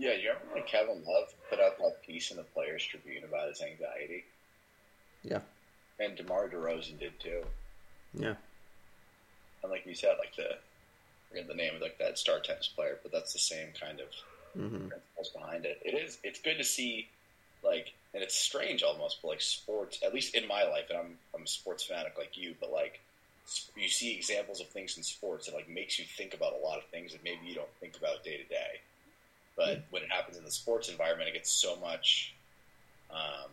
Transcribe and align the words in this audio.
Yeah, 0.00 0.14
you 0.14 0.30
remember 0.30 0.54
when 0.54 0.64
Kevin 0.64 1.04
Love 1.04 1.28
put 1.50 1.60
out 1.60 1.76
that 1.76 2.00
piece 2.02 2.30
in 2.30 2.38
the 2.38 2.42
Players 2.42 2.84
Tribune 2.86 3.22
about 3.22 3.48
his 3.50 3.60
anxiety? 3.60 4.24
Yeah. 5.22 5.40
And 6.00 6.16
DeMar 6.16 6.48
DeRozan 6.48 6.98
did 6.98 7.20
too. 7.20 7.44
Yeah. 8.14 8.34
And 9.62 9.70
like 9.70 9.86
you 9.86 9.94
said, 9.94 10.16
like 10.18 10.34
the 10.36 10.50
I 10.54 10.74
forget 11.30 11.48
the 11.48 11.54
name 11.54 11.76
of 11.76 11.82
like 11.82 11.98
that 11.98 12.18
star 12.18 12.40
tennis 12.40 12.68
player, 12.68 13.00
but 13.02 13.12
that's 13.12 13.32
the 13.32 13.38
same 13.38 13.72
kind 13.80 14.00
of 14.00 14.08
hmm 14.56 14.88
principles 14.88 15.30
behind 15.34 15.66
it. 15.66 15.80
It 15.84 15.94
is. 15.94 16.18
It's 16.24 16.40
good 16.40 16.58
to 16.58 16.64
see, 16.64 17.10
like, 17.62 17.94
and 18.14 18.22
it's 18.22 18.36
strange 18.36 18.82
almost, 18.82 19.20
but 19.22 19.28
like 19.30 19.40
sports, 19.42 20.00
at 20.04 20.14
least 20.14 20.34
in 20.34 20.48
my 20.48 20.64
life, 20.64 20.86
and 20.90 20.98
I'm 20.98 21.18
I'm 21.34 21.44
a 21.44 21.48
sports 21.48 21.84
fanatic 21.84 22.14
like 22.18 22.36
you, 22.36 22.56
but 22.60 22.72
like 22.72 23.00
you 23.76 23.88
see 23.88 24.16
examples 24.16 24.60
of 24.60 24.68
things 24.70 24.96
in 24.96 25.02
sports 25.04 25.46
that 25.46 25.54
like 25.54 25.68
makes 25.68 25.98
you 25.98 26.06
think 26.06 26.34
about 26.34 26.54
a 26.54 26.58
lot 26.58 26.78
of 26.78 26.88
things 26.90 27.12
that 27.12 27.24
maybe 27.24 27.46
you 27.46 27.54
don't 27.54 27.74
think 27.80 27.96
about 27.98 28.24
day 28.24 28.36
to 28.38 28.44
day. 28.44 28.82
But 29.60 29.84
when 29.90 30.02
it 30.02 30.10
happens 30.10 30.38
in 30.38 30.44
the 30.44 30.50
sports 30.50 30.88
environment, 30.88 31.28
it 31.28 31.34
gets 31.34 31.50
so 31.52 31.76
much. 31.76 32.34
Um, 33.10 33.50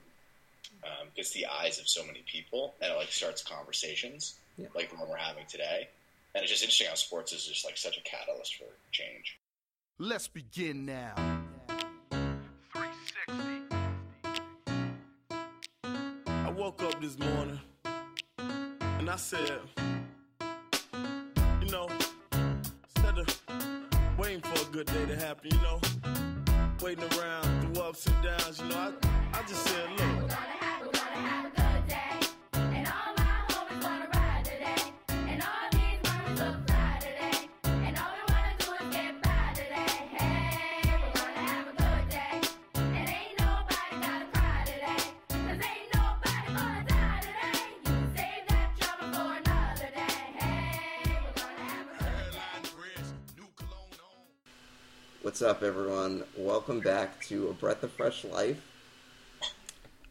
um, 0.84 1.08
gets 1.18 1.32
the 1.32 1.46
eyes 1.48 1.80
of 1.80 1.88
so 1.90 2.06
many 2.06 2.24
people, 2.32 2.76
and 2.82 2.94
it 2.94 2.96
like 2.96 3.10
starts 3.12 3.44
conversations 3.44 4.36
Yeah. 4.58 4.68
like 4.74 4.90
the 4.90 4.96
one 4.96 5.10
we're 5.10 5.18
having 5.18 5.46
today. 5.48 5.90
And 6.34 6.44
it's 6.44 6.52
just 6.52 6.64
interesting 6.64 6.88
how 6.88 6.94
sports 6.96 7.34
is 7.34 7.46
just 7.46 7.66
like 7.66 7.76
such 7.78 7.98
a 7.98 8.02
catalyst 8.02 8.56
for 8.56 8.66
change. 8.94 9.38
Let's 10.00 10.30
begin 10.30 10.86
now. 10.86 11.14
360. 12.72 13.76
I 16.28 16.50
woke 16.52 16.82
up 16.84 17.02
this 17.02 17.18
morning 17.20 17.60
and 18.38 19.10
I 19.10 19.16
said, 19.18 19.60
waiting 24.18 24.42
for 24.42 24.68
a 24.68 24.72
good 24.72 24.88
day 24.88 25.06
to 25.06 25.16
happen, 25.16 25.52
you 25.52 25.62
know, 25.62 25.80
waiting 26.82 27.04
around 27.20 27.74
through 27.74 27.84
ups 27.84 28.06
and 28.08 28.24
downs, 28.24 28.60
you 28.60 28.68
know, 28.70 28.94
I, 29.04 29.40
I 29.40 29.42
just 29.44 29.64
said, 29.64 29.90
look, 29.98 30.32
What's 55.38 55.52
up, 55.52 55.62
everyone? 55.62 56.24
Welcome 56.36 56.80
back 56.80 57.24
to 57.26 57.50
A 57.50 57.54
Breath 57.54 57.84
of 57.84 57.92
Fresh 57.92 58.26
Life. 58.26 58.60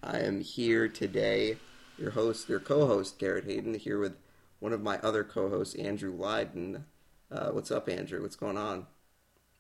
I 0.01 0.21
am 0.21 0.41
here 0.41 0.87
today, 0.87 1.57
your 1.99 2.13
host, 2.13 2.49
your 2.49 2.61
co-host, 2.61 3.19
Garrett 3.19 3.45
Hayden, 3.45 3.75
here 3.75 3.99
with 3.99 4.15
one 4.61 4.73
of 4.73 4.83
my 4.83 4.99
other 4.99 5.25
co-hosts, 5.25 5.75
Andrew 5.75 6.17
Lyden. 6.17 6.85
Uh, 7.29 7.49
what's 7.49 7.73
up, 7.73 7.89
Andrew? 7.89 8.23
What's 8.23 8.37
going 8.37 8.57
on? 8.57 8.87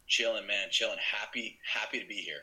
Chilling, 0.06 0.46
man, 0.46 0.68
chilling. 0.70 0.98
Happy, 1.00 1.58
happy 1.74 1.98
to 1.98 2.06
be 2.06 2.14
here. 2.14 2.42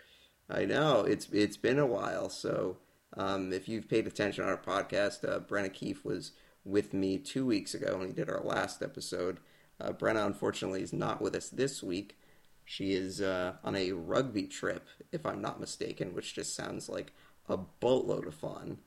I 0.49 0.65
know 0.65 1.05
it's 1.05 1.30
it's 1.31 1.55
been 1.55 1.80
a 1.80 1.85
while, 1.85 2.27
so 2.27 2.75
um, 3.15 3.53
if 3.53 3.69
you've 3.69 3.87
paid 3.87 4.05
attention 4.05 4.43
on 4.43 4.49
our 4.49 4.58
podcast, 4.58 5.23
uh, 5.23 5.39
Brenna 5.39 5.71
Keefe 5.71 6.03
was 6.03 6.33
with 6.65 6.93
me 6.93 7.19
two 7.19 7.45
weeks 7.45 7.73
ago 7.73 7.95
when 7.97 8.09
we 8.09 8.13
did 8.13 8.30
our 8.30 8.43
last 8.43 8.83
episode. 8.83 9.37
Uh, 9.80 9.93
Brenna, 9.93 10.25
unfortunately, 10.25 10.81
is 10.81 10.91
not 10.91 11.21
with 11.21 11.35
us 11.35 11.47
this 11.47 11.81
week. 11.81 12.17
She 12.66 12.94
is 12.94 13.22
uh, 13.22 13.53
on 13.64 13.75
a 13.75 13.92
rugby 13.92 14.44
trip, 14.44 14.88
if 15.11 15.25
I'm 15.25 15.42
not 15.42 15.59
mistaken, 15.59 16.14
which 16.14 16.33
just 16.33 16.56
sounds 16.56 16.89
like 16.89 17.11
a 17.50 17.58
boatload 17.58 18.25
of 18.28 18.36
fun. 18.36 18.78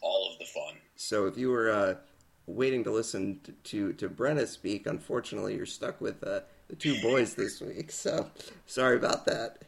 All 0.00 0.30
of 0.32 0.38
the 0.38 0.44
fun. 0.44 0.74
So 0.96 1.26
if 1.26 1.36
you 1.36 1.50
were 1.50 1.70
uh, 1.70 1.94
waiting 2.46 2.84
to 2.84 2.90
listen 2.90 3.40
to, 3.44 3.52
to 3.52 3.92
to 3.94 4.08
Brenna 4.08 4.46
speak, 4.46 4.86
unfortunately, 4.86 5.56
you're 5.56 5.66
stuck 5.66 6.00
with 6.00 6.22
uh, 6.22 6.40
the 6.68 6.76
two 6.76 7.00
boys 7.02 7.34
this 7.34 7.60
week. 7.60 7.90
So 7.90 8.30
sorry 8.66 8.96
about 8.96 9.26
that. 9.26 9.58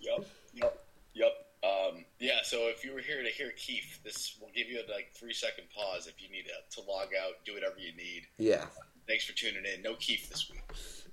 Yep, 0.00 0.26
yep, 0.54 0.84
yep. 1.14 1.46
Um, 1.62 2.04
yeah. 2.18 2.38
So 2.42 2.68
if 2.68 2.84
you 2.84 2.94
were 2.94 3.00
here 3.00 3.22
to 3.22 3.28
hear 3.28 3.52
Keefe, 3.56 4.00
this 4.02 4.36
will 4.40 4.50
give 4.54 4.68
you 4.68 4.80
a 4.80 4.86
like 4.90 5.12
three 5.14 5.34
second 5.34 5.64
pause 5.74 6.06
if 6.06 6.22
you 6.22 6.30
need 6.30 6.44
to, 6.46 6.80
to 6.80 6.88
log 6.88 7.08
out, 7.22 7.44
do 7.44 7.54
whatever 7.54 7.76
you 7.78 7.94
need. 7.94 8.26
Yeah. 8.38 8.64
Thanks 9.10 9.24
for 9.24 9.32
tuning 9.32 9.64
in. 9.74 9.82
No 9.82 9.94
Keefe 9.94 10.28
this 10.30 10.48
week. 10.48 10.62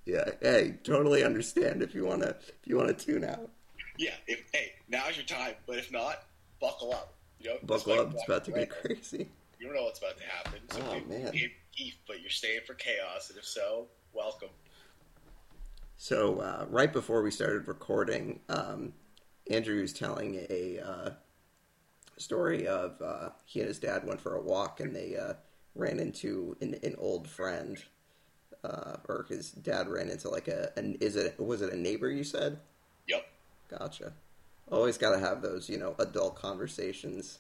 Yeah, 0.06 0.30
hey, 0.40 0.75
totally 0.84 1.24
understand 1.24 1.81
if 1.81 1.96
you 1.96 2.06
wanna 2.06 2.35
if 2.47 2.68
you 2.68 2.78
wanna 2.78 2.94
tune 2.94 3.24
out. 3.24 3.50
Yeah. 3.97 4.12
If 4.28 4.44
hey, 4.53 4.74
now's 4.88 5.18
your 5.18 5.25
time. 5.25 5.56
But 5.66 5.80
if 5.80 5.91
not, 5.91 6.25
buckle 6.62 6.94
up. 6.94 7.16
You 7.40 7.50
know, 7.50 7.56
Buckle 7.63 7.94
up, 8.00 8.13
it's 8.13 8.24
about 8.28 8.46
to 8.46 8.52
get 8.52 8.59
right. 8.59 8.69
crazy. 8.69 9.31
You 9.59 9.66
don't 9.66 9.75
know 9.75 9.86
what's 9.86 9.97
about 9.97 10.16
to 10.19 10.24
happen. 10.25 10.59
So 10.69 10.80
Oh, 10.88 10.96
you- 10.96 11.06
man. 11.07 11.34
you- 11.34 11.50
Keefe, 11.75 11.97
but 12.07 12.22
you're 12.22 12.30
staying 12.30 12.62
for 12.68 12.75
chaos, 12.75 13.30
and 13.31 13.38
if 13.40 13.46
so, 13.46 13.88
welcome. 14.13 14.50
So 15.96 16.40
uh, 16.40 16.66
right 16.69 16.91
before 16.94 17.24
we 17.24 17.31
started 17.31 17.68
recording, 17.68 18.40
um, 18.50 18.94
Andrew 19.50 19.81
was 19.81 19.94
telling 19.94 20.46
a 20.52 20.80
uh, 20.80 21.09
story 22.18 22.68
of 22.68 23.02
uh, 23.02 23.30
he 23.46 23.59
and 23.59 23.68
his 23.68 23.80
dad 23.80 24.06
went 24.06 24.22
for 24.22 24.36
a 24.36 24.41
walk 24.41 24.80
and 24.80 24.96
they 24.96 25.16
uh, 25.18 25.34
ran 25.77 25.99
into 25.99 26.57
an, 26.61 26.79
an 26.83 26.95
old 26.97 27.27
friend, 27.27 27.83
uh, 28.63 28.97
or 29.07 29.25
his 29.29 29.51
dad 29.51 29.88
ran 29.88 30.09
into 30.09 30.29
like 30.29 30.47
a 30.47 30.71
an 30.77 30.97
is 30.99 31.15
it 31.15 31.39
was 31.39 31.61
it 31.61 31.73
a 31.73 31.77
neighbor 31.77 32.09
you 32.09 32.23
said? 32.23 32.59
Yep. 33.07 33.25
Gotcha. 33.69 34.13
Always 34.71 34.97
got 34.97 35.11
to 35.11 35.19
have 35.19 35.41
those 35.41 35.69
you 35.69 35.77
know 35.77 35.95
adult 35.99 36.35
conversations. 36.35 37.39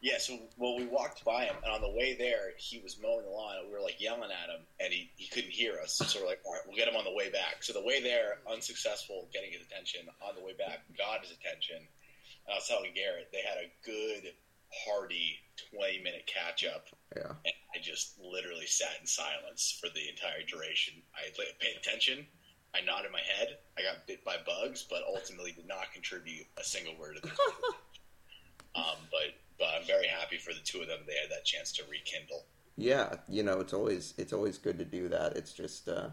Yeah, 0.00 0.16
so 0.16 0.38
well, 0.56 0.78
we 0.78 0.86
walked 0.86 1.26
by 1.26 1.44
him, 1.44 1.56
and 1.62 1.72
on 1.74 1.82
the 1.82 1.92
way 1.92 2.16
there, 2.16 2.56
he 2.56 2.80
was 2.80 2.96
mowing 3.02 3.26
the 3.26 3.30
lawn, 3.30 3.56
and 3.60 3.68
we 3.68 3.74
were 3.74 3.84
like 3.84 4.00
yelling 4.00 4.32
at 4.32 4.48
him, 4.48 4.64
and 4.80 4.90
he, 4.90 5.10
he 5.16 5.28
couldn't 5.28 5.52
hear 5.52 5.76
us. 5.82 5.92
So 5.92 6.20
we're 6.20 6.26
like, 6.26 6.40
all 6.46 6.52
right, 6.52 6.62
we'll 6.66 6.76
get 6.76 6.88
him 6.88 6.96
on 6.96 7.04
the 7.04 7.12
way 7.12 7.28
back. 7.28 7.60
So 7.60 7.74
the 7.74 7.84
way 7.84 8.00
there, 8.00 8.40
unsuccessful 8.50 9.28
getting 9.30 9.52
his 9.52 9.60
attention. 9.60 10.08
On 10.24 10.34
the 10.34 10.40
way 10.40 10.54
back, 10.56 10.88
got 10.96 11.20
his 11.20 11.36
attention. 11.36 11.76
And 11.76 12.50
I 12.50 12.56
was 12.56 12.66
telling 12.66 12.96
Garrett, 12.96 13.28
they 13.28 13.44
had 13.44 13.60
a 13.60 13.68
good, 13.84 14.32
hearty 14.72 15.36
20 15.74 15.98
minute 16.02 16.26
catch 16.26 16.64
up, 16.64 16.86
Yeah. 17.16 17.30
and 17.44 17.54
I 17.74 17.78
just 17.82 18.18
literally 18.20 18.66
sat 18.66 19.00
in 19.00 19.06
silence 19.06 19.78
for 19.80 19.88
the 19.90 20.08
entire 20.08 20.42
duration. 20.42 21.02
I 21.14 21.30
paid 21.58 21.76
attention. 21.76 22.26
I 22.74 22.80
nodded 22.82 23.10
my 23.10 23.20
head. 23.20 23.58
I 23.76 23.82
got 23.82 24.06
bit 24.06 24.24
by 24.24 24.36
bugs, 24.46 24.86
but 24.88 25.02
ultimately 25.06 25.52
did 25.52 25.66
not 25.66 25.92
contribute 25.92 26.46
a 26.56 26.64
single 26.64 26.96
word 26.96 27.16
to 27.16 27.22
the 27.22 27.28
um, 28.76 28.96
but 29.10 29.34
but 29.58 29.68
I'm 29.78 29.86
very 29.86 30.06
happy 30.06 30.38
for 30.38 30.54
the 30.54 30.60
two 30.60 30.80
of 30.80 30.86
them. 30.88 31.00
They 31.06 31.16
had 31.16 31.30
that 31.30 31.44
chance 31.44 31.72
to 31.72 31.82
rekindle. 31.90 32.44
Yeah, 32.76 33.16
you 33.28 33.42
know, 33.42 33.60
it's 33.60 33.72
always 33.72 34.14
it's 34.16 34.32
always 34.32 34.56
good 34.56 34.78
to 34.78 34.84
do 34.84 35.08
that. 35.08 35.36
It's 35.36 35.52
just 35.52 35.88
uh 35.88 36.10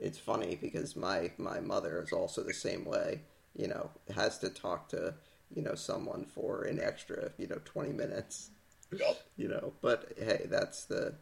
it's 0.00 0.18
funny 0.18 0.56
because 0.60 0.94
my 0.94 1.32
my 1.38 1.60
mother 1.60 2.02
is 2.02 2.12
also 2.12 2.42
the 2.42 2.54
same 2.54 2.84
way, 2.84 3.22
you 3.56 3.66
know, 3.66 3.90
has 4.14 4.38
to 4.38 4.50
talk 4.50 4.88
to, 4.90 5.14
you 5.54 5.62
know, 5.62 5.74
someone 5.74 6.24
for 6.24 6.62
an 6.62 6.80
extra, 6.80 7.30
you 7.38 7.46
know, 7.46 7.60
20 7.64 7.92
minutes, 7.92 8.50
Yup. 8.92 9.16
you 9.36 9.48
know, 9.48 9.72
but 9.80 10.12
hey, 10.18 10.46
that's 10.46 10.84
the 10.84 11.14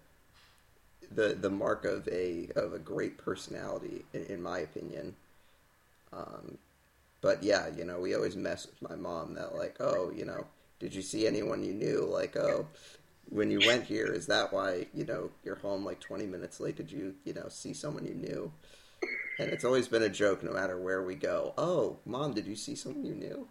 the 1.11 1.37
the 1.41 1.51
mark 1.51 1.85
of 1.85 2.09
a 2.09 2.49
of 2.57 2.73
a 2.73 2.79
great 2.79 3.17
personality 3.17 4.05
in, 4.13 4.25
in 4.25 4.43
my 4.43 4.59
opinion. 4.59 5.15
Um 6.13 6.59
but 7.21 7.43
yeah, 7.43 7.69
you 7.77 7.85
know, 7.85 8.01
we 8.01 8.15
always 8.15 8.37
mess 8.37 8.67
with 8.67 8.89
my 8.89 8.97
mom 8.97 9.35
that 9.35 9.55
like, 9.55 9.77
oh, 9.81 10.11
you 10.15 10.25
know, 10.25 10.47
did 10.79 10.95
you 10.95 11.03
see 11.03 11.27
anyone 11.27 11.65
you 11.65 11.73
knew? 11.73 12.07
Like, 12.09 12.37
oh, 12.37 12.67
when 13.29 13.51
you 13.51 13.61
went 13.67 13.85
here, 13.85 14.13
is 14.13 14.27
that 14.27 14.53
why 14.53 14.87
you 14.95 15.05
know 15.05 15.31
you're 15.45 15.57
home 15.57 15.85
like 15.85 16.01
20 16.01 16.27
minutes 16.27 16.61
late? 16.61 16.77
Did 16.77 16.91
you 16.91 17.15
you 17.25 17.35
know 17.35 17.47
see 17.49 17.73
someone 17.73 18.05
you 18.05 18.15
knew? 18.15 18.53
And 19.39 19.51
it's 19.51 19.65
always 19.65 19.87
been 19.89 20.03
a 20.03 20.09
joke, 20.09 20.43
no 20.43 20.53
matter 20.53 20.79
where 20.79 21.03
we 21.03 21.15
go. 21.15 21.53
Oh, 21.59 21.99
mom, 22.07 22.33
did 22.33 22.47
you 22.47 22.57
see 22.57 22.75
someone 22.75 23.05
you 23.05 23.15
knew? 23.15 23.47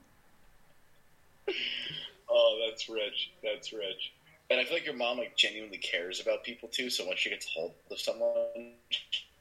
Oh, 2.30 2.60
that's 2.68 2.90
rich. 2.90 3.32
That's 3.44 3.72
rich. 3.74 4.14
And 4.50 4.60
I 4.60 4.64
feel 4.64 4.74
like 4.74 4.86
your 4.86 4.96
mom 4.96 5.18
like 5.18 5.36
genuinely 5.36 5.78
cares 5.78 6.20
about 6.20 6.44
people 6.44 6.70
too. 6.70 6.90
So 6.90 7.06
once 7.06 7.20
she 7.20 7.30
gets 7.30 7.48
hold 7.48 7.74
of 7.92 8.00
someone, 8.00 8.74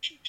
she 0.01 0.21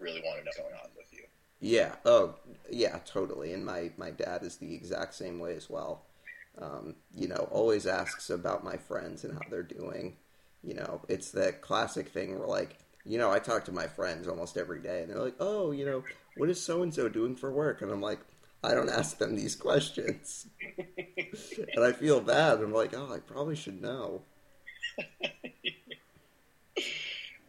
really 0.00 0.20
want 0.20 0.38
to 0.38 0.44
know 0.44 0.50
what's 0.50 0.58
going 0.58 0.74
on 0.74 0.90
with 0.96 1.12
you. 1.12 1.24
Yeah. 1.60 1.94
Oh, 2.04 2.34
yeah. 2.70 2.98
Totally. 3.04 3.52
And 3.52 3.64
my 3.64 3.90
my 3.96 4.10
dad 4.10 4.42
is 4.42 4.56
the 4.56 4.74
exact 4.74 5.14
same 5.14 5.38
way 5.38 5.54
as 5.54 5.70
well. 5.70 6.06
Um, 6.60 6.96
you 7.14 7.28
know, 7.28 7.48
always 7.50 7.86
asks 7.86 8.28
about 8.28 8.64
my 8.64 8.76
friends 8.76 9.24
and 9.24 9.32
how 9.34 9.40
they're 9.48 9.62
doing. 9.62 10.16
You 10.62 10.74
know, 10.74 11.00
it's 11.08 11.30
the 11.30 11.52
classic 11.52 12.08
thing 12.08 12.38
where 12.38 12.48
like, 12.48 12.76
you 13.04 13.18
know, 13.18 13.30
I 13.30 13.38
talk 13.38 13.64
to 13.66 13.72
my 13.72 13.86
friends 13.86 14.28
almost 14.28 14.56
every 14.56 14.80
day, 14.80 15.02
and 15.02 15.10
they're 15.10 15.18
like, 15.18 15.36
"Oh, 15.40 15.72
you 15.72 15.84
know, 15.84 16.04
what 16.36 16.50
is 16.50 16.62
so 16.62 16.82
and 16.82 16.92
so 16.94 17.08
doing 17.08 17.34
for 17.36 17.50
work?" 17.50 17.82
And 17.82 17.90
I'm 17.90 18.00
like, 18.00 18.20
I 18.64 18.74
don't 18.74 18.88
ask 18.88 19.18
them 19.18 19.34
these 19.34 19.56
questions, 19.56 20.46
and 21.74 21.84
I 21.84 21.92
feel 21.92 22.20
bad. 22.20 22.60
I'm 22.60 22.72
like, 22.72 22.94
oh, 22.94 23.12
I 23.12 23.18
probably 23.18 23.56
should 23.56 23.80
know. 23.82 24.22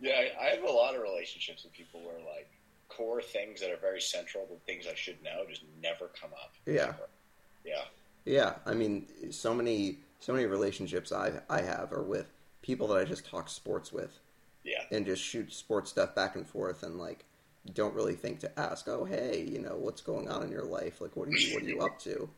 Yeah, 0.01 0.11
I, 0.11 0.47
I 0.47 0.49
have 0.55 0.63
a 0.63 0.71
lot 0.71 0.95
of 0.95 1.01
relationships 1.01 1.63
with 1.63 1.73
people 1.73 2.01
where 2.01 2.19
like 2.35 2.49
core 2.89 3.21
things 3.21 3.61
that 3.61 3.71
are 3.71 3.77
very 3.77 4.01
central, 4.01 4.45
the 4.45 4.57
things 4.65 4.85
I 4.89 4.95
should 4.95 5.21
know, 5.23 5.45
just 5.49 5.63
never 5.81 6.09
come 6.19 6.31
up. 6.33 6.53
Yeah. 6.65 6.85
Never. 6.87 7.09
Yeah. 7.65 7.83
Yeah, 8.25 8.53
I 8.65 8.73
mean, 8.73 9.05
so 9.31 9.53
many 9.53 9.97
so 10.19 10.33
many 10.33 10.45
relationships 10.45 11.11
I 11.11 11.31
I 11.49 11.61
have 11.61 11.91
are 11.93 12.03
with 12.03 12.27
people 12.61 12.87
that 12.87 12.97
I 12.97 13.03
just 13.05 13.25
talk 13.25 13.49
sports 13.49 13.91
with 13.93 14.19
Yeah. 14.63 14.83
and 14.91 15.05
just 15.05 15.21
shoot 15.21 15.51
sports 15.53 15.91
stuff 15.91 16.15
back 16.15 16.35
and 16.35 16.47
forth 16.47 16.83
and 16.83 16.97
like 16.97 17.25
don't 17.71 17.93
really 17.93 18.15
think 18.15 18.39
to 18.39 18.59
ask, 18.59 18.87
oh 18.87 19.05
hey, 19.05 19.47
you 19.49 19.59
know, 19.59 19.75
what's 19.77 20.01
going 20.01 20.29
on 20.29 20.43
in 20.43 20.51
your 20.51 20.65
life? 20.65 20.99
Like, 20.99 21.15
what 21.15 21.27
are 21.27 21.31
you 21.31 21.53
what 21.53 21.63
are 21.63 21.67
you 21.67 21.79
up 21.81 21.99
to? 21.99 22.29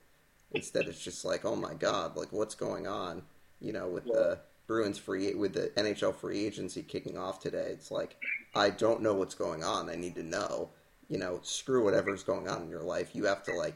Instead, 0.51 0.85
it's 0.87 1.03
just 1.03 1.25
like, 1.25 1.45
oh 1.45 1.55
my 1.55 1.73
god, 1.73 2.15
like 2.15 2.31
what's 2.31 2.55
going 2.55 2.87
on? 2.87 3.23
You 3.59 3.73
know, 3.73 3.87
with 3.87 4.05
the 4.05 4.39
Bruins 4.67 4.97
free 4.97 5.33
with 5.33 5.53
the 5.53 5.71
NHL 5.75 6.15
free 6.15 6.45
agency 6.45 6.83
kicking 6.83 7.17
off 7.17 7.39
today, 7.39 7.69
it's 7.71 7.91
like 7.91 8.17
I 8.53 8.69
don't 8.69 9.01
know 9.01 9.13
what's 9.13 9.35
going 9.35 9.63
on. 9.63 9.89
I 9.89 9.95
need 9.95 10.15
to 10.15 10.23
know. 10.23 10.69
You 11.09 11.19
know, 11.19 11.39
screw 11.43 11.83
whatever's 11.83 12.23
going 12.23 12.47
on 12.47 12.63
in 12.63 12.69
your 12.69 12.81
life. 12.81 13.13
You 13.13 13.25
have 13.25 13.43
to 13.43 13.53
like, 13.53 13.75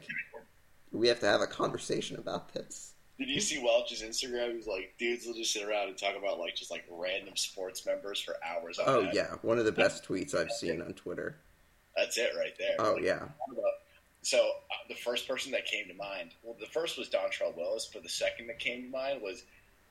we 0.90 1.06
have 1.08 1.20
to 1.20 1.26
have 1.26 1.40
a 1.40 1.46
conversation 1.46 2.16
about 2.16 2.52
this. 2.52 2.94
Did 3.20 3.28
you 3.28 3.40
see 3.40 3.62
Welch's 3.62 4.02
Instagram? 4.02 4.56
He's 4.56 4.66
like, 4.66 4.94
dudes 4.98 5.26
will 5.26 5.34
just 5.34 5.52
sit 5.52 5.62
around 5.62 5.88
and 5.88 5.96
talk 5.96 6.16
about 6.18 6.38
like 6.38 6.56
just 6.56 6.70
like 6.70 6.84
random 6.90 7.36
sports 7.36 7.84
members 7.84 8.18
for 8.18 8.34
hours. 8.44 8.78
On 8.78 8.86
Oh 8.88 9.00
end. 9.00 9.10
yeah, 9.12 9.34
one 9.42 9.58
of 9.58 9.66
the 9.66 9.72
best 9.72 10.08
tweets 10.08 10.34
I've 10.34 10.50
seen 10.50 10.80
on 10.80 10.94
Twitter. 10.94 11.36
That's 11.94 12.16
it 12.16 12.30
right 12.34 12.54
there. 12.58 12.76
Oh 12.78 12.94
Like, 12.94 13.02
yeah, 13.02 13.28
So 14.22 14.38
uh, 14.38 14.88
the 14.88 14.94
first 14.94 15.28
person 15.28 15.52
that 15.52 15.66
came 15.66 15.86
to 15.88 15.94
mind, 15.94 16.30
well, 16.42 16.56
the 16.58 16.66
first 16.66 16.96
was 16.96 17.10
Dontrelle 17.10 17.54
Willis, 17.54 17.90
but 17.92 18.02
the 18.02 18.08
second 18.08 18.46
that 18.46 18.58
came 18.58 18.84
to 18.84 18.88
mind 18.88 19.20
was 19.20 19.44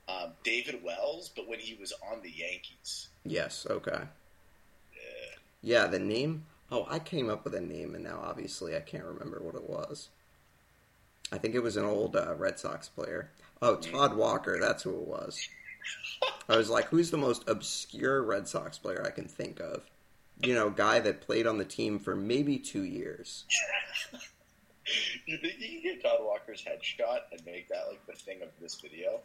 um, 0.08 0.32
David 0.42 0.82
Wells, 0.82 1.30
but 1.34 1.46
when 1.48 1.60
he 1.60 1.76
was 1.76 1.92
on 2.10 2.20
the 2.22 2.30
Yankees. 2.30 3.10
yes, 3.24 3.64
okay. 3.70 4.02
Yeah, 5.62 5.86
the 5.86 5.98
name. 5.98 6.46
Oh, 6.72 6.86
I 6.90 6.98
came 6.98 7.28
up 7.28 7.44
with 7.44 7.54
a 7.54 7.60
name, 7.60 7.94
and 7.94 8.02
now 8.04 8.20
obviously 8.24 8.76
I 8.76 8.80
can't 8.80 9.04
remember 9.04 9.40
what 9.40 9.54
it 9.54 9.68
was. 9.68 10.08
I 11.32 11.38
think 11.38 11.54
it 11.54 11.62
was 11.62 11.76
an 11.76 11.84
old 11.84 12.16
uh, 12.16 12.34
Red 12.36 12.58
Sox 12.58 12.88
player. 12.88 13.30
Oh, 13.62 13.76
Todd 13.76 14.16
Walker. 14.16 14.58
That's 14.60 14.82
who 14.82 14.90
it 14.90 15.06
was. 15.06 15.48
I 16.48 16.56
was 16.56 16.68
like, 16.70 16.86
who's 16.86 17.10
the 17.10 17.16
most 17.16 17.48
obscure 17.48 18.22
Red 18.22 18.48
Sox 18.48 18.78
player 18.78 19.04
I 19.06 19.10
can 19.10 19.26
think 19.26 19.60
of? 19.60 19.84
You 20.42 20.54
know, 20.54 20.70
guy 20.70 20.98
that 21.00 21.20
played 21.20 21.46
on 21.46 21.58
the 21.58 21.64
team 21.64 21.98
for 21.98 22.16
maybe 22.16 22.58
two 22.58 22.82
years. 22.82 23.44
You 25.26 25.38
think 25.38 25.54
you 25.60 25.68
can 25.68 25.82
get 25.82 26.02
Todd 26.02 26.18
Walker's 26.20 26.64
headshot 26.64 27.20
and 27.30 27.44
make 27.46 27.68
that 27.68 27.84
like 27.88 28.04
the 28.06 28.14
thing 28.14 28.42
of 28.42 28.48
this 28.60 28.80
video? 28.80 29.20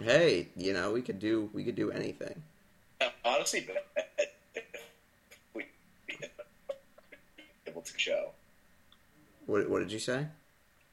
Hey, 0.00 0.48
you 0.56 0.72
know, 0.72 0.92
we 0.92 1.02
could 1.02 1.18
do 1.18 1.50
we 1.52 1.64
could 1.64 1.74
do 1.74 1.90
anything. 1.90 2.42
Honestly, 3.24 3.66
but 3.66 4.30
we 5.54 5.64
able 7.66 7.82
to 7.82 7.98
show. 7.98 8.30
What, 9.46 9.68
what 9.68 9.80
did 9.80 9.90
you 9.90 9.98
say? 9.98 10.26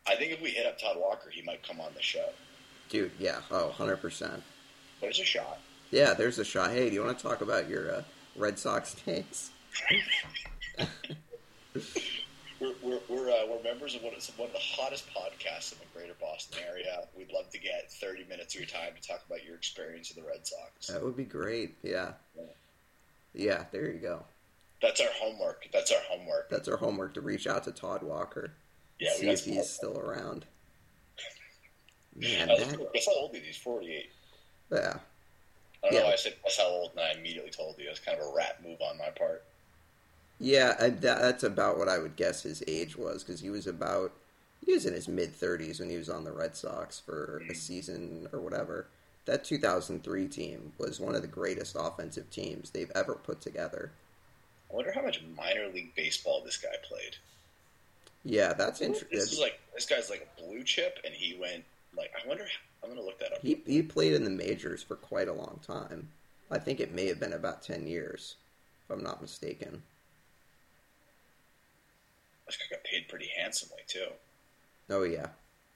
I 0.08 0.16
think 0.16 0.32
if 0.32 0.42
we 0.42 0.50
hit 0.50 0.66
up 0.66 0.80
Todd 0.80 0.98
Walker, 0.98 1.30
he 1.30 1.42
might 1.42 1.66
come 1.68 1.80
on 1.80 1.92
the 1.96 2.02
show. 2.02 2.30
Dude, 2.90 3.12
yeah. 3.20 3.42
Oh, 3.50 3.74
100%. 3.78 4.42
There's 5.00 5.20
a 5.20 5.26
shot. 5.26 5.60
Yeah, 5.92 6.14
there's 6.14 6.40
a 6.40 6.46
shot. 6.46 6.72
Hey, 6.72 6.90
do 6.90 6.96
you 6.96 7.04
want 7.04 7.18
to 7.18 7.24
talk 7.24 7.42
about 7.42 7.70
your 7.70 7.94
uh, 7.96 8.04
Red 8.36 8.58
Sox 8.58 8.94
days? 8.96 9.52
We're 12.62 12.74
we're 12.84 13.00
we're, 13.10 13.30
uh, 13.32 13.48
we're 13.50 13.64
members 13.64 13.96
of 13.96 14.04
one 14.04 14.14
of, 14.14 14.24
one 14.38 14.48
of 14.50 14.54
the 14.54 14.60
hottest 14.60 15.08
podcasts 15.16 15.74
in 15.74 15.80
the 15.80 15.86
greater 15.98 16.14
Boston 16.22 16.60
area. 16.70 17.08
We'd 17.18 17.32
love 17.32 17.50
to 17.50 17.60
get 17.60 17.92
30 17.92 18.26
minutes 18.30 18.54
of 18.54 18.62
your 18.62 18.70
time 18.70 18.92
to 19.00 19.08
talk 19.08 19.24
about 19.26 19.44
your 19.44 19.56
experience 19.56 20.12
of 20.12 20.18
the 20.18 20.22
Red 20.22 20.46
Sox. 20.46 20.88
That 20.88 21.04
would 21.04 21.18
be 21.18 21.24
great. 21.24 21.76
Yeah. 21.82 22.12
Yeah, 23.34 23.64
there 23.72 23.90
you 23.90 23.98
go. 23.98 24.26
That's 24.80 25.02
our 25.02 25.10
homework. 25.20 25.70
That's 25.74 25.92
our 25.92 26.02
homework. 26.08 26.50
That's 26.52 26.68
our 26.68 26.78
homework 26.78 27.16
to 27.16 27.22
reach 27.22 27.48
out 27.48 27.64
to 27.64 27.72
Todd 27.72 28.04
Walker. 28.04 28.54
Yeah, 29.02 29.14
see 29.14 29.30
if 29.30 29.44
he's 29.44 29.68
still 29.68 29.98
around. 29.98 30.46
Man, 32.16 32.52
I 32.52 32.58
that, 32.58 32.94
guess 32.94 33.08
how 33.08 33.14
old 33.14 33.34
is 33.34 33.42
he? 33.42 33.48
He's 33.48 33.58
48. 33.58 34.12
yeah. 34.72 34.78
I 34.78 35.88
don't 35.88 35.94
Yeah. 35.94 36.00
know 36.00 36.06
why 36.06 36.14
I 36.14 36.16
said 36.16 36.36
that's 36.44 36.58
how 36.58 36.68
old, 36.68 36.92
and 36.92 37.00
I 37.00 37.14
immediately 37.14 37.50
told 37.50 37.80
you. 37.80 37.90
It's 37.90 38.00
kind 38.00 38.20
of 38.20 38.28
a 38.28 38.36
rat 38.36 38.64
move 38.64 38.80
on 38.80 39.00
my 39.00 39.10
part. 39.10 39.44
Yeah, 40.40 40.76
I, 40.80 40.90
that, 40.90 41.20
that's 41.20 41.44
about 41.44 41.80
what 41.80 41.90
I 41.90 41.98
would 41.98 42.16
guess 42.16 42.44
his 42.44 42.64
age 42.68 42.96
was 42.96 43.24
because 43.24 43.42
he 43.42 43.50
was 43.50 43.66
about 43.66 44.12
he 44.64 44.74
was 44.74 44.86
in 44.86 44.94
his 44.94 45.08
mid 45.08 45.34
thirties 45.34 45.80
when 45.80 45.90
he 45.90 45.98
was 45.98 46.10
on 46.10 46.24
the 46.24 46.32
Red 46.32 46.56
Sox 46.56 47.00
for 47.00 47.38
a 47.38 47.40
mm-hmm. 47.42 47.54
season 47.54 48.28
or 48.32 48.40
whatever. 48.40 48.86
That 49.26 49.44
2003 49.44 50.28
team 50.28 50.74
was 50.78 51.00
one 51.00 51.16
of 51.16 51.22
the 51.24 51.28
greatest 51.28 51.76
offensive 51.80 52.30
teams 52.30 52.70
they've 52.70 52.92
ever 52.94 53.16
put 53.16 53.42
together. 53.42 53.92
I 54.72 54.76
wonder 54.76 54.92
how 54.92 55.02
much 55.02 55.24
minor 55.36 55.68
league 55.68 55.96
baseball 55.96 56.44
this 56.44 56.58
guy 56.58 56.76
played. 56.88 57.18
Yeah, 58.24 58.54
that's 58.54 58.82
interesting. 58.82 59.18
This 59.18 59.32
is 59.32 59.40
like 59.40 59.60
this 59.74 59.86
guy's 59.86 60.10
like 60.10 60.28
a 60.38 60.42
blue 60.42 60.64
chip, 60.64 61.00
and 61.04 61.14
he 61.14 61.38
went 61.40 61.64
like 61.98 62.12
I 62.16 62.28
wonder. 62.28 62.46
I'm 62.84 62.90
gonna 62.90 63.02
look 63.02 63.20
that 63.20 63.34
up. 63.34 63.42
He 63.42 63.62
he 63.66 63.82
played 63.82 64.14
in 64.14 64.24
the 64.24 64.30
majors 64.30 64.82
for 64.84 64.96
quite 64.96 65.28
a 65.28 65.34
long 65.34 65.60
time. 65.66 66.10
I 66.50 66.58
think 66.58 66.80
it 66.80 66.94
may 66.94 67.08
have 67.08 67.20
been 67.20 67.34
about 67.34 67.62
10 67.62 67.88
years, 67.88 68.36
if 68.84 68.92
I'm 68.92 69.04
not 69.04 69.22
mistaken. 69.22 69.82
This 72.46 72.58
guy 72.58 72.76
got 72.76 72.84
paid 72.84 73.08
pretty 73.08 73.30
handsomely 73.38 73.80
too. 73.88 74.08
Oh 74.90 75.04
yeah, 75.04 75.28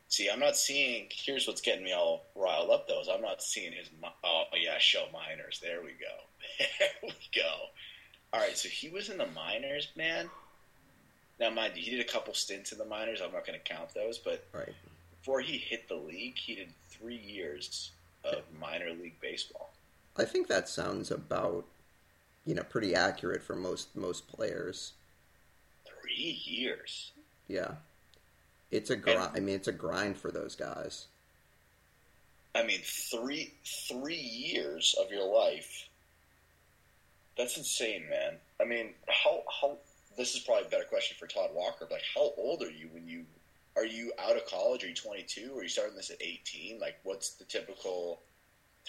See, 0.08 0.30
I'm 0.30 0.40
not 0.40 0.56
seeing. 0.56 1.08
Here's 1.12 1.48
what's 1.48 1.62
getting 1.62 1.84
me 1.84 1.92
all 1.92 2.28
riled 2.36 2.70
up, 2.70 2.88
though. 2.88 3.02
Is 3.02 3.10
I'm 3.10 3.22
not 3.22 3.42
seeing 3.42 3.74
his. 3.74 3.90
Oh 4.24 4.44
yeah, 4.54 4.78
show 4.78 5.08
minors. 5.12 5.60
There 5.62 5.82
we 5.82 5.92
go. 5.92 6.06
There 6.80 6.90
we 7.04 7.14
go. 7.36 7.52
All 8.32 8.40
right, 8.40 8.58
so 8.58 8.70
he 8.70 8.90
was 8.90 9.10
in 9.10 9.18
the 9.18 9.28
minors, 9.28 9.90
man. 9.96 10.30
Now, 11.40 11.50
mind 11.50 11.74
you, 11.76 11.84
he 11.84 11.92
did 11.92 12.00
a 12.00 12.10
couple 12.10 12.34
stints 12.34 12.72
in 12.72 12.78
the 12.78 12.86
minors. 12.86 13.22
I'm 13.22 13.34
not 13.34 13.46
going 13.46 13.60
to 13.60 13.74
count 13.74 13.94
those, 13.94 14.18
but 14.18 14.46
right. 14.54 14.74
before 15.20 15.42
he 15.42 15.58
hit 15.58 15.88
the 15.90 15.96
league, 15.96 16.38
he 16.38 16.56
did 16.56 16.70
three 16.90 17.18
years 17.18 17.92
of 18.24 18.42
minor 18.60 18.92
league 18.92 19.20
baseball. 19.22 19.74
I 20.18 20.24
think 20.26 20.48
that 20.48 20.70
sounds 20.70 21.12
about 21.12 21.66
you 22.46 22.56
know 22.56 22.64
pretty 22.64 22.96
accurate 22.96 23.44
for 23.44 23.56
most 23.56 23.96
most 23.96 24.28
players. 24.28 24.94
Three 25.86 26.42
years. 26.46 27.12
Yeah. 27.48 27.72
It's 28.72 28.90
a 28.90 28.96
grind. 28.96 29.32
I 29.36 29.40
mean, 29.40 29.56
it's 29.56 29.68
a 29.68 29.74
grind 29.74 30.18
for 30.18 30.32
those 30.32 30.56
guys. 30.56 31.08
I 32.56 32.64
mean, 32.64 32.80
three 32.84 33.54
three 33.66 34.16
years 34.16 34.96
of 35.00 35.12
your 35.12 35.28
life. 35.28 35.90
That's 37.38 37.58
insane, 37.58 38.06
man. 38.10 38.38
I 38.62 38.66
mean, 38.66 38.94
how 39.08 39.44
how? 39.62 39.78
This 40.18 40.36
is 40.36 40.42
probably 40.42 40.66
a 40.66 40.70
better 40.70 40.86
question 40.86 41.18
for 41.20 41.28
Todd 41.28 41.50
Walker. 41.54 41.86
But 41.90 41.94
like, 41.94 42.04
how 42.14 42.32
old 42.38 42.62
are 42.64 42.72
you 42.72 42.90
when 42.92 43.08
you 43.08 43.26
are 43.76 43.86
you 43.86 44.14
out 44.20 44.36
of 44.38 44.46
college? 44.46 44.84
Are 44.84 44.88
you 44.88 44.96
twenty 44.96 45.24
two? 45.24 45.58
Are 45.58 45.64
you 45.64 45.70
starting 45.70 45.96
this 45.96 46.10
at 46.10 46.22
eighteen? 46.22 46.80
Like, 46.80 46.96
what's 47.04 47.32
the 47.36 47.46
typical 47.46 48.22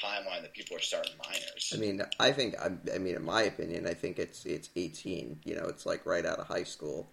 timeline 0.01 0.43
that 0.43 0.53
people 0.53 0.77
are 0.77 0.81
starting 0.81 1.13
minors? 1.25 1.73
I 1.75 1.79
mean, 1.79 2.03
I 2.21 2.33
think. 2.33 2.55
I, 2.61 2.71
I 2.95 2.99
mean, 2.99 3.17
in 3.17 3.25
my 3.25 3.43
opinion, 3.43 3.87
I 3.87 3.95
think 3.95 4.19
it's 4.19 4.45
it's 4.45 4.71
18. 4.77 5.41
You 5.45 5.57
know, 5.57 5.67
it's 5.67 5.87
like 5.87 6.07
right 6.07 6.25
out 6.25 6.39
of 6.39 6.47
high 6.47 6.65
school. 6.65 7.09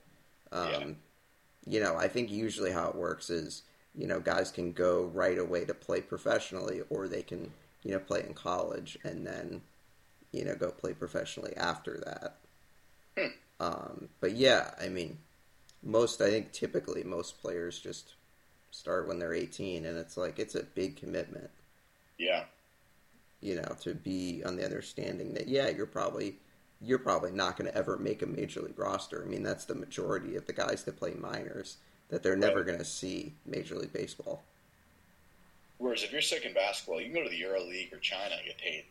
Um, 0.51 0.70
Yeah. 0.70 0.86
You 1.65 1.79
know, 1.79 1.96
I 1.96 2.10
think 2.10 2.29
usually 2.29 2.72
how 2.74 2.89
it 2.89 2.96
works 2.96 3.29
is, 3.29 3.62
you 3.96 4.05
know, 4.05 4.20
guys 4.20 4.51
can 4.51 4.74
go 4.74 5.05
right 5.05 5.38
away 5.39 5.63
to 5.63 5.74
play 5.74 6.01
professionally, 6.01 6.82
or 6.89 7.08
they 7.08 7.24
can, 7.24 7.53
you 7.84 7.91
know, 7.93 8.00
play 8.00 8.22
in 8.27 8.34
college 8.34 8.98
and 9.05 9.25
then, 9.25 9.62
you 10.34 10.43
know, 10.43 10.55
go 10.55 10.72
play 10.72 10.91
professionally 10.91 11.55
after 11.55 12.01
that. 12.05 12.36
Hmm. 13.17 13.34
Um, 13.63 14.10
but 14.20 14.34
yeah, 14.34 14.72
I 14.82 14.89
mean, 14.89 15.20
most 15.84 16.22
I 16.22 16.29
think 16.32 16.51
typically 16.53 17.03
most 17.03 17.41
players 17.41 17.79
just 17.79 18.15
start 18.72 19.08
when 19.08 19.20
they're 19.20 19.34
18, 19.34 19.86
and 19.86 19.98
it's 19.98 20.17
like 20.17 20.39
it's 20.39 20.55
a 20.55 20.63
big 20.63 20.98
commitment 20.98 21.51
yeah, 22.17 22.46
you 23.41 23.55
know, 23.55 23.75
to 23.82 23.93
be 23.93 24.43
on 24.46 24.55
the 24.55 24.63
understanding 24.65 25.34
that 25.34 25.48
yeah, 25.48 25.70
you're 25.70 25.86
probably 25.86 26.38
you're 26.82 27.00
probably 27.00 27.32
not 27.32 27.58
going 27.58 27.70
to 27.70 27.77
ever 27.77 27.98
make 27.98 28.22
a 28.22 28.25
major 28.25 28.62
league 28.62 28.77
roster. 28.79 29.24
I 29.24 29.27
mean, 29.29 29.43
that's 29.43 29.65
the 29.65 29.75
majority 29.75 30.36
of 30.36 30.46
the 30.48 30.53
guys 30.53 30.84
that 30.84 30.98
play 30.98 31.13
minors 31.13 31.77
that 32.10 32.24
they're 32.24 32.36
never 32.36 32.63
Right. 32.63 32.65
going 32.65 32.77
to 32.79 32.86
see 32.86 33.36
major 33.46 33.75
league 33.75 33.93
baseball. 33.93 34.43
Whereas 35.77 36.03
if 36.03 36.12
you're 36.12 36.22
sick 36.22 36.46
in 36.46 36.53
basketball, 36.53 37.00
you 37.00 37.05
can 37.08 37.13
go 37.15 37.24
to 37.24 37.29
the 37.29 37.38
Euro 37.38 37.63
League 37.63 37.93
or 37.93 38.00
China 38.00 38.36
and 38.36 38.46
get 38.46 38.58
paid. 38.58 38.86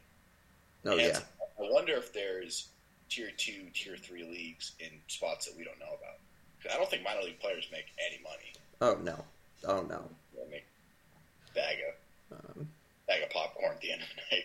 Oh 0.85 0.97
And 0.99 0.99
yeah, 0.99 1.21
I 1.59 1.63
wonder 1.71 1.95
if 1.97 2.13
there's 2.13 2.72
tier 3.15 3.31
two, 3.37 3.67
tier 3.75 3.97
three 3.97 4.25
leagues 4.25 4.73
in 4.81 4.89
spots 5.09 5.47
that 5.47 5.57
we 5.57 5.65
don't 5.65 5.79
know 5.79 5.87
about. 5.99 6.19
I 6.73 6.77
don't 6.79 6.89
think 6.89 7.03
minor 7.03 7.23
league 7.23 7.41
players 7.41 7.67
make 7.73 7.87
any 8.09 8.23
money. 8.23 8.53
oh 8.81 8.99
no, 9.03 9.25
oh 9.67 9.83
no. 9.83 10.03
They 10.35 10.51
make 10.51 10.65
bag 11.55 11.77
of 12.31 12.39
Um, 12.39 12.69
bag 13.07 13.23
of 13.23 13.31
popcorn 13.31 13.73
at 13.73 13.81
the 13.81 13.93
end 13.93 14.03
of 14.03 14.09
the 14.09 14.37
night. 14.37 14.45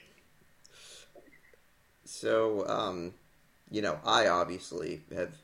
so 2.05 2.67
um, 2.67 3.13
you 3.69 3.81
know, 3.81 3.99
I 4.05 4.27
obviously 4.27 5.01
have 5.13 5.35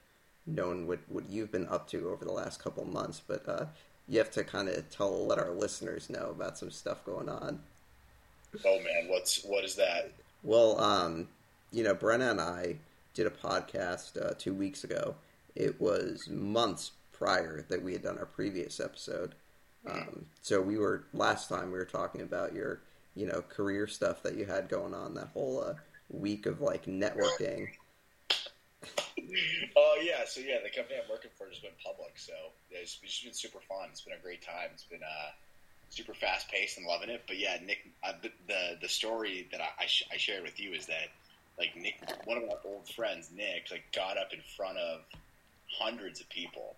known 0.46 0.88
what 0.88 1.00
what 1.08 1.30
you've 1.30 1.52
been 1.52 1.68
up 1.68 1.88
to 1.90 2.10
over 2.10 2.26
the 2.26 2.32
last 2.32 2.62
couple 2.62 2.84
months, 2.86 3.22
but 3.26 3.48
uh, 3.48 3.66
you 4.08 4.18
have 4.18 4.32
to 4.32 4.44
kind 4.44 4.68
of 4.70 4.90
tell 4.90 5.26
let 5.26 5.40
our 5.40 5.52
listeners 5.52 6.10
know 6.10 6.30
about 6.32 6.58
some 6.58 6.72
stuff 6.72 7.06
going 7.06 7.30
on. 7.30 7.60
Oh 8.66 8.78
man, 8.80 9.08
what's 9.08 9.44
what 9.44 9.64
is 9.64 9.76
that? 9.76 10.12
Well, 10.44 10.80
um, 10.80 11.28
you 11.72 11.84
know, 11.84 11.96
Brenna 11.96 12.32
and 12.32 12.42
I 12.42 12.76
did 13.14 13.28
a 13.28 13.32
podcast 13.32 14.22
uh, 14.24 14.34
two 14.38 14.54
weeks 14.54 14.84
ago. 14.84 15.16
It 15.56 15.80
was 15.80 16.28
months 16.30 16.92
prior 17.12 17.66
that 17.70 17.84
we 17.84 17.94
had 17.94 18.04
done 18.04 18.18
our 18.18 18.26
previous 18.26 18.80
episode. 18.80 19.36
Um, 19.90 20.26
so 20.42 20.62
we 20.62 20.78
were 20.78 21.06
last 21.14 21.50
time 21.50 21.72
we 21.72 21.78
were 21.78 21.86
talking 21.86 22.22
about 22.22 22.54
your, 22.54 22.82
you 23.16 23.28
know, 23.28 23.42
career 23.42 23.86
stuff 23.88 24.24
that 24.24 24.36
you 24.36 24.46
had 24.46 24.70
going 24.70 24.94
on 24.94 25.14
that 25.16 25.30
whole 25.34 25.62
uh, 25.62 25.74
week 26.10 26.46
of 26.46 26.62
like 26.62 26.86
networking. 26.86 27.68
Oh 29.76 30.00
yeah, 30.02 30.26
so 30.26 30.42
yeah, 30.42 30.58
the 30.64 30.70
company 30.70 31.00
I'm 31.02 31.10
working 31.10 31.32
for 31.38 31.50
just 31.50 31.64
went 31.64 31.76
public, 31.84 32.18
so 32.18 32.34
it's, 32.72 33.00
it's 33.04 33.24
been 33.24 33.34
super 33.34 33.60
fun. 33.68 33.90
It's 33.92 34.02
been 34.02 34.18
a 34.18 34.22
great 34.22 34.42
time. 34.42 34.70
It's 34.74 34.84
been 34.84 35.04
uh, 35.04 35.32
super 35.90 36.14
fast 36.14 36.50
paced 36.50 36.78
and 36.78 36.88
loving 36.88 37.10
it. 37.10 37.24
But 37.28 37.38
yeah, 37.38 37.58
Nick, 37.66 37.80
uh, 38.04 38.14
the, 38.22 38.32
the 38.48 38.78
the 38.82 38.90
story 38.90 39.48
that 39.52 39.62
I, 39.62 39.84
I, 39.84 39.86
sh- 39.86 40.08
I 40.12 40.18
shared 40.18 40.44
with 40.44 40.60
you 40.60 40.74
is 40.74 40.86
that 40.88 41.10
like 41.58 41.76
Nick, 41.76 41.96
one 42.26 42.38
of 42.38 42.44
our 42.44 42.58
old 42.66 42.88
friends, 42.90 43.30
Nick, 43.36 43.68
like 43.72 43.84
got 43.94 44.18
up 44.18 44.34
in 44.34 44.40
front 44.58 44.78
of 44.78 45.02
hundreds 45.80 46.22
of 46.22 46.30
people 46.30 46.76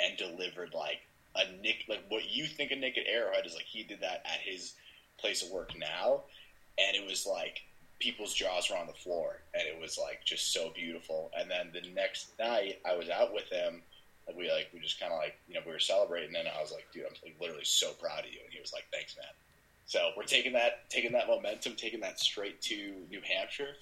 and 0.00 0.16
delivered 0.16 0.74
like 0.74 1.00
a 1.36 1.50
Nick, 1.62 1.84
like 1.88 2.02
what 2.08 2.30
you 2.30 2.46
think 2.46 2.70
of 2.70 2.78
Nick 2.78 2.98
at 2.98 3.06
Arrowhead 3.06 3.46
is 3.46 3.54
like 3.54 3.64
he 3.64 3.82
did 3.82 4.00
that 4.00 4.22
at 4.24 4.40
his 4.40 4.74
place 5.18 5.42
of 5.42 5.50
work 5.50 5.72
now, 5.78 6.22
and 6.78 6.96
it 6.96 7.06
was 7.06 7.26
like 7.26 7.62
people's 7.98 8.34
jaws 8.34 8.70
were 8.70 8.76
on 8.76 8.86
the 8.86 8.92
floor, 8.92 9.40
and 9.54 9.62
it 9.66 9.80
was 9.80 9.98
like 9.98 10.24
just 10.24 10.52
so 10.52 10.70
beautiful. 10.74 11.30
And 11.38 11.50
then 11.50 11.70
the 11.72 11.88
next 11.92 12.32
night, 12.38 12.80
I 12.84 12.96
was 12.96 13.08
out 13.08 13.32
with 13.32 13.48
him. 13.48 13.82
Like 14.26 14.36
we 14.36 14.50
like 14.50 14.68
we 14.72 14.80
just 14.80 15.00
kind 15.00 15.12
of 15.12 15.18
like 15.18 15.36
you 15.48 15.54
know 15.54 15.60
we 15.66 15.72
were 15.72 15.78
celebrating, 15.78 16.34
and 16.36 16.48
I 16.48 16.60
was 16.60 16.72
like, 16.72 16.86
dude, 16.92 17.04
I'm 17.06 17.14
like 17.22 17.36
literally 17.40 17.64
so 17.64 17.92
proud 17.92 18.20
of 18.20 18.32
you. 18.32 18.40
And 18.44 18.52
he 18.52 18.60
was 18.60 18.72
like, 18.72 18.84
thanks, 18.92 19.16
man. 19.16 19.26
So 19.86 20.10
we're 20.16 20.24
taking 20.24 20.52
that 20.54 20.88
taking 20.90 21.12
that 21.12 21.26
momentum, 21.26 21.74
taking 21.76 22.00
that 22.00 22.18
straight 22.18 22.60
to 22.62 22.76
New 23.10 23.20
Hampshire, 23.22 23.74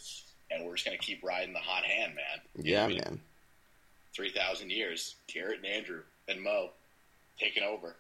and 0.50 0.64
we're 0.66 0.74
just 0.74 0.84
gonna 0.84 0.98
keep 0.98 1.22
riding 1.22 1.52
the 1.52 1.60
hot 1.60 1.84
hand, 1.84 2.14
man. 2.14 2.40
Yeah, 2.64 2.86
We- 2.86 2.96
man. 2.96 3.20
Three 4.14 4.30
thousand 4.30 4.70
years, 4.70 5.14
Garrett 5.26 5.58
and 5.58 5.66
Andrew 5.66 6.02
and 6.28 6.42
Mo 6.42 6.70
taking 7.38 7.62
over. 7.62 7.96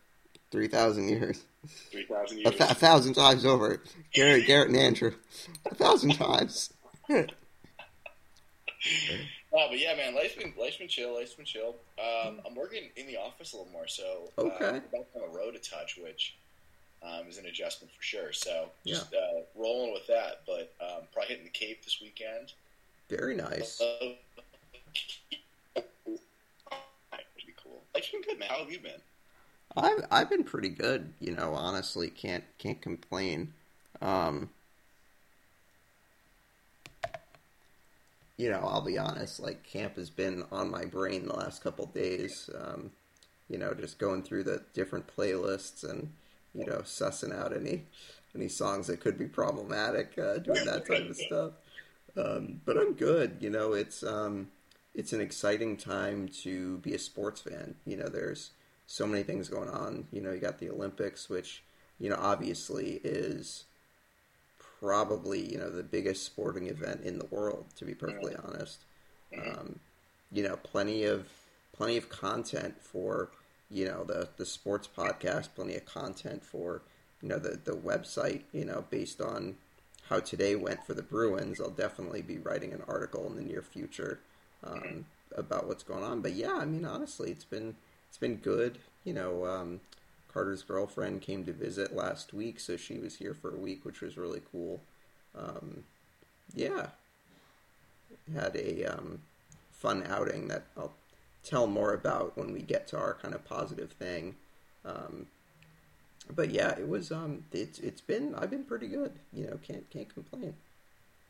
Three 0.50 0.68
thousand 0.68 1.08
years. 1.08 1.42
Three 1.90 2.04
thousand 2.04 2.38
A, 2.38 2.40
years. 2.42 2.56
th- 2.58 2.70
a 2.70 2.74
thousand 2.74 3.14
times 3.14 3.46
over. 3.46 3.82
Garrett, 4.12 4.46
Garrett, 4.46 4.68
and 4.68 4.76
Andrew. 4.76 5.14
A 5.70 5.74
thousand 5.74 6.14
times. 6.14 6.72
Oh, 9.54 9.66
but 9.68 9.78
yeah, 9.78 9.94
man, 9.94 10.14
life's 10.14 10.34
been 10.34 10.52
life's 10.58 10.78
been 10.78 10.88
chill. 10.88 11.14
Life's 11.14 11.34
been 11.34 11.44
chill. 11.44 11.76
Um, 11.98 12.40
I'm 12.46 12.54
working 12.54 12.84
in 12.96 13.06
the 13.06 13.18
office 13.18 13.52
a 13.52 13.58
little 13.58 13.70
more, 13.70 13.86
so 13.86 14.30
uh, 14.38 14.42
Okay. 14.42 14.66
I'm 14.66 14.80
back 14.80 15.06
on 15.14 15.20
the 15.30 15.38
road 15.38 15.54
a 15.54 15.58
touch, 15.58 15.98
which 16.02 16.36
um, 17.04 17.28
is 17.28 17.38
an 17.38 17.46
adjustment 17.46 17.92
for 17.92 18.02
sure. 18.02 18.32
So 18.32 18.68
just 18.86 19.12
uh, 19.14 19.42
rolling 19.56 19.92
with 19.92 20.06
that, 20.06 20.42
but 20.46 20.72
um, 20.80 21.02
probably 21.12 21.30
hitting 21.30 21.44
the 21.44 21.50
Cape 21.50 21.84
this 21.84 22.00
weekend. 22.00 22.52
Very 23.08 23.34
nice. 23.34 23.80
Uh, 23.80 24.12
pretty 25.74 27.54
cool. 27.62 27.82
Life's 27.94 28.10
been 28.10 28.22
good, 28.22 28.38
man. 28.38 28.48
How 28.48 28.58
have 28.58 28.70
you 28.70 28.78
been? 28.78 29.00
I've 29.76 30.06
I've 30.10 30.30
been 30.30 30.44
pretty 30.44 30.68
good, 30.68 31.12
you 31.20 31.34
know. 31.34 31.54
Honestly, 31.54 32.10
can't 32.10 32.44
can't 32.58 32.80
complain. 32.80 33.52
Um, 34.00 34.50
you 38.36 38.50
know, 38.50 38.60
I'll 38.60 38.84
be 38.84 38.98
honest. 38.98 39.40
Like 39.40 39.62
camp 39.64 39.96
has 39.96 40.10
been 40.10 40.44
on 40.52 40.70
my 40.70 40.84
brain 40.84 41.26
the 41.26 41.34
last 41.34 41.62
couple 41.62 41.86
days. 41.86 42.50
Um, 42.58 42.90
you 43.48 43.58
know, 43.58 43.74
just 43.74 43.98
going 43.98 44.22
through 44.22 44.44
the 44.44 44.62
different 44.74 45.06
playlists 45.14 45.88
and 45.88 46.10
you 46.54 46.66
know, 46.66 46.78
sussing 46.78 47.36
out 47.36 47.56
any 47.56 47.84
any 48.34 48.48
songs 48.48 48.86
that 48.86 49.00
could 49.00 49.18
be 49.18 49.26
problematic, 49.26 50.18
uh, 50.18 50.38
doing 50.38 50.64
that 50.64 50.86
type 50.86 51.10
of 51.10 51.16
stuff. 51.16 51.52
Um, 52.16 52.60
but 52.64 52.76
I'm 52.76 52.94
good. 52.94 53.36
You 53.40 53.50
know, 53.50 53.72
it's 53.72 54.02
um, 54.02 54.48
it's 54.94 55.12
an 55.12 55.20
exciting 55.20 55.76
time 55.76 56.28
to 56.42 56.78
be 56.78 56.94
a 56.94 56.98
sports 56.98 57.42
fan. 57.42 57.74
You 57.86 57.96
know, 57.96 58.08
there's 58.08 58.50
so 58.86 59.06
many 59.06 59.22
things 59.22 59.48
going 59.48 59.68
on. 59.68 60.06
You 60.12 60.20
know, 60.20 60.32
you 60.32 60.40
got 60.40 60.58
the 60.58 60.70
Olympics, 60.70 61.28
which 61.28 61.62
you 61.98 62.10
know 62.10 62.18
obviously 62.18 63.00
is 63.04 63.64
probably 64.80 65.52
you 65.52 65.58
know 65.58 65.70
the 65.70 65.82
biggest 65.82 66.24
sporting 66.24 66.68
event 66.68 67.02
in 67.02 67.18
the 67.18 67.26
world. 67.26 67.66
To 67.76 67.84
be 67.84 67.94
perfectly 67.94 68.34
honest, 68.44 68.84
um, 69.38 69.78
you 70.30 70.42
know, 70.42 70.56
plenty 70.56 71.04
of 71.04 71.28
plenty 71.72 71.96
of 71.96 72.08
content 72.08 72.74
for 72.80 73.30
you 73.72 73.86
know 73.86 74.04
the 74.04 74.28
the 74.36 74.46
sports 74.46 74.88
podcast, 74.94 75.48
plenty 75.54 75.74
of 75.74 75.86
content 75.86 76.44
for 76.44 76.82
you 77.22 77.28
know 77.28 77.38
the 77.38 77.58
the 77.64 77.76
website. 77.76 78.42
You 78.52 78.64
know, 78.66 78.84
based 78.90 79.20
on 79.20 79.56
how 80.08 80.20
today 80.20 80.54
went 80.56 80.84
for 80.86 80.94
the 80.94 81.02
Bruins, 81.02 81.60
I'll 81.60 81.70
definitely 81.70 82.22
be 82.22 82.38
writing 82.38 82.72
an 82.72 82.82
article 82.86 83.26
in 83.26 83.36
the 83.36 83.42
near 83.42 83.62
future 83.62 84.20
um, 84.62 85.06
about 85.36 85.66
what's 85.66 85.82
going 85.82 86.04
on. 86.04 86.20
But 86.20 86.34
yeah, 86.34 86.54
I 86.54 86.64
mean, 86.64 86.84
honestly, 86.84 87.30
it's 87.30 87.44
been 87.44 87.76
it's 88.08 88.18
been 88.18 88.36
good. 88.36 88.78
You 89.04 89.14
know, 89.14 89.46
um, 89.46 89.80
Carter's 90.32 90.62
girlfriend 90.62 91.22
came 91.22 91.44
to 91.44 91.52
visit 91.52 91.94
last 91.96 92.32
week, 92.32 92.60
so 92.60 92.76
she 92.76 92.98
was 92.98 93.16
here 93.16 93.34
for 93.34 93.54
a 93.54 93.58
week, 93.58 93.84
which 93.84 94.00
was 94.00 94.16
really 94.16 94.42
cool. 94.52 94.80
Um, 95.36 95.84
yeah, 96.54 96.88
had 98.34 98.54
a 98.56 98.84
um, 98.84 99.22
fun 99.72 100.04
outing 100.06 100.48
that 100.48 100.64
I'll 100.76 100.92
tell 101.44 101.66
more 101.66 101.92
about 101.92 102.36
when 102.36 102.52
we 102.52 102.62
get 102.62 102.86
to 102.88 102.98
our 102.98 103.14
kind 103.14 103.34
of 103.34 103.44
positive 103.44 103.92
thing. 103.92 104.36
Um, 104.84 105.26
but 106.34 106.50
yeah, 106.50 106.70
it 106.78 106.88
was 106.88 107.10
um, 107.10 107.44
it's 107.52 107.78
it's 107.80 108.00
been 108.00 108.34
I've 108.36 108.50
been 108.50 108.64
pretty 108.64 108.86
good. 108.86 109.12
You 109.32 109.46
know, 109.46 109.58
can't 109.66 109.88
can't 109.90 110.12
complain. 110.12 110.54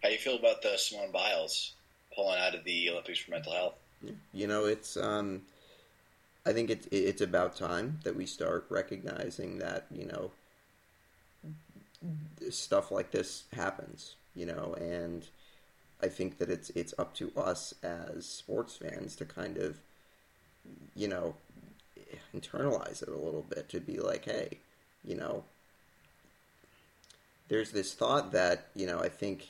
How 0.02 0.08
do 0.08 0.14
you 0.14 0.20
feel 0.20 0.36
about 0.36 0.62
the 0.62 0.76
Simone 0.76 1.12
Biles 1.12 1.72
pulling 2.14 2.38
out 2.38 2.54
of 2.54 2.64
the 2.64 2.90
Olympics 2.90 3.20
for 3.20 3.30
mental 3.30 3.52
health? 3.52 3.74
You 4.32 4.46
know, 4.46 4.64
it's 4.64 4.96
um, 4.96 5.42
I 6.44 6.52
think 6.52 6.70
it's 6.70 6.86
it's 6.90 7.20
about 7.20 7.56
time 7.56 8.00
that 8.04 8.16
we 8.16 8.26
start 8.26 8.66
recognizing 8.68 9.58
that 9.58 9.86
you 9.90 10.06
know 10.06 10.30
stuff 12.50 12.90
like 12.90 13.10
this 13.12 13.44
happens. 13.52 14.16
You 14.34 14.46
know, 14.46 14.74
and 14.78 15.26
I 16.02 16.08
think 16.08 16.38
that 16.38 16.50
it's 16.50 16.70
it's 16.70 16.94
up 16.98 17.14
to 17.14 17.32
us 17.36 17.74
as 17.82 18.26
sports 18.26 18.76
fans 18.76 19.16
to 19.16 19.24
kind 19.24 19.56
of 19.56 19.78
you 20.94 21.08
know 21.08 21.34
internalize 22.34 23.02
it 23.02 23.08
a 23.08 23.16
little 23.16 23.44
bit 23.48 23.68
to 23.70 23.80
be 23.80 23.98
like, 23.98 24.24
hey, 24.24 24.58
you 25.04 25.14
know, 25.14 25.44
there's 27.48 27.70
this 27.72 27.92
thought 27.94 28.32
that 28.32 28.68
you 28.74 28.86
know 28.86 29.00
I 29.00 29.08
think 29.08 29.48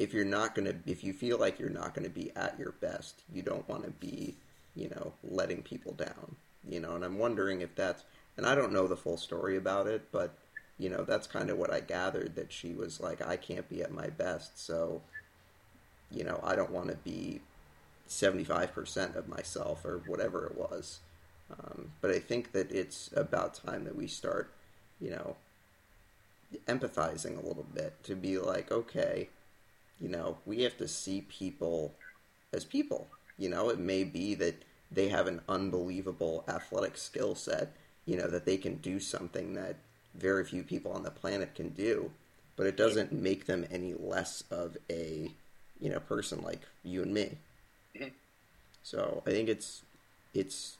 if 0.00 0.14
you're 0.14 0.24
not 0.24 0.54
going 0.54 0.66
to 0.66 0.90
if 0.90 1.04
you 1.04 1.12
feel 1.12 1.38
like 1.38 1.60
you're 1.60 1.68
not 1.68 1.94
going 1.94 2.04
to 2.04 2.10
be 2.10 2.32
at 2.34 2.58
your 2.58 2.72
best 2.72 3.22
you 3.32 3.42
don't 3.42 3.68
want 3.68 3.84
to 3.84 3.90
be 3.90 4.34
you 4.74 4.88
know 4.88 5.12
letting 5.22 5.62
people 5.62 5.92
down 5.92 6.36
you 6.68 6.80
know? 6.80 6.94
And 6.94 7.04
i'm 7.04 7.18
wondering 7.18 7.60
if 7.60 7.74
that's 7.76 8.02
and 8.36 8.46
i 8.46 8.54
don't 8.54 8.72
know 8.72 8.86
the 8.86 8.96
full 8.96 9.18
story 9.18 9.56
about 9.56 9.86
it 9.86 10.08
but 10.10 10.34
you 10.78 10.88
know 10.88 11.04
that's 11.04 11.26
kind 11.26 11.50
of 11.50 11.58
what 11.58 11.72
i 11.72 11.80
gathered 11.80 12.34
that 12.34 12.50
she 12.50 12.72
was 12.72 13.00
like 13.00 13.24
i 13.26 13.36
can't 13.36 13.68
be 13.68 13.82
at 13.82 13.92
my 13.92 14.08
best 14.08 14.64
so 14.64 15.02
you 16.10 16.24
know 16.24 16.40
i 16.42 16.56
don't 16.56 16.70
want 16.70 16.88
to 16.88 16.96
be 16.96 17.40
75% 18.10 19.16
of 19.16 19.28
myself 19.28 19.84
or 19.84 20.02
whatever 20.06 20.44
it 20.46 20.58
was 20.58 21.00
um, 21.50 21.92
but 22.00 22.10
i 22.10 22.18
think 22.18 22.52
that 22.52 22.70
it's 22.70 23.10
about 23.16 23.54
time 23.54 23.84
that 23.84 23.96
we 23.96 24.06
start 24.06 24.52
you 25.00 25.10
know 25.10 25.36
empathizing 26.66 27.40
a 27.40 27.46
little 27.46 27.66
bit 27.72 28.02
to 28.02 28.14
be 28.14 28.36
like 28.38 28.70
okay 28.70 29.28
you 30.00 30.08
know, 30.08 30.38
we 30.46 30.62
have 30.62 30.76
to 30.78 30.88
see 30.88 31.20
people 31.20 31.94
as 32.52 32.64
people. 32.64 33.06
You 33.38 33.50
know, 33.50 33.68
it 33.68 33.78
may 33.78 34.04
be 34.04 34.34
that 34.36 34.64
they 34.90 35.08
have 35.08 35.26
an 35.26 35.42
unbelievable 35.48 36.44
athletic 36.48 36.96
skill 36.96 37.34
set, 37.34 37.72
you 38.06 38.16
know, 38.16 38.26
that 38.26 38.46
they 38.46 38.56
can 38.56 38.76
do 38.76 38.98
something 38.98 39.54
that 39.54 39.76
very 40.14 40.44
few 40.44 40.62
people 40.62 40.92
on 40.92 41.02
the 41.02 41.10
planet 41.10 41.54
can 41.54 41.68
do, 41.68 42.10
but 42.56 42.66
it 42.66 42.76
doesn't 42.76 43.12
make 43.12 43.46
them 43.46 43.66
any 43.70 43.94
less 43.94 44.42
of 44.50 44.76
a, 44.90 45.30
you 45.80 45.90
know, 45.90 46.00
person 46.00 46.40
like 46.42 46.62
you 46.82 47.02
and 47.02 47.14
me. 47.14 47.38
So 48.82 49.22
I 49.26 49.30
think 49.30 49.48
it's 49.48 49.82
it's 50.34 50.76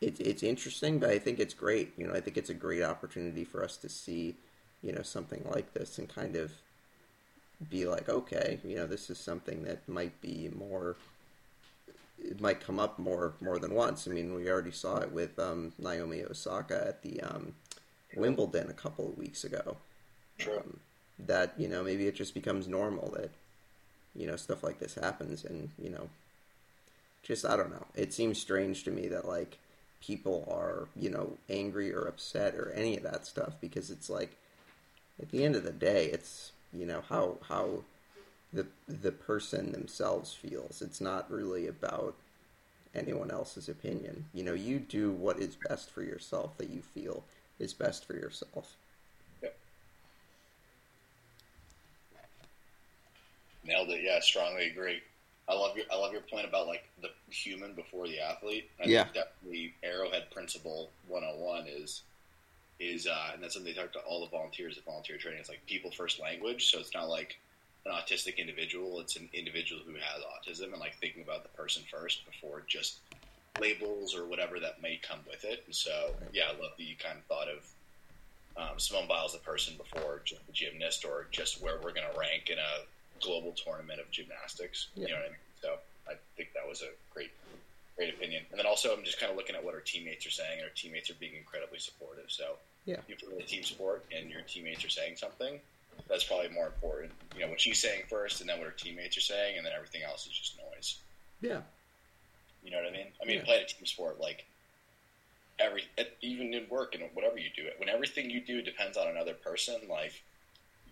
it's 0.00 0.20
it's 0.20 0.42
interesting, 0.42 0.98
but 0.98 1.10
I 1.10 1.18
think 1.18 1.38
it's 1.38 1.54
great. 1.54 1.92
You 1.96 2.06
know, 2.06 2.14
I 2.14 2.20
think 2.20 2.36
it's 2.36 2.50
a 2.50 2.54
great 2.54 2.82
opportunity 2.82 3.44
for 3.44 3.64
us 3.64 3.76
to 3.78 3.88
see, 3.88 4.36
you 4.82 4.92
know, 4.92 5.02
something 5.02 5.46
like 5.50 5.72
this 5.72 5.98
and 5.98 6.08
kind 6.08 6.36
of 6.36 6.52
be 7.70 7.86
like, 7.86 8.08
okay, 8.08 8.58
you 8.64 8.76
know, 8.76 8.86
this 8.86 9.08
is 9.08 9.18
something 9.18 9.64
that 9.64 9.88
might 9.88 10.20
be 10.20 10.50
more. 10.54 10.96
It 12.18 12.40
might 12.40 12.60
come 12.60 12.78
up 12.78 12.98
more 12.98 13.34
more 13.40 13.58
than 13.58 13.74
once. 13.74 14.06
I 14.06 14.10
mean, 14.10 14.34
we 14.34 14.50
already 14.50 14.72
saw 14.72 14.98
it 14.98 15.12
with 15.12 15.38
um, 15.38 15.72
Naomi 15.78 16.24
Osaka 16.24 16.86
at 16.86 17.02
the 17.02 17.20
um, 17.22 17.54
Wimbledon 18.14 18.68
a 18.68 18.74
couple 18.74 19.08
of 19.08 19.18
weeks 19.18 19.44
ago. 19.44 19.76
Um, 20.46 20.80
that 21.18 21.54
you 21.56 21.68
know, 21.68 21.82
maybe 21.82 22.06
it 22.06 22.14
just 22.14 22.34
becomes 22.34 22.68
normal 22.68 23.10
that 23.16 23.30
you 24.16 24.26
know 24.26 24.36
stuff 24.36 24.62
like 24.62 24.78
this 24.78 24.94
happens, 24.94 25.44
and 25.44 25.70
you 25.78 25.90
know, 25.90 26.08
just 27.22 27.44
I 27.44 27.56
don't 27.56 27.70
know. 27.70 27.86
It 27.94 28.12
seems 28.12 28.40
strange 28.40 28.84
to 28.84 28.90
me 28.90 29.08
that 29.08 29.26
like 29.26 29.58
people 30.00 30.48
are 30.50 30.88
you 30.94 31.10
know 31.10 31.38
angry 31.48 31.92
or 31.92 32.06
upset 32.06 32.54
or 32.54 32.70
any 32.72 32.96
of 32.96 33.02
that 33.02 33.26
stuff 33.26 33.54
because 33.60 33.90
it's 33.90 34.10
like 34.10 34.36
at 35.20 35.30
the 35.30 35.44
end 35.44 35.56
of 35.56 35.64
the 35.64 35.72
day, 35.72 36.06
it's 36.06 36.52
you 36.72 36.86
know 36.86 37.02
how 37.08 37.38
how 37.48 37.84
the 38.52 38.66
the 38.88 39.12
person 39.12 39.72
themselves 39.72 40.32
feels. 40.32 40.82
It's 40.82 41.00
not 41.00 41.30
really 41.30 41.66
about 41.66 42.14
anyone 42.94 43.30
else's 43.30 43.68
opinion. 43.68 44.26
You 44.32 44.44
know, 44.44 44.54
you 44.54 44.78
do 44.78 45.10
what 45.10 45.38
is 45.38 45.56
best 45.68 45.90
for 45.90 46.02
yourself 46.02 46.56
that 46.58 46.70
you 46.70 46.80
feel 46.80 47.24
is 47.58 47.74
best 47.74 48.04
for 48.04 48.14
yourself. 48.14 48.76
Nailed 53.66 53.90
it. 53.90 54.02
Yeah, 54.02 54.20
strongly 54.20 54.68
agree. 54.68 55.00
I 55.48 55.54
love 55.54 55.76
your 55.76 55.86
I 55.92 55.96
love 55.96 56.12
your 56.12 56.22
point 56.22 56.46
about 56.46 56.66
like 56.66 56.84
the 57.02 57.10
human 57.30 57.74
before 57.74 58.06
the 58.06 58.20
athlete. 58.20 58.70
I 58.80 58.86
Yeah. 58.86 59.04
definitely 59.14 59.74
Arrowhead 59.82 60.30
principle 60.30 60.90
one 61.06 61.24
on 61.24 61.38
one 61.38 61.66
is 61.66 62.02
is 62.78 63.06
uh, 63.06 63.30
and 63.32 63.42
that's 63.42 63.54
something 63.54 63.72
they 63.72 63.80
talk 63.80 63.92
to 63.92 64.00
all 64.00 64.20
the 64.20 64.30
volunteers 64.30 64.76
at 64.76 64.84
volunteer 64.84 65.18
training. 65.18 65.40
It's 65.40 65.48
like 65.48 65.64
people 65.66 65.90
first 65.90 66.20
language, 66.20 66.70
so 66.70 66.78
it's 66.78 66.94
not 66.94 67.08
like 67.08 67.38
an 67.86 67.92
autistic 67.92 68.36
individual. 68.38 69.00
It's 69.00 69.16
an 69.16 69.28
individual 69.32 69.82
who 69.86 69.94
has 69.94 70.22
autism 70.22 70.72
and 70.72 70.80
like 70.80 70.96
thinking 70.96 71.22
about 71.22 71.42
the 71.42 71.48
person 71.50 71.82
first 71.90 72.26
before 72.26 72.62
just 72.66 72.98
labels 73.60 74.14
or 74.14 74.26
whatever 74.26 74.60
that 74.60 74.82
may 74.82 74.98
come 75.02 75.20
with 75.26 75.44
it. 75.44 75.62
And 75.66 75.74
so 75.74 76.14
yeah, 76.32 76.44
I 76.48 76.60
love 76.60 76.72
that 76.76 76.84
you 76.84 76.96
kind 76.96 77.18
of 77.18 77.24
thought 77.24 77.48
of 77.48 77.64
um, 78.56 78.78
Simone 78.78 79.08
Biles 79.08 79.32
the 79.32 79.38
person 79.38 79.74
before 79.76 80.22
just 80.24 80.46
the 80.46 80.52
gymnast 80.52 81.04
or 81.04 81.28
just 81.30 81.62
where 81.62 81.76
we're 81.76 81.92
going 81.92 82.10
to 82.12 82.18
rank 82.18 82.50
in 82.50 82.58
a 82.58 82.84
global 83.20 83.52
tournament 83.52 84.00
of 84.00 84.10
gymnastics. 84.10 84.88
Yeah. 84.94 85.06
You 85.08 85.12
know 85.14 85.20
what 85.20 85.26
I 85.26 85.28
mean? 85.28 85.36
So 85.62 85.68
I 86.08 86.14
think 86.36 86.50
that 86.54 86.68
was 86.68 86.82
a 86.82 86.90
great, 87.12 87.30
great 87.96 88.12
opinion. 88.14 88.44
And 88.50 88.58
then 88.58 88.66
also, 88.66 88.94
I'm 88.96 89.04
just 89.04 89.18
kind 89.20 89.30
of 89.30 89.36
looking 89.36 89.56
at 89.56 89.64
what 89.64 89.74
our 89.74 89.80
teammates 89.80 90.26
are 90.26 90.30
saying. 90.30 90.58
And 90.60 90.62
our 90.64 90.74
teammates 90.74 91.10
are 91.10 91.14
being 91.14 91.34
incredibly 91.36 91.78
supportive. 91.78 92.30
So 92.30 92.56
Yeah. 92.84 93.00
you 93.08 93.16
play 93.16 93.36
a 93.38 93.42
team 93.42 93.64
sport 93.64 94.04
and 94.16 94.30
your 94.30 94.42
teammates 94.42 94.84
are 94.84 94.90
saying 94.90 95.16
something. 95.16 95.60
That's 96.08 96.24
probably 96.24 96.48
more 96.50 96.66
important. 96.66 97.12
You 97.34 97.40
know 97.40 97.48
what 97.48 97.60
she's 97.60 97.78
saying 97.80 98.02
first, 98.08 98.40
and 98.42 98.48
then 98.50 98.58
what 98.58 98.66
her 98.66 98.72
teammates 98.74 99.16
are 99.16 99.22
saying, 99.22 99.56
and 99.56 99.64
then 99.66 99.72
everything 99.74 100.02
else 100.02 100.26
is 100.26 100.32
just 100.32 100.58
noise. 100.58 100.98
Yeah. 101.40 101.62
You 102.62 102.70
know 102.70 102.76
what 102.78 102.86
I 102.86 102.90
mean? 102.90 103.06
I 103.20 103.24
mean, 103.24 103.38
Yeah. 103.38 103.44
playing 103.44 103.62
a 103.64 103.66
team 103.66 103.86
sport, 103.86 104.20
like 104.20 104.44
every, 105.58 105.84
even 106.20 106.52
in 106.52 106.68
work 106.68 106.94
and 106.94 107.02
whatever 107.14 107.38
you 107.38 107.48
do, 107.56 107.66
it 107.66 107.78
when 107.78 107.88
everything 107.88 108.28
you 108.28 108.40
do 108.40 108.60
depends 108.60 108.96
on 108.98 109.08
another 109.08 109.32
person, 109.34 109.88
like 109.88 110.22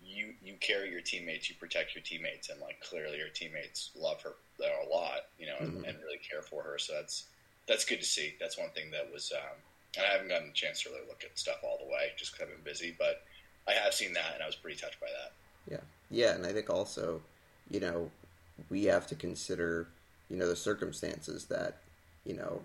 you 0.05 0.33
you 0.43 0.53
carry 0.59 0.91
your 0.91 1.01
teammates, 1.01 1.49
you 1.49 1.55
protect 1.55 1.95
your 1.95 2.03
teammates, 2.03 2.49
and 2.49 2.59
like 2.61 2.79
clearly 2.81 3.17
your 3.17 3.29
teammates 3.29 3.91
love 3.95 4.21
her 4.21 4.33
a 4.59 4.89
lot, 4.89 5.27
you 5.39 5.47
know, 5.47 5.57
and, 5.59 5.71
Mhm. 5.73 5.87
and 5.87 5.97
really 6.03 6.17
care 6.17 6.41
for 6.41 6.63
her. 6.63 6.77
So 6.77 6.93
that's 6.93 7.25
that's 7.67 7.85
good 7.85 7.99
to 7.99 8.05
see. 8.05 8.35
That's 8.39 8.57
one 8.57 8.69
thing 8.71 8.91
that 8.91 9.11
was. 9.11 9.31
Um, 9.31 9.57
and 9.97 10.05
I 10.05 10.09
haven't 10.09 10.27
gotten 10.27 10.49
a 10.49 10.53
chance 10.53 10.81
to 10.83 10.89
really 10.89 11.07
look 11.07 11.23
at 11.23 11.37
stuff 11.39 11.63
all 11.63 11.77
the 11.77 11.85
way, 11.85 12.11
just 12.17 12.33
because 12.33 12.47
I've 12.47 12.55
been 12.55 12.63
busy, 12.63 12.95
but 12.97 13.23
I 13.67 13.71
have 13.71 13.93
seen 13.93 14.13
that, 14.13 14.33
and 14.35 14.43
I 14.43 14.45
was 14.45 14.55
pretty 14.55 14.79
touched 14.79 14.99
by 14.99 15.07
that. 15.07 15.31
Yeah, 15.71 15.81
yeah, 16.11 16.35
and 16.35 16.45
I 16.45 16.53
think 16.53 16.69
also, 16.69 17.21
you 17.71 17.79
know, 17.79 18.11
we 18.69 18.83
have 18.85 19.07
to 19.07 19.15
consider, 19.15 19.87
you 20.29 20.37
know, 20.37 20.47
the 20.47 20.55
circumstances 20.55 21.45
that, 21.45 21.77
you 22.25 22.33
know, 22.35 22.61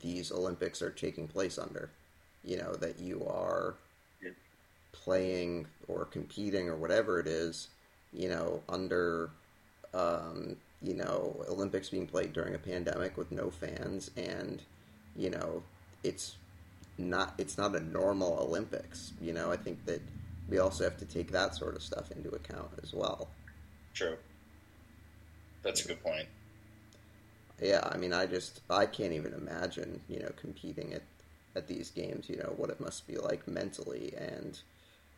these 0.00 0.32
Olympics 0.32 0.82
are 0.82 0.90
taking 0.90 1.28
place 1.28 1.56
under. 1.58 1.90
You 2.44 2.56
know, 2.56 2.74
that 2.74 2.98
you 2.98 3.24
are. 3.26 3.74
Playing 4.92 5.66
or 5.88 6.04
competing 6.04 6.68
or 6.68 6.76
whatever 6.76 7.18
it 7.18 7.26
is, 7.26 7.68
you 8.12 8.28
know, 8.28 8.62
under, 8.68 9.30
um, 9.94 10.56
you 10.82 10.94
know, 10.94 11.44
Olympics 11.48 11.88
being 11.88 12.06
played 12.06 12.32
during 12.32 12.54
a 12.54 12.58
pandemic 12.58 13.16
with 13.16 13.32
no 13.32 13.50
fans, 13.50 14.10
and 14.16 14.62
you 15.16 15.30
know, 15.30 15.62
it's 16.02 16.36
not 16.98 17.34
it's 17.38 17.58
not 17.58 17.74
a 17.74 17.80
normal 17.80 18.38
Olympics. 18.40 19.12
You 19.20 19.32
know, 19.32 19.50
I 19.50 19.56
think 19.56 19.84
that 19.86 20.00
we 20.48 20.58
also 20.58 20.84
have 20.84 20.98
to 20.98 21.04
take 21.04 21.32
that 21.32 21.54
sort 21.54 21.76
of 21.76 21.82
stuff 21.82 22.10
into 22.10 22.30
account 22.30 22.70
as 22.82 22.92
well. 22.92 23.28
True. 23.94 24.16
That's 25.62 25.84
a 25.84 25.88
good 25.88 26.02
point. 26.02 26.26
Yeah, 27.60 27.88
I 27.90 27.96
mean, 27.96 28.12
I 28.12 28.26
just 28.26 28.60
I 28.68 28.86
can't 28.86 29.12
even 29.12 29.32
imagine 29.34 30.00
you 30.08 30.20
know 30.20 30.30
competing 30.36 30.92
at 30.92 31.02
at 31.54 31.68
these 31.68 31.90
games. 31.90 32.28
You 32.28 32.36
know 32.38 32.54
what 32.56 32.70
it 32.70 32.80
must 32.80 33.06
be 33.06 33.16
like 33.16 33.46
mentally, 33.46 34.14
and 34.16 34.58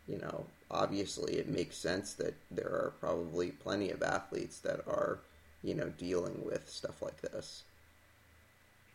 you 0.06 0.18
know 0.18 0.46
obviously 0.70 1.34
it 1.34 1.48
makes 1.48 1.76
sense 1.76 2.14
that 2.14 2.34
there 2.50 2.68
are 2.68 2.94
probably 3.00 3.50
plenty 3.50 3.90
of 3.90 4.02
athletes 4.02 4.58
that 4.60 4.80
are 4.86 5.20
you 5.62 5.74
know 5.74 5.88
dealing 5.90 6.44
with 6.44 6.68
stuff 6.68 7.02
like 7.02 7.20
this. 7.22 7.64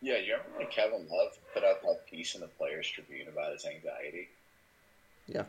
Yeah, 0.02 0.18
you 0.18 0.32
remember 0.34 0.58
when 0.58 0.66
Kevin 0.66 1.08
Love 1.08 1.38
put 1.54 1.64
out 1.64 1.80
that 1.82 2.04
piece 2.06 2.34
in 2.34 2.42
the 2.42 2.48
Players 2.48 2.86
Tribune 2.90 3.28
about 3.28 3.52
his 3.52 3.64
anxiety? 3.64 4.28
Yeah. 5.26 5.44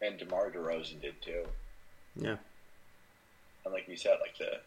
And 0.00 0.18
DeMar 0.18 0.50
DeRozan 0.50 1.00
did 1.00 1.22
too. 1.22 1.52
Yeah, 2.16 2.36
And 3.64 3.72
like 3.74 3.88
you 3.88 3.96
said, 3.96 4.18
like 4.20 4.36
the 4.38 4.62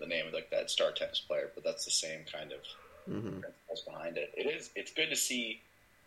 the 0.00 0.06
name 0.06 0.26
of 0.28 0.32
like 0.34 0.50
that 0.50 0.70
star 0.70 0.92
tennis 0.92 1.20
player, 1.20 1.50
but 1.54 1.64
that's 1.64 1.84
the 1.84 1.90
same 1.90 2.24
kind 2.32 2.52
of 2.52 2.60
hmm 3.06 3.40
principles 3.40 3.82
behind 3.86 4.18
it. 4.18 4.30
It 4.36 4.46
is. 4.46 4.70
It's 4.76 4.92
good 4.92 5.10
to 5.10 5.16
see, 5.16 5.62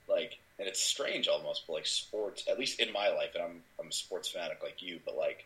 like, 0.07 0.37
and 0.59 0.67
it's 0.67 0.81
strange 0.81 1.27
almost, 1.27 1.63
but 1.67 1.73
like 1.73 1.85
sports. 1.85 2.43
At 2.49 2.59
least 2.59 2.79
in 2.79 2.91
my 2.91 3.09
life, 3.09 3.31
and 3.35 3.43
I'm 3.43 3.61
I'm 3.79 3.87
a 3.89 3.91
sports 3.91 4.29
fanatic 4.29 4.59
like 4.63 4.81
you, 4.81 4.99
but 5.05 5.15
like 5.17 5.45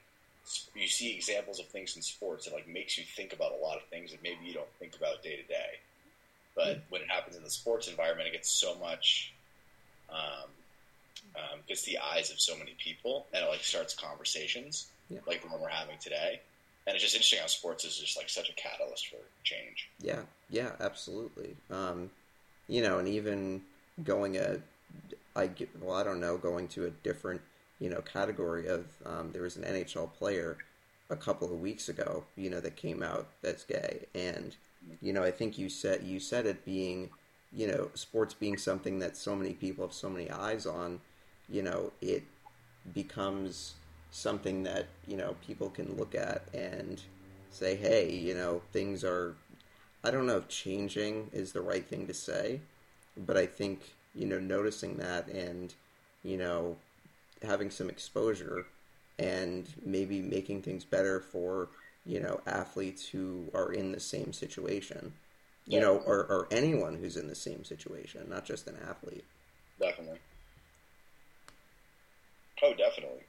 you 0.76 0.88
see 0.88 1.14
examples 1.16 1.60
of 1.60 1.68
things 1.68 1.96
in 1.96 2.02
sports 2.02 2.46
that 2.46 2.54
like 2.54 2.68
makes 2.68 2.98
you 2.98 3.04
think 3.04 3.34
about 3.34 3.52
a 3.52 3.64
lot 3.64 3.78
of 3.78 3.84
things 3.90 4.12
that 4.12 4.22
maybe 4.22 4.46
you 4.46 4.54
don't 4.54 4.72
think 4.80 4.96
about 4.96 5.24
day 5.24 5.36
to 5.38 5.44
day. 5.44 5.80
But 6.56 6.84
when 6.90 7.02
it 7.02 7.10
happens 7.10 7.36
in 7.36 7.44
the 7.44 7.50
sports 7.50 7.88
environment, 7.88 8.28
it 8.28 8.32
gets 8.34 8.50
so 8.50 8.76
much. 8.76 9.34
Um, 10.10 10.50
um, 11.36 11.60
gets 11.68 11.84
the 11.84 11.98
eyes 11.98 12.32
of 12.32 12.40
so 12.40 12.56
many 12.58 12.76
people, 12.78 13.26
and 13.34 13.44
it 13.44 13.48
like 13.48 13.64
starts 13.64 13.94
conversations 13.96 14.88
Yeah. 15.10 15.20
like 15.28 15.42
the 15.42 15.48
one 15.50 15.60
we're 15.62 15.70
having 15.70 15.98
today. 16.00 16.40
And 16.88 16.94
it's 16.94 17.04
just 17.04 17.16
interesting 17.16 17.40
how 17.40 17.48
sports 17.48 17.84
is 17.84 17.98
just 17.98 18.16
like 18.16 18.30
such 18.30 18.50
a 18.50 18.54
catalyst 18.54 19.08
for 19.08 19.18
change. 19.44 19.90
Yeah, 20.00 20.22
yeah, 20.50 20.74
absolutely. 20.80 21.56
Um, 21.72 22.12
you 22.68 22.82
know, 22.82 23.00
and 23.00 23.08
even 23.08 23.64
going 24.04 24.38
a, 24.38 24.60
I 25.36 25.50
well, 25.82 25.96
I 25.96 26.04
don't 26.04 26.20
know, 26.20 26.38
going 26.38 26.68
to 26.70 26.86
a 26.86 26.90
different, 26.90 27.42
you 27.80 27.90
know, 27.90 28.02
category 28.02 28.68
of, 28.68 28.86
um, 29.06 29.32
there 29.32 29.42
was 29.42 29.58
an 29.58 29.64
NHL 29.64 30.14
player 30.14 30.58
a 31.10 31.16
couple 31.16 31.52
of 31.52 31.60
weeks 31.60 31.90
ago, 31.90 32.24
you 32.36 32.50
know, 32.50 32.60
that 32.60 32.76
came 32.76 33.04
out 33.04 33.28
that's 33.42 33.64
gay, 33.64 34.06
and, 34.16 34.56
you 35.02 35.14
know, 35.14 35.24
I 35.24 35.32
think 35.32 35.58
you 35.58 35.70
said 35.70 36.04
you 36.04 36.20
said 36.20 36.46
it 36.46 36.66
being, 36.66 37.10
you 37.52 37.68
know, 37.68 37.90
sports 37.94 38.34
being 38.34 38.58
something 38.58 39.00
that 39.00 39.18
so 39.18 39.36
many 39.36 39.54
people 39.54 39.86
have 39.86 39.94
so 39.94 40.10
many 40.10 40.30
eyes 40.30 40.66
on, 40.66 41.00
you 41.50 41.62
know, 41.62 41.92
it 42.02 42.24
becomes 42.94 43.76
something 44.12 44.64
that 44.64 44.88
you 45.08 45.18
know 45.18 45.36
people 45.46 45.70
can 45.70 45.98
look 45.98 46.16
at 46.16 46.44
and 46.54 47.02
say, 47.52 47.76
hey, 47.76 48.12
you 48.12 48.34
know, 48.34 48.62
things 48.72 49.04
are. 49.04 49.36
I 50.04 50.12
don't 50.12 50.28
know 50.28 50.38
if 50.38 50.48
changing 50.48 51.32
is 51.34 51.52
the 51.52 51.62
right 51.62 51.86
thing 51.86 52.06
to 52.08 52.14
say, 52.14 52.62
but 53.18 53.38
I 53.38 53.46
think 53.46 53.82
you 54.14 54.26
know 54.26 54.40
noticing 54.40 54.98
that 54.98 55.28
and 55.28 55.74
you 56.24 56.38
know 56.38 56.78
having 57.42 57.70
some 57.70 57.90
exposure 57.90 58.66
and 59.20 59.68
maybe 59.86 60.22
making 60.22 60.62
things 60.62 60.84
better 60.84 61.20
for 61.20 61.70
you 62.06 62.20
know 62.20 62.40
athletes 62.46 63.08
who 63.08 63.50
are 63.54 63.72
in 63.72 63.92
the 63.92 64.00
same 64.00 64.34
situation 64.34 65.14
you 65.66 65.80
know 65.80 65.98
or, 65.98 66.20
or 66.26 66.48
anyone 66.52 66.96
who's 66.96 67.18
in 67.18 67.28
the 67.28 67.36
same 67.36 67.64
situation 67.64 68.26
not 68.30 68.46
just 68.46 68.68
an 68.68 68.78
athlete 68.88 69.26
Definitely. 69.80 70.20
Oh, 72.64 72.74
definitely. 72.74 73.24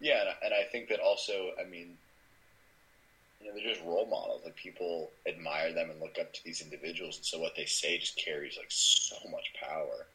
Yeah, 0.00 0.20
and 0.20 0.28
I, 0.28 0.34
and 0.44 0.54
I 0.54 0.70
think 0.70 0.88
that 0.88 1.00
also, 1.00 1.50
I 1.60 1.68
mean, 1.68 1.96
you 3.40 3.46
know, 3.48 3.54
they're 3.54 3.72
just 3.74 3.84
role 3.84 4.06
models. 4.10 4.42
Like 4.44 4.56
people 4.56 5.12
admire 5.26 5.72
them 5.72 5.90
and 5.90 6.00
look 6.00 6.18
up 6.20 6.32
to 6.32 6.44
these 6.44 6.60
individuals, 6.60 7.16
and 7.18 7.26
so 7.26 7.38
what 7.38 7.54
they 7.56 7.66
say 7.66 7.98
just 7.98 8.16
carries 8.16 8.56
like 8.56 8.70
so 8.70 9.16
much 9.30 9.52
power. 9.60 10.08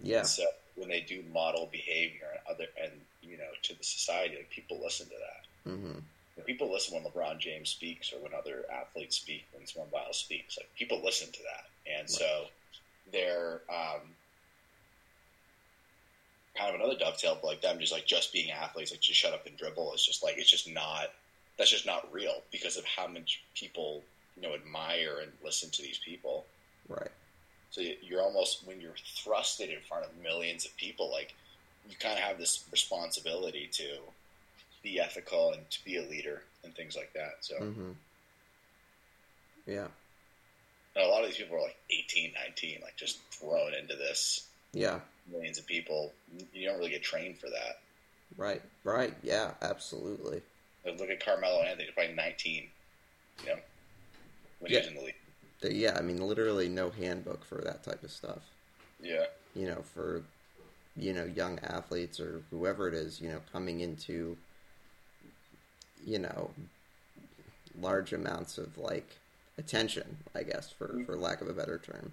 yeah 0.00 0.18
And 0.20 0.28
so 0.28 0.44
when 0.74 0.88
they 0.88 1.00
do 1.02 1.22
model 1.32 1.68
behavior 1.70 2.26
and 2.32 2.40
other, 2.56 2.66
and 2.82 2.92
you 3.22 3.36
know, 3.38 3.50
to 3.62 3.74
the 3.76 3.84
society, 3.84 4.36
like 4.36 4.50
people 4.50 4.80
listen 4.82 5.06
to 5.08 5.14
that. 5.14 5.70
hmm 5.70 5.98
You 6.36 6.42
know, 6.42 6.44
people 6.44 6.72
listen 6.72 6.94
when 6.94 7.04
LeBron 7.04 7.38
James 7.38 7.70
speaks 7.70 8.12
or 8.12 8.20
when 8.22 8.34
other 8.34 8.64
athletes 8.72 9.16
speak, 9.16 9.46
when 9.52 9.66
Simone 9.66 9.90
Biles 9.92 10.18
speaks. 10.18 10.56
Like 10.58 10.70
people 10.74 11.02
listen 11.04 11.30
to 11.32 11.40
that, 11.42 11.98
and 11.98 12.10
so 12.10 12.46
they're 13.12 13.62
um, 13.70 14.16
kind 16.56 16.74
of 16.74 16.80
another 16.80 16.98
dovetail. 16.98 17.38
But 17.40 17.48
like 17.48 17.62
them, 17.62 17.78
just 17.78 17.92
like 17.92 18.06
just 18.06 18.32
being 18.32 18.50
athletes, 18.50 18.90
like 18.90 19.00
just 19.00 19.18
shut 19.20 19.32
up 19.32 19.46
and 19.46 19.56
dribble 19.56 19.94
is 19.94 20.04
just 20.04 20.22
like 20.22 20.36
it's 20.38 20.50
just 20.50 20.68
not. 20.68 21.08
That's 21.56 21.70
just 21.70 21.86
not 21.86 22.12
real 22.12 22.42
because 22.50 22.76
of 22.76 22.84
how 22.84 23.06
much 23.06 23.42
people 23.54 24.02
you 24.36 24.42
know 24.42 24.54
admire 24.54 25.18
and 25.22 25.30
listen 25.44 25.70
to 25.70 25.82
these 25.82 25.98
people. 25.98 26.44
right 26.88 27.10
So 27.70 27.82
you're 28.02 28.22
almost 28.22 28.66
when 28.66 28.80
you're 28.80 28.96
thrusted 29.24 29.72
in 29.72 29.80
front 29.88 30.04
of 30.04 30.10
millions 30.22 30.64
of 30.64 30.76
people, 30.76 31.10
like 31.10 31.34
you 31.88 31.96
kind 31.98 32.14
of 32.14 32.24
have 32.24 32.38
this 32.38 32.64
responsibility 32.72 33.68
to 33.72 33.98
be 34.82 35.00
ethical 35.00 35.52
and 35.52 35.68
to 35.70 35.84
be 35.84 35.96
a 35.96 36.02
leader 36.02 36.42
and 36.62 36.74
things 36.74 36.96
like 36.96 37.12
that. 37.14 37.36
So 37.40 37.56
hmm 37.56 37.92
yeah 39.66 39.86
and 40.94 41.04
a 41.04 41.08
lot 41.08 41.22
of 41.22 41.28
these 41.28 41.38
people 41.38 41.56
are 41.56 41.62
like 41.62 41.76
18, 41.90 42.32
19, 42.46 42.78
like 42.82 42.96
just 42.96 43.18
thrown 43.32 43.74
into 43.74 43.96
this 43.96 44.46
yeah 44.72 45.00
millions 45.30 45.58
of 45.58 45.66
people. 45.66 46.12
You 46.52 46.68
don't 46.68 46.78
really 46.78 46.90
get 46.90 47.02
trained 47.02 47.38
for 47.38 47.48
that. 47.48 47.78
Right, 48.36 48.62
right, 48.84 49.14
yeah, 49.22 49.52
absolutely. 49.62 50.42
Look 50.84 51.10
at 51.10 51.24
Carmelo 51.24 51.62
Anthony, 51.62 51.88
probably 51.94 52.14
19, 52.14 52.70
you 53.42 53.46
know, 53.46 53.56
when 54.60 54.70
he 54.70 54.76
was 54.76 54.84
Yeah. 54.84 54.90
in 54.90 54.96
the 54.96 55.02
league. 55.02 55.14
Yeah, 55.62 55.96
I 55.98 56.02
mean, 56.02 56.18
literally 56.20 56.68
no 56.68 56.90
handbook 56.90 57.42
for 57.44 57.56
that 57.62 57.82
type 57.82 58.02
of 58.02 58.10
stuff. 58.10 58.42
Yeah, 59.00 59.26
You 59.54 59.66
know, 59.66 59.82
for 59.94 60.22
you 60.96 61.12
know 61.12 61.24
young 61.24 61.58
athletes 61.60 62.20
or 62.20 62.42
whoever 62.50 62.86
it 62.88 62.94
is, 62.94 63.20
you 63.20 63.28
know, 63.28 63.40
coming 63.52 63.80
into 63.80 64.36
you 66.04 66.18
know 66.18 66.50
large 67.80 68.12
amounts 68.12 68.58
of 68.58 68.76
like 68.78 69.08
attention, 69.58 70.16
I 70.34 70.42
guess, 70.42 70.70
for 70.70 71.00
for 71.06 71.16
lack 71.16 71.40
of 71.40 71.48
a 71.48 71.52
better 71.54 71.78
term. 71.78 72.12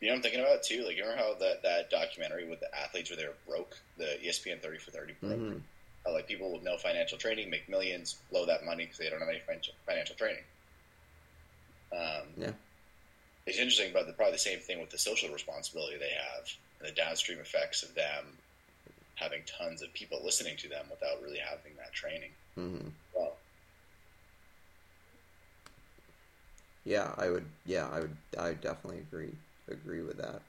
you 0.00 0.08
know 0.08 0.12
what 0.14 0.16
I'm 0.18 0.22
thinking 0.22 0.40
about 0.40 0.62
too. 0.62 0.84
Like, 0.84 0.96
you 0.96 1.02
remember 1.02 1.22
how 1.22 1.34
that 1.34 1.62
that 1.62 1.90
documentary 1.90 2.48
with 2.48 2.60
the 2.60 2.74
athletes 2.78 3.10
where 3.10 3.16
they 3.16 3.26
were 3.26 3.34
broke, 3.46 3.78
the 3.96 4.18
ESPN 4.24 4.60
30 4.62 4.78
for 4.78 4.90
30 4.90 5.14
broke. 5.20 5.32
hmm 5.32 5.52
How 5.52 5.58
like 6.12 6.26
people 6.28 6.52
with 6.52 6.62
no 6.62 6.76
financial 6.78 7.18
training 7.18 7.50
make 7.50 7.68
millions, 7.68 8.22
blow 8.30 8.46
that 8.46 8.64
money 8.64 8.84
because 8.84 8.98
they 8.98 9.10
don't 9.10 9.20
have 9.20 9.28
any 9.28 9.40
financial 9.40 9.74
financial 9.86 10.16
training. 10.16 10.44
Um, 11.92 12.34
Yeah. 12.36 12.52
it's 13.46 13.58
interesting, 13.58 13.92
but 13.92 14.06
the, 14.06 14.12
probably 14.12 14.32
the 14.32 14.38
same 14.38 14.60
thing 14.60 14.80
with 14.80 14.90
the 14.90 14.98
social 14.98 15.30
responsibility 15.30 15.98
they 15.98 16.10
have 16.10 16.46
and 16.80 16.88
the 16.88 16.92
downstream 16.94 17.38
effects 17.40 17.82
of 17.82 17.94
them 17.94 18.38
having 19.16 19.42
tons 19.44 19.82
of 19.82 19.92
people 19.94 20.24
listening 20.24 20.56
to 20.58 20.68
them 20.68 20.86
without 20.90 21.22
really 21.22 21.38
having 21.38 21.76
that 21.76 21.92
training. 21.92 22.32
hmm 22.56 22.88
Well, 23.14 23.38
Yeah, 26.84 27.14
I 27.16 27.28
would. 27.30 27.46
Yeah, 27.64 27.88
I 27.88 28.00
would. 28.00 28.16
I 28.38 28.54
definitely 28.54 29.00
agree. 29.00 29.38
Agree 29.68 30.02
with 30.02 30.16
that. 30.18 30.42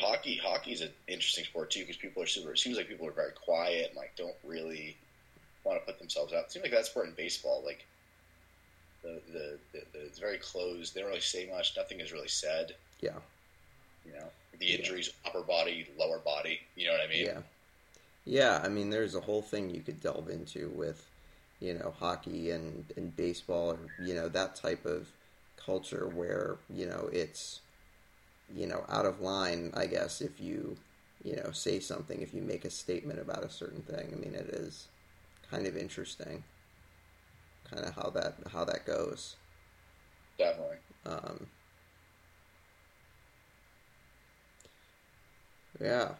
Hockey, 0.00 0.36
hockey's 0.42 0.80
an 0.80 0.90
interesting 1.08 1.44
sport 1.44 1.70
too 1.70 1.80
because 1.80 1.96
people 1.96 2.22
are 2.22 2.26
super. 2.26 2.52
It 2.52 2.58
seems 2.58 2.76
like 2.76 2.88
people 2.88 3.06
are 3.06 3.12
very 3.12 3.32
quiet 3.32 3.88
and 3.88 3.96
like 3.96 4.12
don't 4.16 4.34
really 4.44 4.96
want 5.64 5.78
to 5.80 5.84
put 5.86 5.98
themselves 5.98 6.32
out. 6.32 6.44
It 6.44 6.52
seems 6.52 6.62
like 6.64 6.72
that 6.72 6.86
sport 6.86 7.06
in 7.06 7.14
baseball, 7.14 7.62
like 7.64 7.84
the 9.02 9.20
the, 9.32 9.58
the, 9.72 9.82
the 9.92 10.00
it's 10.06 10.18
very 10.18 10.38
closed. 10.38 10.94
They 10.94 11.00
don't 11.00 11.10
really 11.10 11.20
say 11.20 11.48
much. 11.50 11.76
Nothing 11.76 12.00
is 12.00 12.12
really 12.12 12.28
said. 12.28 12.74
Yeah. 13.00 13.18
You 14.04 14.12
know, 14.12 14.26
the 14.58 14.66
Yeah. 14.66 14.76
injuries, 14.78 15.10
upper 15.26 15.42
body, 15.42 15.86
lower 15.98 16.18
body. 16.18 16.60
You 16.76 16.86
know 16.86 16.92
what 16.92 17.02
I 17.02 17.06
mean? 17.08 17.26
Yeah. 17.26 17.40
Yeah, 18.26 18.60
I 18.62 18.68
mean, 18.68 18.90
there's 18.90 19.14
a 19.14 19.20
whole 19.20 19.42
thing 19.42 19.70
you 19.70 19.80
could 19.80 20.00
delve 20.00 20.28
into 20.28 20.68
with, 20.76 21.06
you 21.58 21.74
know, 21.74 21.94
hockey 21.98 22.50
and, 22.50 22.84
and 22.96 23.16
baseball, 23.16 23.72
or, 23.72 23.78
you 24.04 24.14
know, 24.14 24.28
that 24.28 24.54
type 24.56 24.84
of 24.84 25.08
culture 25.56 26.06
where, 26.06 26.58
you 26.68 26.86
know, 26.86 27.08
it's, 27.12 27.60
you 28.54 28.66
know, 28.66 28.84
out 28.88 29.06
of 29.06 29.20
line, 29.20 29.72
I 29.74 29.86
guess, 29.86 30.20
if 30.20 30.40
you, 30.40 30.76
you 31.24 31.36
know, 31.36 31.50
say 31.52 31.80
something, 31.80 32.20
if 32.20 32.34
you 32.34 32.42
make 32.42 32.64
a 32.64 32.70
statement 32.70 33.20
about 33.20 33.44
a 33.44 33.50
certain 33.50 33.82
thing. 33.82 34.10
I 34.12 34.16
mean, 34.16 34.34
it 34.34 34.48
is 34.48 34.88
kind 35.50 35.66
of 35.66 35.76
interesting, 35.76 36.42
kind 37.70 37.84
of 37.84 37.94
how 37.94 38.10
that, 38.10 38.34
how 38.52 38.64
that 38.64 38.86
goes. 38.86 39.36
Definitely. 40.38 40.76
Um, 41.06 41.46
yeah. 45.80 46.12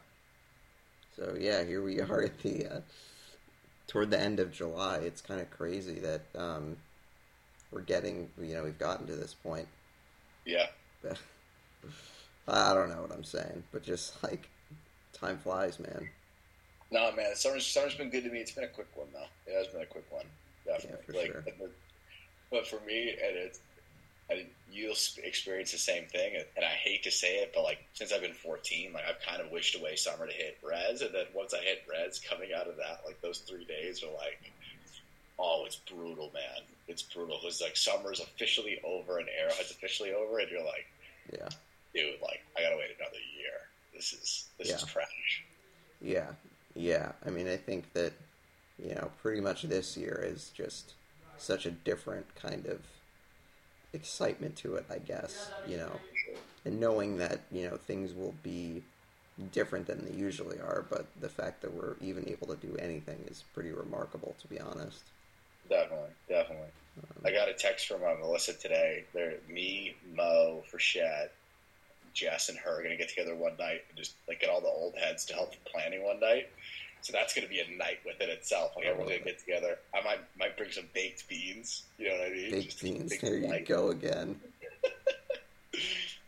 So 1.17 1.37
yeah, 1.39 1.65
here 1.65 1.83
we 1.83 2.01
are 2.01 2.23
at 2.23 2.39
the 2.41 2.67
uh, 2.67 2.81
toward 3.87 4.11
the 4.11 4.21
end 4.21 4.41
of 4.41 4.53
July. 4.53 4.99
It's 4.99 5.21
kind 5.21 5.41
of 5.41 5.51
crazy 5.51 5.99
that 6.01 6.23
um, 6.35 6.77
we're 7.71 7.83
getting. 7.83 8.29
You 8.41 8.55
know, 8.55 8.65
we've 8.65 8.79
gotten 8.79 9.07
to 9.07 9.17
this 9.17 9.35
point. 9.35 9.69
Yeah. 10.45 10.67
I 12.51 12.75
don't 12.75 12.89
know 12.89 13.01
what 13.03 13.13
I'm 13.13 13.25
saying, 13.25 13.63
but 13.73 13.83
just 13.83 14.23
like 14.23 14.49
time 15.13 15.39
flies, 15.39 15.79
man. 15.79 16.09
No, 16.93 17.13
man, 17.13 17.35
summer's 17.37 17.67
summer's 17.67 17.95
been 17.95 18.11
good 18.11 18.25
to 18.25 18.31
me. 18.31 18.39
It's 18.41 18.51
been 18.53 18.65
a 18.65 18.69
quick 18.69 18.89
one 18.95 19.07
though. 19.13 19.27
It 19.51 19.57
has 19.57 19.69
been 19.69 19.83
a 19.83 19.87
quick 19.87 20.07
one, 20.11 20.25
definitely. 20.67 21.05
for 21.07 21.13
like, 21.13 21.27
sure. 21.33 21.45
but- 21.59 21.71
but 22.51 22.67
for 22.67 22.81
me, 22.85 23.11
and 23.11 23.37
it's, 23.37 23.61
I, 24.29 24.45
you'll 24.73 24.97
experience 25.23 25.71
the 25.71 25.79
same 25.79 26.07
thing. 26.07 26.35
And 26.57 26.65
I 26.65 26.69
hate 26.71 27.05
to 27.05 27.11
say 27.13 27.37
it, 27.37 27.53
but 27.55 27.63
like 27.63 27.79
since 27.95 28.13
I've 28.13 28.23
been 28.23 28.33
14, 28.33 28.93
like 28.93 29.05
I've 29.09 29.21
kind 29.25 29.41
of 29.41 29.53
wished 29.53 29.77
away 29.79 29.95
summer 29.95 30.27
to 30.27 30.33
hit 30.33 30.59
res, 30.61 31.01
and 31.03 31.15
then 31.15 31.27
once 31.33 31.55
I 31.55 31.59
hit 31.59 31.85
res, 31.89 32.19
coming 32.29 32.49
out 32.53 32.67
of 32.67 32.77
that, 32.79 33.03
like 33.07 33.21
those 33.23 33.39
three 33.39 33.65
days 33.65 34.03
are 34.03 34.13
like, 34.15 34.41
oh, 35.39 35.63
it's 35.65 35.77
brutal, 35.77 36.31
man. 36.35 36.65
It's 36.89 37.03
brutal. 37.03 37.39
It's 37.45 37.61
like 37.63 37.77
summer's 37.77 38.19
officially 38.19 38.81
over 38.85 39.19
and 39.19 39.29
Arrowhead's 39.41 39.71
officially 39.71 40.13
over, 40.13 40.41
and 40.41 40.51
you're 40.51 40.65
like, 40.65 40.87
Yeah, 41.33 41.49
dude, 41.95 42.21
like 42.23 42.41
I 42.57 42.63
gotta 42.63 42.77
wait 42.77 42.91
another 42.99 43.19
year. 43.37 43.53
This 43.95 44.13
is 44.13 44.49
this 44.59 44.69
is 44.69 44.81
Yeah. 44.83 44.89
trash. 44.89 45.45
yeah, 46.01 46.33
yeah. 46.75 47.13
I 47.25 47.31
mean, 47.31 47.49
I 47.49 47.57
think 47.57 47.93
that 47.95 48.13
you 48.83 48.95
know, 48.95 49.11
pretty 49.23 49.41
much 49.41 49.63
this 49.63 49.97
year 49.97 50.23
is 50.27 50.51
just 50.51 50.95
such 51.37 51.67
a 51.67 51.71
different 51.71 52.35
kind 52.35 52.67
of 52.67 52.81
excitement 53.93 54.57
to 54.57 54.77
it. 54.77 54.87
I 54.91 54.99
guess 54.99 55.51
you 55.67 55.77
know. 55.77 56.01
and 56.65 56.79
knowing 56.79 57.17
that 57.19 57.41
you 57.51 57.69
know 57.69 57.77
things 57.77 58.13
will 58.15 58.35
be 58.43 58.83
different 59.53 59.87
than 59.87 60.05
they 60.05 60.13
usually 60.19 60.59
are, 60.61 60.85
but 60.91 61.07
the 61.21 61.29
fact 61.29 61.63
that 61.63 61.73
we're 61.73 61.95
even 62.03 62.29
able 62.29 62.47
to 62.47 62.57
do 62.57 62.77
anything 62.79 63.19
is 63.31 63.43
pretty 63.55 63.71
remarkable, 63.73 64.35
to 64.41 64.47
be 64.49 64.61
honest. 64.61 65.01
Definitely, 65.69 66.11
definitely. 66.29 66.69
I 67.25 67.31
got 67.33 67.49
a 67.49 67.55
text 67.55 67.87
from 67.89 68.03
uh, 68.05 68.15
Melissa 68.21 68.53
today. 68.53 69.05
They're 69.15 69.37
me, 69.49 69.95
Mo, 70.15 70.63
Frechette, 70.71 71.31
Jess, 72.13 72.49
and 72.49 72.59
her 72.59 72.81
are 72.81 72.83
gonna 72.83 72.97
get 72.97 73.09
together 73.09 73.35
one 73.35 73.57
night 73.59 73.83
and 73.89 73.97
just 73.97 74.15
like 74.29 74.41
get 74.41 74.51
all 74.51 74.61
the 74.61 74.67
old 74.67 74.95
heads 74.97 75.25
to 75.27 75.35
help 75.35 75.51
with 75.51 75.65
planning 75.65 76.05
one 76.05 76.21
night. 76.21 76.49
So 77.03 77.13
that's 77.13 77.35
gonna 77.35 77.49
be 77.49 77.61
a 77.61 77.77
night 77.77 77.99
within 78.05 78.29
itself. 78.29 78.73
Like 78.77 78.87
everyone's 78.87 79.13
gonna 79.13 79.25
get 79.25 79.39
together. 79.39 79.79
I 79.95 80.03
might 80.03 80.21
might 80.39 80.57
bring 80.57 80.71
some 80.71 80.85
baked 80.93 81.29
beans. 81.29 81.85
You 81.99 82.09
know 82.09 82.19
what 82.19 82.29
I 82.29 82.31
mean? 82.31 82.51
Baked 82.51 82.67
Just 82.67 82.83
beans, 82.83 83.19
there 83.21 83.39
you 83.39 83.49
night 83.49 83.67
go 83.67 83.91
again. 83.91 84.41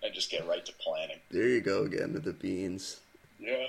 And 0.05 0.13
just 0.13 0.33
get 0.33 0.49
right 0.49 0.67
to 0.67 0.73
planning. 0.81 1.19
There 1.31 1.47
you 1.47 1.61
go 1.61 1.85
again 1.85 2.13
with 2.13 2.25
the 2.25 2.33
beans. 2.33 2.99
Yeah. 3.39 3.67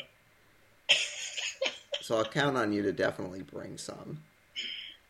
So 2.01 2.17
I'll 2.17 2.25
count 2.25 2.57
on 2.57 2.73
you 2.73 2.81
to 2.81 2.91
definitely 2.91 3.43
bring 3.43 3.77
some. 3.77 4.19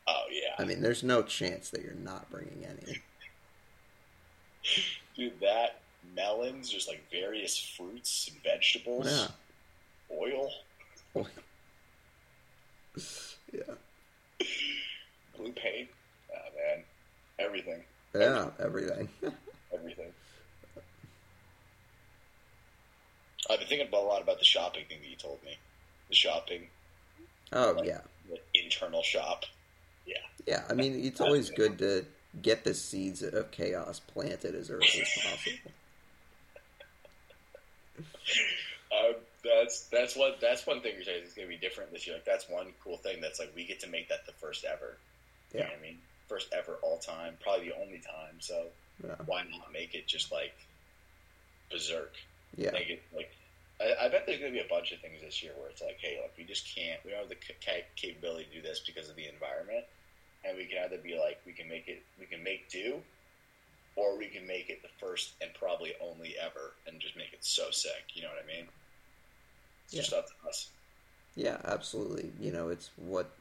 Oh 0.08 0.24
yeah, 0.30 0.54
I 0.60 0.66
mean, 0.66 0.82
there's 0.82 1.02
no 1.02 1.24
chance 1.24 1.70
that 1.70 1.82
you're 1.82 1.96
not 1.96 2.30
bringing 2.30 2.66
any. 2.66 3.02
dude. 5.16 5.39
That 5.39 5.80
melons, 6.15 6.69
just 6.69 6.88
like 6.88 7.04
various 7.12 7.58
fruits 7.58 8.30
and 8.32 8.41
vegetables, 8.43 9.08
Yeah. 9.08 9.28
oil, 10.17 10.52
Yeah. 13.52 13.76
blue 15.36 15.52
paint. 15.54 15.89
Ah 16.34 16.49
man, 16.56 16.84
everything, 17.39 17.84
Yeah, 18.13 18.52
everything. 18.60 19.10
everything. 19.73 20.13
I've 23.49 23.60
been 23.60 23.67
thinking 23.67 23.88
about 23.88 24.04
a 24.04 24.08
lot 24.08 24.21
about 24.21 24.39
the 24.39 24.45
shopping 24.45 24.86
thing 24.88 24.99
that 25.02 25.10
you 25.10 25.15
told 25.17 25.43
me. 25.43 25.58
The 26.10 26.15
shopping, 26.15 26.69
oh 27.52 27.82
yeah. 27.84 28.02
the 28.30 28.39
internal 28.54 29.04
shop. 29.04 29.45
Yeah, 30.06 30.17
Yeah, 30.45 30.63
I 30.69 30.73
mean, 30.73 31.04
it's 31.06 31.21
always 31.21 31.49
good 31.49 31.78
to 31.80 32.06
get 32.41 32.63
the 32.65 32.73
seeds 32.73 33.21
of 33.21 33.52
chaos 33.52 33.99
planted 33.99 34.54
as 34.56 34.69
early 34.69 34.86
as 34.86 35.10
possible. 35.23 35.71
Um, 38.91 39.15
that's 39.43 39.88
that's 39.91 40.15
one 40.15 40.31
that's 40.41 40.65
one 40.65 40.81
thing 40.81 40.93
you're 40.95 41.03
saying 41.03 41.23
is 41.23 41.33
going 41.33 41.47
to 41.47 41.53
be 41.53 41.59
different 41.59 41.91
this 41.91 42.05
year. 42.07 42.15
Like 42.15 42.25
that's 42.25 42.49
one 42.49 42.73
cool 42.83 42.97
thing 42.97 43.21
that's 43.21 43.39
like 43.39 43.51
we 43.55 43.65
get 43.65 43.79
to 43.81 43.88
make 43.89 44.09
that 44.09 44.25
the 44.25 44.33
first 44.33 44.63
ever. 44.65 44.97
You 45.53 45.59
know 45.59 45.65
Yeah. 45.65 45.71
what 45.71 45.79
I 45.79 45.81
mean, 45.81 45.97
first 46.27 46.53
ever 46.53 46.79
all 46.81 46.97
time, 46.99 47.38
probably 47.41 47.69
the 47.69 47.75
only 47.75 47.99
time. 47.99 48.39
So 48.39 48.67
Yeah. 49.03 49.15
why 49.25 49.43
not 49.43 49.71
make 49.73 49.93
it 49.95 50.07
just 50.07 50.31
like 50.31 50.53
berserk? 51.71 52.13
Yeah. 52.55 52.71
Make 52.71 52.89
it 52.89 53.03
like 53.15 53.31
I, 53.81 54.05
I 54.05 54.09
bet 54.09 54.25
there's 54.25 54.39
going 54.39 54.53
to 54.53 54.57
be 54.59 54.63
a 54.63 54.69
bunch 54.69 54.91
of 54.91 54.99
things 55.01 55.21
this 55.21 55.41
year 55.41 55.51
where 55.57 55.69
it's 55.69 55.81
like, 55.81 55.97
hey, 55.99 56.19
look, 56.21 56.31
we 56.38 56.43
just 56.43 56.63
can't. 56.75 57.03
We 57.03 57.12
don't 57.12 57.21
have 57.21 57.29
the 57.29 57.36
ca- 57.36 57.83
capability 57.95 58.45
to 58.45 58.62
do 58.62 58.62
this 58.62 58.79
because 58.86 59.09
of 59.09 59.15
the 59.15 59.27
environment, 59.27 59.83
and 60.45 60.55
we 60.55 60.65
can 60.65 60.77
either 60.86 60.97
be 61.01 61.17
like, 61.17 61.41
we 61.45 61.53
can 61.53 61.67
make 61.67 61.88
it, 61.88 62.03
we 62.19 62.25
can 62.27 62.43
make 62.43 62.69
do, 62.69 63.01
or 63.95 64.17
we 64.17 64.27
can 64.27 64.47
make 64.47 64.69
it 64.69 64.82
the 64.82 64.89
first 64.99 65.36
and 65.41 65.51
probably 65.53 65.93
only 66.01 66.36
ever, 66.41 66.75
and 66.88 66.99
just 66.99 67.15
make 67.17 67.34
it 67.34 67.43
so 67.45 67.71
sick. 67.71 68.12
You 68.15 68.23
know 68.23 68.29
what 68.29 68.43
I 68.43 68.47
mean? 68.47 68.67
It's 69.86 69.93
just 69.95 70.13
up 70.13 70.25
to 70.27 70.47
us. 70.49 70.71
Yeah, 71.36 71.58
absolutely. 71.65 72.32
You 72.39 72.51
know, 72.51 72.69
it's 72.69 72.91
what 72.95 73.32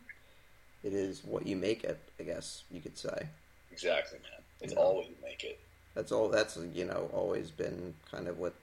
it 0.83 0.93
is, 0.95 1.25
what 1.25 1.47
you 1.47 1.57
make 1.57 1.85
it, 1.85 2.01
I 2.21 2.25
guess 2.25 2.65
you 2.71 2.81
could 2.81 2.99
say. 2.99 3.29
Exactly, 3.71 4.19
man. 4.21 4.45
It's 4.61 4.73
Yeah. 4.73 4.79
all 4.79 4.97
what 4.97 5.09
you 5.09 5.17
make 5.23 5.45
it. 5.45 5.61
That's 5.95 6.13
all. 6.13 6.29
That's 6.29 6.57
you 6.57 6.85
know 6.85 7.11
always 7.13 7.51
been 7.51 7.95
kind 8.11 8.29
of 8.29 8.39
what 8.39 8.55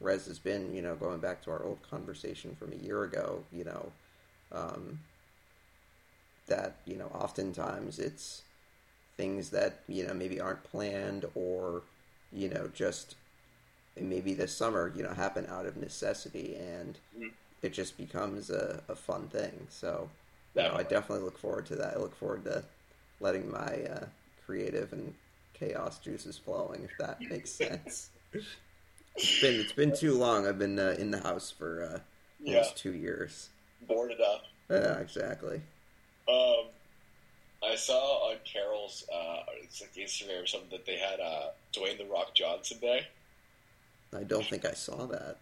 Res 0.00 0.26
has 0.26 0.38
been. 0.38 0.74
You 0.74 0.82
know, 0.82 0.96
going 0.96 1.20
back 1.20 1.42
to 1.44 1.50
our 1.50 1.62
old 1.64 1.82
conversation 1.88 2.56
from 2.56 2.72
a 2.72 2.76
year 2.76 3.04
ago. 3.04 3.44
You 3.52 3.64
know, 3.64 3.92
um, 4.52 5.00
that 6.46 6.76
you 6.84 6.96
know 6.96 7.06
oftentimes 7.14 7.98
it's 7.98 8.43
things 9.16 9.50
that 9.50 9.80
you 9.88 10.06
know 10.06 10.14
maybe 10.14 10.40
aren't 10.40 10.64
planned 10.64 11.24
or 11.34 11.82
you 12.32 12.48
know 12.48 12.68
just 12.74 13.16
maybe 14.00 14.34
this 14.34 14.56
summer, 14.56 14.92
you 14.96 15.02
know, 15.02 15.12
happen 15.14 15.46
out 15.48 15.66
of 15.66 15.76
necessity, 15.76 16.56
and 16.56 16.98
Mhm. 17.12 17.34
it 17.62 17.72
just 17.72 17.96
becomes 17.96 18.50
a, 18.50 18.82
a 18.88 18.96
fun 18.96 19.28
thing. 19.28 19.66
So, 19.70 20.10
you 20.56 20.64
know, 20.64 20.72
I 20.74 20.82
Definitely. 20.84 21.24
look 21.24 21.38
forward 21.38 21.66
to 21.66 21.76
that. 21.76 21.94
I 21.96 22.00
look 22.00 22.16
forward 22.16 22.44
to 22.44 22.64
letting 23.20 23.50
my 23.50 23.84
uh, 23.90 24.06
creative 24.46 24.92
and 24.92 25.14
chaos 25.54 25.98
juices 25.98 26.38
flowing, 26.38 26.84
if 26.84 26.96
that 26.98 27.20
makes 27.30 27.50
sense. 27.50 28.10
it's 29.22 29.34
been 29.36 29.60
it's 29.60 29.72
been 29.72 29.92
too 29.92 30.14
long. 30.16 30.46
I've 30.46 30.58
been 30.58 30.78
uh, 30.78 30.96
in 30.98 31.10
the 31.10 31.20
house 31.20 31.50
for 31.50 31.82
uh, 31.82 31.98
Yeah, 32.38 32.66
almost 32.66 32.76
two 32.76 32.92
years. 32.94 33.50
boarded 33.80 34.20
up. 34.20 34.42
Yeah, 34.68 34.98
exactly. 34.98 35.62
Um, 36.28 36.70
I 37.64 37.76
saw 37.76 38.30
on 38.30 38.36
Carol's 38.44 39.04
uh, 39.12 39.42
it's 39.62 39.80
like 39.80 39.94
Instagram 39.94 40.42
or 40.42 40.46
something 40.46 40.70
that 40.70 40.86
they 40.86 40.98
had 40.98 41.20
uh, 41.20 41.48
Dwayne 41.72 41.98
the 41.98 42.04
Rock 42.04 42.34
Johnson 42.34 42.78
Day. 42.80 43.06
I 44.16 44.22
don't 44.22 44.46
think 44.46 44.64
I 44.64 44.72
saw 44.72 45.06
that. 45.06 45.38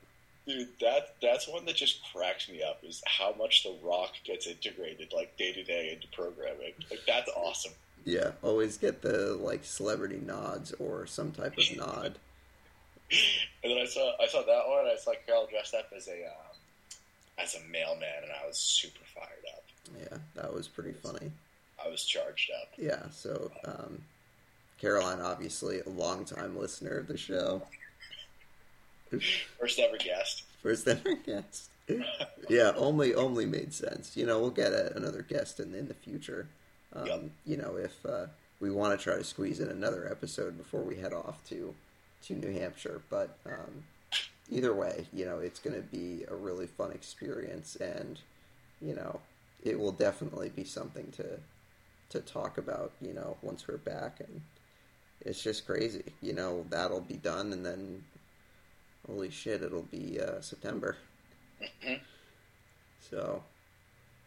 Dude, 0.47 0.69
that 0.81 1.15
that's 1.21 1.47
one 1.47 1.65
that 1.67 1.77
just 1.77 2.01
cracks 2.13 2.49
me 2.49 2.63
up. 2.63 2.83
Is 2.85 3.03
how 3.07 3.35
much 3.39 3.63
the 3.63 3.77
Rock 3.83 4.13
gets 4.25 4.47
integrated 4.47 5.13
like 5.13 5.37
day 5.37 5.53
to 5.53 5.63
day 5.63 5.93
into 5.93 6.09
programming. 6.09 6.73
Like 6.91 7.01
that's 7.07 7.31
awesome. 7.37 7.73
Yeah, 8.05 8.33
always 8.43 8.79
get 8.79 9.03
the 9.03 9.35
like 9.35 9.65
celebrity 9.65 10.21
nods 10.25 10.73
or 10.79 11.07
some 11.07 11.33
type 11.33 11.57
of 11.57 11.77
nod. 11.77 12.19
And 13.65 13.71
then 13.71 13.79
I 13.79 13.85
saw 13.87 14.13
I 14.21 14.27
saw 14.27 14.43
that 14.43 14.69
one. 14.69 14.87
I 14.87 14.97
saw 14.99 15.13
Carol 15.25 15.47
dressed 15.49 15.75
up 15.75 15.89
as 15.97 16.09
a 16.09 16.25
um, 16.25 16.57
as 17.39 17.55
a 17.55 17.61
mailman, 17.71 18.25
and 18.25 18.33
I 18.33 18.45
was 18.45 18.59
super 18.59 19.05
fired 19.15 19.45
up. 19.55 19.65
Yeah, 20.01 20.19
that 20.35 20.53
was 20.53 20.67
pretty 20.67 20.93
funny. 20.93 21.31
I 21.85 21.89
was 21.89 22.05
charged 22.05 22.51
up. 22.63 22.69
Yeah, 22.79 23.03
so 23.11 23.51
um, 23.67 24.03
Caroline, 24.81 25.21
obviously 25.21 25.81
a 25.81 25.89
longtime 25.89 26.59
listener 26.59 26.97
of 26.99 27.07
the 27.09 27.17
show, 27.19 27.63
First 29.61 29.79
ever 29.79 29.99
guest. 29.99 30.45
first 30.63 30.89
ever 30.89 31.15
guest. 31.17 31.69
Yeah, 32.49 32.73
only 32.77 33.15
only 33.15 33.45
made 33.45 33.75
sense. 33.75 34.17
You 34.17 34.25
know, 34.27 34.41
we'll 34.41 34.51
get 34.51 34.73
a, 34.73 34.97
another 34.97 35.23
guest 35.23 35.61
in 35.61 35.75
in 35.75 35.89
the 35.89 35.95
future. 35.95 36.47
Um, 36.95 37.07
Yep. 37.07 37.23
You 37.47 37.57
know, 37.59 37.77
if 37.77 38.07
uh, 38.07 38.27
we 38.61 38.71
want 38.71 38.99
to 38.99 39.03
try 39.03 39.17
to 39.17 39.25
squeeze 39.25 39.61
in 39.61 39.69
another 39.69 40.09
episode 40.11 40.57
before 40.57 40.83
we 40.83 40.97
head 40.97 41.13
off 41.13 41.45
to 41.51 41.75
to 42.27 42.35
New 42.35 42.53
Hampshire, 42.53 43.03
but 43.11 43.37
um, 43.45 43.85
either 44.51 44.73
way, 44.73 45.07
you 45.13 45.25
know, 45.27 45.39
it's 45.41 45.59
going 45.59 45.75
to 45.77 45.83
be 45.83 46.25
a 46.29 46.35
really 46.35 46.67
fun 46.69 46.93
experience, 46.93 47.77
and 47.77 48.19
you 48.81 48.95
know, 48.95 49.21
it 49.63 49.79
will 49.79 49.93
definitely 49.93 50.49
be 50.49 50.65
something 50.65 51.11
to 51.17 51.39
to 52.13 52.21
talk 52.21 52.59
about. 52.59 52.93
You 53.01 53.13
know, 53.15 53.37
once 53.43 53.67
we're 53.67 53.79
back, 53.79 54.21
and 54.21 54.41
it's 55.23 55.43
just 55.43 55.67
crazy. 55.67 56.05
You 56.21 56.33
know, 56.35 56.65
that'll 56.71 57.01
be 57.01 57.17
done, 57.17 57.53
and 57.53 57.65
then 57.67 58.05
holy 59.07 59.31
shit, 59.31 59.63
it'll 59.63 59.83
be 59.83 60.21
uh, 60.21 60.41
September. 60.41 60.97
Mhm. 61.85 62.01
So, 63.11 63.43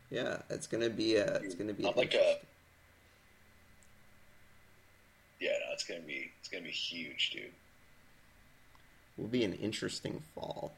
yeah, 0.09 0.41
it's 0.49 0.67
gonna 0.67 0.89
be 0.89 1.15
a, 1.15 1.35
it's 1.37 1.55
gonna 1.55 1.73
be 1.73 1.83
like 1.83 2.13
a- 2.13 2.39
Yeah, 5.39 5.51
no, 5.51 5.73
it's 5.73 5.83
gonna 5.83 6.01
be 6.01 6.31
it's 6.39 6.49
gonna 6.49 6.63
be 6.63 6.71
huge, 6.71 7.31
dude. 7.31 7.51
will 9.17 9.27
be 9.27 9.43
an 9.45 9.53
interesting 9.53 10.21
fall. 10.33 10.73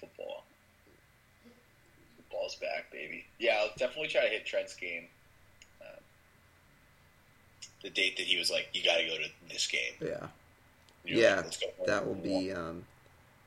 Football. 0.00 0.37
Back, 2.60 2.90
baby. 2.90 3.24
Yeah, 3.38 3.58
I'll 3.60 3.70
definitely 3.76 4.08
try 4.08 4.22
to 4.22 4.28
hit 4.28 4.46
Trent's 4.46 4.74
game. 4.74 5.04
Um, 5.82 6.00
the 7.82 7.90
date 7.90 8.16
that 8.16 8.26
he 8.26 8.38
was 8.38 8.50
like, 8.50 8.68
"You 8.72 8.82
got 8.82 8.96
to 8.96 9.06
go 9.06 9.16
to 9.16 9.28
this 9.50 9.66
game." 9.66 9.92
Yeah, 10.00 10.28
yeah, 11.04 11.36
like, 11.36 11.44
"Let's 11.44 11.56
go." 11.58 11.66
that 11.86 12.06
will 12.06 12.14
be 12.14 12.52
um, 12.52 12.84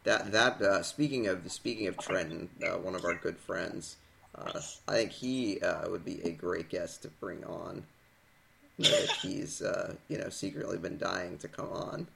that 0.04 0.32
that. 0.32 0.62
Uh, 0.62 0.84
speaking 0.84 1.28
of 1.28 1.52
speaking 1.52 1.88
of 1.88 1.98
Trenton, 1.98 2.50
uh, 2.64 2.78
one 2.78 2.94
of 2.96 3.04
our 3.04 3.16
good 3.16 3.38
friends, 3.38 3.96
uh, 4.36 4.62
I 4.88 4.94
think 4.94 5.12
he 5.12 5.60
uh, 5.62 5.90
would 5.90 6.06
be 6.06 6.22
a 6.24 6.32
great 6.32 6.70
guest 6.70 7.02
to 7.02 7.08
bring 7.08 7.44
on. 7.44 7.84
He's 9.22 9.62
uh, 9.62 9.96
you 10.10 10.18
know 10.20 10.30
secretly 10.30 10.78
been 10.78 10.98
dying 10.98 11.38
to 11.40 11.48
come 11.48 11.70
on 11.72 12.08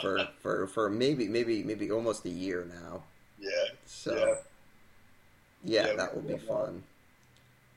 for 0.00 0.28
for 0.40 0.66
for 0.66 0.90
maybe 0.90 1.28
maybe 1.28 1.62
maybe 1.62 1.90
almost 1.90 2.24
a 2.24 2.30
year 2.30 2.66
now. 2.68 3.02
Yeah, 3.36 3.50
So 3.84 4.16
yeah. 4.16 4.34
Yeah, 5.64 5.86
Yeah, 5.88 5.92
that 5.94 6.14
will 6.14 6.22
be 6.22 6.38
fun. 6.38 6.82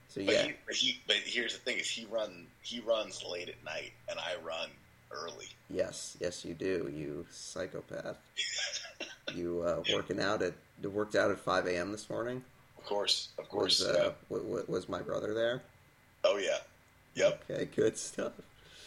So 0.10 0.22
But, 0.24 0.34
yeah, 0.34 0.44
he, 0.44 0.54
but 0.66 0.76
he 0.76 1.02
but 1.08 1.16
here's 1.18 1.54
the 1.54 1.60
thing: 1.60 1.78
is 1.80 1.90
he 1.90 2.06
run 2.06 2.48
he 2.62 2.80
runs 2.80 3.24
late 3.24 3.50
at 3.50 3.64
night, 3.64 3.92
and 4.10 4.20
I 4.20 4.36
run 4.46 4.70
early. 5.12 5.48
yes, 5.70 6.18
yes, 6.20 6.44
you 6.46 6.54
do, 6.54 6.90
you 6.94 7.26
psychopath. 7.32 8.18
You 9.36 9.62
uh, 9.62 9.84
working 9.94 10.22
out 10.22 10.42
at 10.42 10.54
worked 10.82 11.16
out 11.16 11.32
at 11.32 11.40
five 11.40 11.68
a.m. 11.68 11.92
this 11.92 12.10
morning. 12.10 12.42
Of 12.78 12.86
course, 12.86 13.28
of 13.38 13.50
course. 13.50 13.82
Was 13.82 13.94
yeah. 13.94 14.02
uh, 14.04 14.12
w- 14.30 14.48
w- 14.48 14.66
was 14.70 14.88
my 14.88 15.02
brother 15.02 15.34
there? 15.34 15.62
Oh 16.24 16.38
yeah. 16.38 16.60
Yep. 17.16 17.44
Okay, 17.50 17.66
good 17.76 17.98
stuff. 17.98 18.32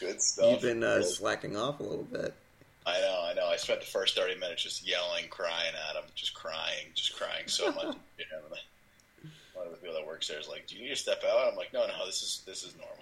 Good 0.01 0.23
stuff. 0.23 0.51
You've 0.51 0.63
been 0.63 0.83
uh, 0.83 1.03
slacking 1.03 1.59
off 1.59 1.81
a 1.81 1.83
little 1.83 2.05
bit. 2.05 2.33
I 2.87 2.99
know, 3.01 3.27
I 3.31 3.35
know. 3.35 3.47
I 3.49 3.57
spent 3.57 3.81
the 3.81 3.87
first 3.87 4.17
thirty 4.17 4.35
minutes 4.35 4.63
just 4.63 4.89
yelling, 4.89 5.29
crying 5.29 5.75
at 5.91 5.97
him, 5.97 6.09
just 6.15 6.33
crying, 6.33 6.87
just 6.95 7.15
crying 7.17 7.47
so 7.47 7.71
much. 7.73 7.97
you 8.19 8.25
know, 8.33 8.57
and 9.96 10.07
one 10.07 10.07
of 10.07 10.07
the 10.07 10.07
people 10.07 10.07
that 10.07 10.07
works 10.07 10.29
there 10.29 10.38
is 10.40 10.48
like, 10.48 10.66
"Do 10.66 10.76
you 10.76 10.83
need 10.83 10.88
to 10.90 10.96
step 10.96 11.22
out?" 11.24 11.48
I'm 11.50 11.57
like, 11.57 11.72
"No, 11.72 11.87
no, 11.87 12.07
this 12.07 12.22
is 12.22 12.42
this 12.46 12.62
is 12.64 12.74
normal." 12.76 12.96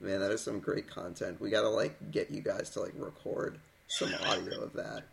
Man, 0.00 0.20
that 0.20 0.30
is 0.32 0.40
some 0.40 0.60
great 0.60 0.88
content. 0.88 1.40
We 1.40 1.50
gotta 1.50 1.68
like 1.68 2.10
get 2.10 2.30
you 2.30 2.40
guys 2.40 2.70
to 2.70 2.80
like 2.80 2.92
record 2.96 3.58
some 3.88 4.12
audio 4.26 4.60
of 4.62 4.72
that, 4.74 5.04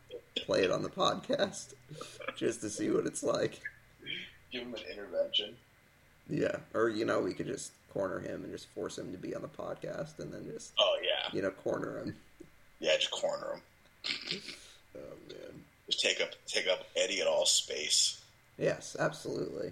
play 0.45 0.63
it 0.63 0.71
on 0.71 0.83
the 0.83 0.89
podcast, 0.89 1.73
just 2.35 2.61
to 2.61 2.69
see 2.69 2.89
what 2.89 3.05
it's 3.05 3.23
like. 3.23 3.59
Give 4.51 4.61
him 4.63 4.73
an 4.73 4.81
intervention. 4.91 5.55
Yeah, 6.29 6.57
or 6.73 6.89
you 6.89 7.05
know, 7.05 7.19
we 7.19 7.33
could 7.33 7.47
just 7.47 7.71
corner 7.93 8.19
him 8.19 8.43
and 8.43 8.51
just 8.51 8.67
force 8.69 8.97
him 8.97 9.11
to 9.11 9.17
be 9.17 9.35
on 9.35 9.41
the 9.41 9.47
podcast, 9.47 10.19
and 10.19 10.31
then 10.33 10.45
just 10.51 10.73
Oh 10.79 10.97
yeah, 11.03 11.29
you 11.33 11.41
know 11.41 11.51
corner 11.51 11.99
him. 11.99 12.15
yeah. 12.79 12.95
Just 12.97 13.11
corner 13.11 13.53
him. 13.55 13.61
Oh 14.95 14.99
man. 15.29 15.63
Just 15.89 16.01
take 16.01 16.21
up 16.21 16.29
take 16.47 16.67
up 16.67 16.85
Eddie 16.95 17.21
at 17.21 17.27
all 17.27 17.45
space. 17.45 18.21
Yes, 18.57 18.95
absolutely. 18.99 19.71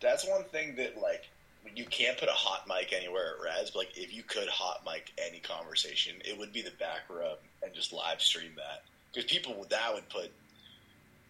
That's 0.00 0.26
one 0.26 0.44
thing 0.44 0.76
that 0.76 1.00
like 1.00 1.28
you 1.74 1.84
can't 1.86 2.18
put 2.18 2.28
a 2.28 2.32
hot 2.32 2.66
mic 2.68 2.92
anywhere 2.92 3.34
at 3.36 3.42
Res, 3.42 3.70
but 3.70 3.80
like 3.80 3.96
if 3.98 4.14
you 4.14 4.22
could 4.22 4.48
hot 4.48 4.82
mic 4.84 5.12
any 5.18 5.40
conversation, 5.40 6.16
it 6.24 6.38
would 6.38 6.52
be 6.52 6.62
the 6.62 6.72
back 6.72 7.02
rub 7.08 7.38
and 7.62 7.74
just 7.74 7.92
live 7.92 8.20
stream 8.20 8.52
that 8.56 8.82
because 9.12 9.30
people 9.30 9.54
would 9.58 9.70
that 9.70 9.94
would 9.94 10.08
put 10.08 10.30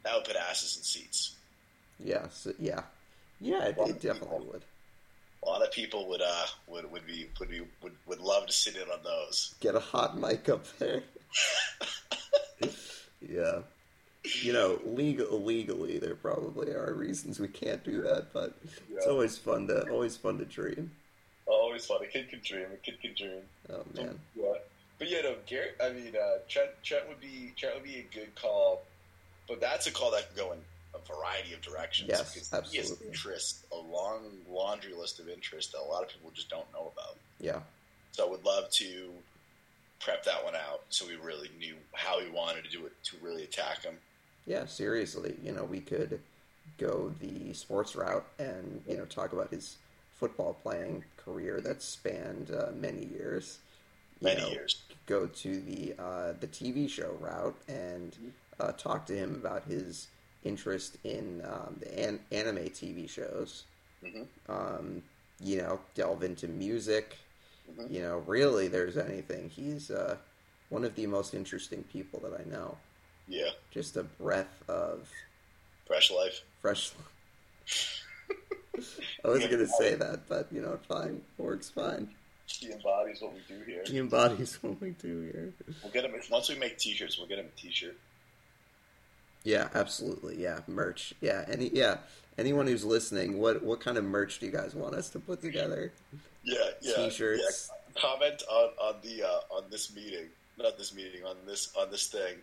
that 0.04 0.14
would 0.14 0.24
put 0.24 0.36
asses 0.36 0.76
in 0.76 0.82
seats. 0.82 1.34
Yeah, 2.00 2.28
so, 2.30 2.52
yeah, 2.58 2.82
yeah. 3.40 3.66
It, 3.66 3.76
it 3.78 4.00
definitely 4.00 4.46
would. 4.46 4.62
A 5.42 5.46
lot 5.46 5.62
of 5.62 5.72
people 5.72 6.08
would 6.08 6.22
uh 6.22 6.46
would 6.66 6.90
would 6.90 7.06
be 7.06 7.28
would 7.38 7.50
be 7.50 7.62
would, 7.82 7.92
would 8.06 8.20
love 8.20 8.46
to 8.46 8.52
sit 8.52 8.76
in 8.76 8.82
on 8.82 9.02
those. 9.04 9.54
Get 9.60 9.74
a 9.74 9.80
hot 9.80 10.18
mic 10.18 10.48
up 10.48 10.66
there. 10.78 11.02
yeah. 13.20 13.60
You 14.42 14.54
know, 14.54 14.80
legal 14.86 15.42
legally, 15.42 15.98
there 15.98 16.14
probably 16.14 16.72
are 16.72 16.94
reasons 16.94 17.38
we 17.38 17.48
can't 17.48 17.84
do 17.84 18.00
that, 18.02 18.32
but 18.32 18.54
it's 18.90 19.06
always 19.06 19.36
fun 19.36 19.66
to 19.68 19.88
always 19.90 20.16
fun 20.16 20.38
to 20.38 20.46
dream. 20.46 20.90
Always 21.46 21.84
fun. 21.84 22.02
A 22.02 22.06
kid 22.06 22.30
can 22.30 22.40
dream. 22.42 22.66
A 22.72 22.76
kid 22.78 23.00
can 23.02 23.14
dream. 23.14 23.42
Oh 23.70 23.84
man, 23.94 24.18
Yeah. 24.34 24.54
But 24.98 25.10
yeah, 25.10 25.22
no, 25.22 25.34
Garrett. 25.46 25.76
I 25.82 25.90
mean, 25.90 26.14
uh, 26.16 26.38
Trent. 26.48 26.70
Trent 26.82 27.06
would 27.08 27.20
be 27.20 27.52
Trent 27.56 27.74
would 27.74 27.84
be 27.84 27.96
a 27.96 28.14
good 28.14 28.34
call, 28.34 28.82
but 29.46 29.60
that's 29.60 29.86
a 29.86 29.92
call 29.92 30.10
that 30.12 30.28
can 30.34 30.36
go 30.46 30.52
in 30.52 30.58
a 30.94 30.98
variety 31.14 31.52
of 31.52 31.60
directions. 31.60 32.08
Yes, 32.08 32.32
because 32.32 32.48
He 32.70 32.78
has 32.78 32.90
absolutely. 32.90 33.08
interest, 33.08 33.66
a 33.72 33.76
long 33.76 34.22
laundry 34.48 34.94
list 34.94 35.18
of 35.20 35.28
interests 35.28 35.72
that 35.72 35.80
a 35.80 35.84
lot 35.90 36.02
of 36.02 36.08
people 36.08 36.30
just 36.32 36.48
don't 36.48 36.70
know 36.72 36.90
about. 36.96 37.16
yeah, 37.40 37.60
So 38.12 38.26
I 38.26 38.30
would 38.30 38.44
love 38.44 38.70
to 38.70 39.10
prep 40.00 40.24
that 40.24 40.42
one 40.44 40.54
out 40.54 40.82
so 40.90 41.06
we 41.06 41.16
really 41.16 41.50
knew 41.58 41.74
how 41.92 42.20
we 42.20 42.30
wanted 42.30 42.62
to 42.64 42.70
do 42.70 42.86
it 42.86 42.92
to 43.04 43.16
really 43.20 43.42
attack 43.44 43.82
him. 43.82 43.96
Yeah. 44.46 44.66
Seriously, 44.66 45.34
you 45.42 45.52
know, 45.52 45.64
we 45.64 45.80
could 45.80 46.20
go 46.78 47.12
the 47.20 47.52
sports 47.54 47.94
route 47.96 48.26
and 48.38 48.82
you 48.88 48.96
know 48.96 49.04
talk 49.04 49.32
about 49.32 49.50
his 49.50 49.76
football 50.18 50.54
playing 50.62 51.04
career 51.16 51.60
that 51.60 51.82
spanned 51.82 52.50
uh, 52.50 52.70
many 52.74 53.06
years. 53.06 53.58
You 54.20 54.34
Many 54.34 54.40
know, 54.40 54.50
years. 54.50 54.82
go 55.06 55.26
to 55.26 55.60
the 55.60 55.94
uh, 55.98 56.32
the 56.40 56.46
TV 56.46 56.88
show 56.88 57.16
route 57.20 57.56
and 57.68 58.16
uh, 58.60 58.72
talk 58.72 59.06
to 59.06 59.16
him 59.16 59.34
about 59.34 59.64
his 59.64 60.08
interest 60.44 60.98
in 61.04 61.42
um, 61.46 61.76
the 61.80 61.98
an- 62.08 62.20
anime 62.32 62.68
TV 62.70 63.06
shows. 63.06 63.64
Mhm. 64.02 64.28
Um, 64.48 65.02
you 65.40 65.58
know, 65.58 65.80
delve 65.94 66.22
into 66.22 66.48
music. 66.48 67.16
Mhm. 67.68 67.86
You 67.88 68.02
know, 68.02 68.18
really, 68.26 68.68
there's 68.68 68.96
anything. 68.96 69.50
He's 69.50 69.90
uh, 69.90 70.16
one 70.70 70.84
of 70.84 70.94
the 70.94 71.06
most 71.06 71.34
interesting 71.34 71.84
people 71.84 72.20
that 72.20 72.40
I 72.40 72.44
know. 72.50 72.76
Yeah. 73.28 73.50
Just 73.70 73.96
a 73.96 74.02
breath 74.04 74.62
of 74.68 75.08
Fresh 75.86 76.10
life. 76.10 76.42
fresh. 76.60 76.92
I 79.24 79.28
wasn't 79.28 79.50
gonna 79.50 79.66
say 79.66 79.94
that, 79.94 80.28
but 80.28 80.48
you 80.50 80.60
know, 80.60 80.78
fine, 80.88 81.20
works 81.38 81.70
fine. 81.70 82.08
He 82.46 82.70
embodies 82.72 83.20
what 83.22 83.32
we 83.34 83.40
do 83.48 83.62
here. 83.64 83.82
He 83.86 83.98
embodies 83.98 84.54
what 84.62 84.80
we 84.80 84.90
do 84.90 85.22
here. 85.32 85.52
We'll 85.82 85.92
get 85.92 86.04
him 86.04 86.12
once 86.30 86.48
we 86.48 86.56
make 86.56 86.78
T-shirts. 86.78 87.18
We'll 87.18 87.26
get 87.28 87.38
him 87.38 87.46
a 87.46 87.60
T-shirt. 87.60 87.96
Yeah, 89.44 89.68
absolutely. 89.74 90.42
Yeah, 90.42 90.60
merch. 90.66 91.14
Yeah, 91.20 91.44
any 91.48 91.68
yeah. 91.68 91.98
Anyone 92.36 92.66
who's 92.66 92.84
listening, 92.84 93.38
what 93.38 93.62
what 93.62 93.80
kind 93.80 93.96
of 93.96 94.04
merch 94.04 94.40
do 94.40 94.46
you 94.46 94.52
guys 94.52 94.74
want 94.74 94.94
us 94.94 95.08
to 95.10 95.20
put 95.20 95.40
together? 95.40 95.92
Yeah, 96.42 96.56
yeah. 96.80 96.96
T-shirts. 96.96 97.70
Yeah. 97.70 98.00
Comment 98.00 98.42
on 98.50 98.68
on 98.80 98.94
the 99.02 99.22
uh, 99.22 99.54
on 99.56 99.64
this 99.70 99.94
meeting, 99.94 100.26
not 100.58 100.76
this 100.76 100.94
meeting, 100.94 101.24
on 101.24 101.36
this 101.46 101.72
on 101.78 101.90
this 101.90 102.08
thing. 102.08 102.36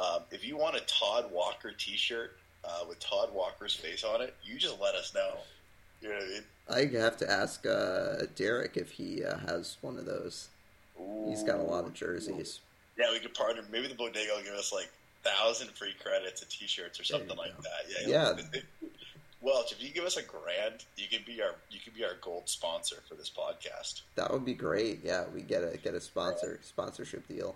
Um, 0.00 0.22
if 0.30 0.46
you 0.46 0.56
want 0.56 0.76
a 0.76 0.80
Todd 0.80 1.30
Walker 1.30 1.72
T-shirt 1.76 2.36
uh, 2.64 2.84
with 2.88 2.98
Todd 3.00 3.30
Walker's 3.32 3.74
face 3.74 4.04
on 4.04 4.20
it, 4.20 4.34
you 4.42 4.58
just 4.58 4.80
let 4.80 4.94
us 4.94 5.14
know. 5.14 5.34
You 6.00 6.08
know 6.08 6.16
what 6.16 6.24
I 6.24 6.80
mean? 6.82 6.94
I 6.96 6.98
have 7.00 7.16
to 7.18 7.30
ask 7.30 7.64
uh, 7.66 8.26
Derek 8.34 8.76
if 8.76 8.90
he 8.90 9.24
uh, 9.24 9.38
has 9.48 9.76
one 9.80 9.96
of 9.96 10.06
those. 10.06 10.48
He's 11.28 11.42
got 11.42 11.58
a 11.58 11.62
lot 11.62 11.84
of 11.84 11.94
jerseys. 11.94 12.60
Yeah, 12.98 13.06
we 13.12 13.18
could 13.18 13.34
partner. 13.34 13.62
Maybe 13.70 13.88
the 13.88 13.94
bodega 13.94 14.32
will 14.36 14.44
give 14.44 14.54
us 14.54 14.72
like 14.72 14.90
thousand 15.24 15.70
free 15.70 15.94
credits 16.02 16.42
of 16.42 16.48
T-shirts 16.48 17.00
or 17.00 17.04
something 17.04 17.36
like 17.36 17.56
that. 17.58 18.06
Yeah. 18.06 18.36
Yeah. 18.42 18.60
Welch, 19.40 19.72
if 19.72 19.82
you 19.82 19.90
give 19.90 20.04
us 20.04 20.16
a 20.16 20.22
grand, 20.22 20.84
you 20.96 21.06
can 21.10 21.20
be 21.26 21.42
our 21.42 21.54
you 21.70 21.78
can 21.78 21.92
be 21.94 22.02
our 22.02 22.16
gold 22.22 22.44
sponsor 22.48 22.96
for 23.06 23.14
this 23.14 23.30
podcast. 23.30 24.02
That 24.14 24.32
would 24.32 24.44
be 24.44 24.54
great. 24.54 25.00
Yeah, 25.04 25.24
we 25.34 25.42
get 25.42 25.62
a 25.62 25.76
get 25.76 25.94
a 25.94 26.00
sponsor 26.00 26.60
sponsorship 26.62 27.28
deal. 27.28 27.54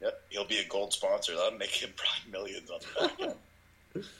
Yep, 0.00 0.20
he'll 0.30 0.44
be 0.46 0.58
a 0.58 0.64
gold 0.68 0.92
sponsor. 0.92 1.34
That'll 1.36 1.58
make 1.58 1.70
him 1.70 1.90
probably 1.96 2.30
millions 2.32 2.70
on 2.70 2.80
the 3.18 3.26
back. 3.26 4.04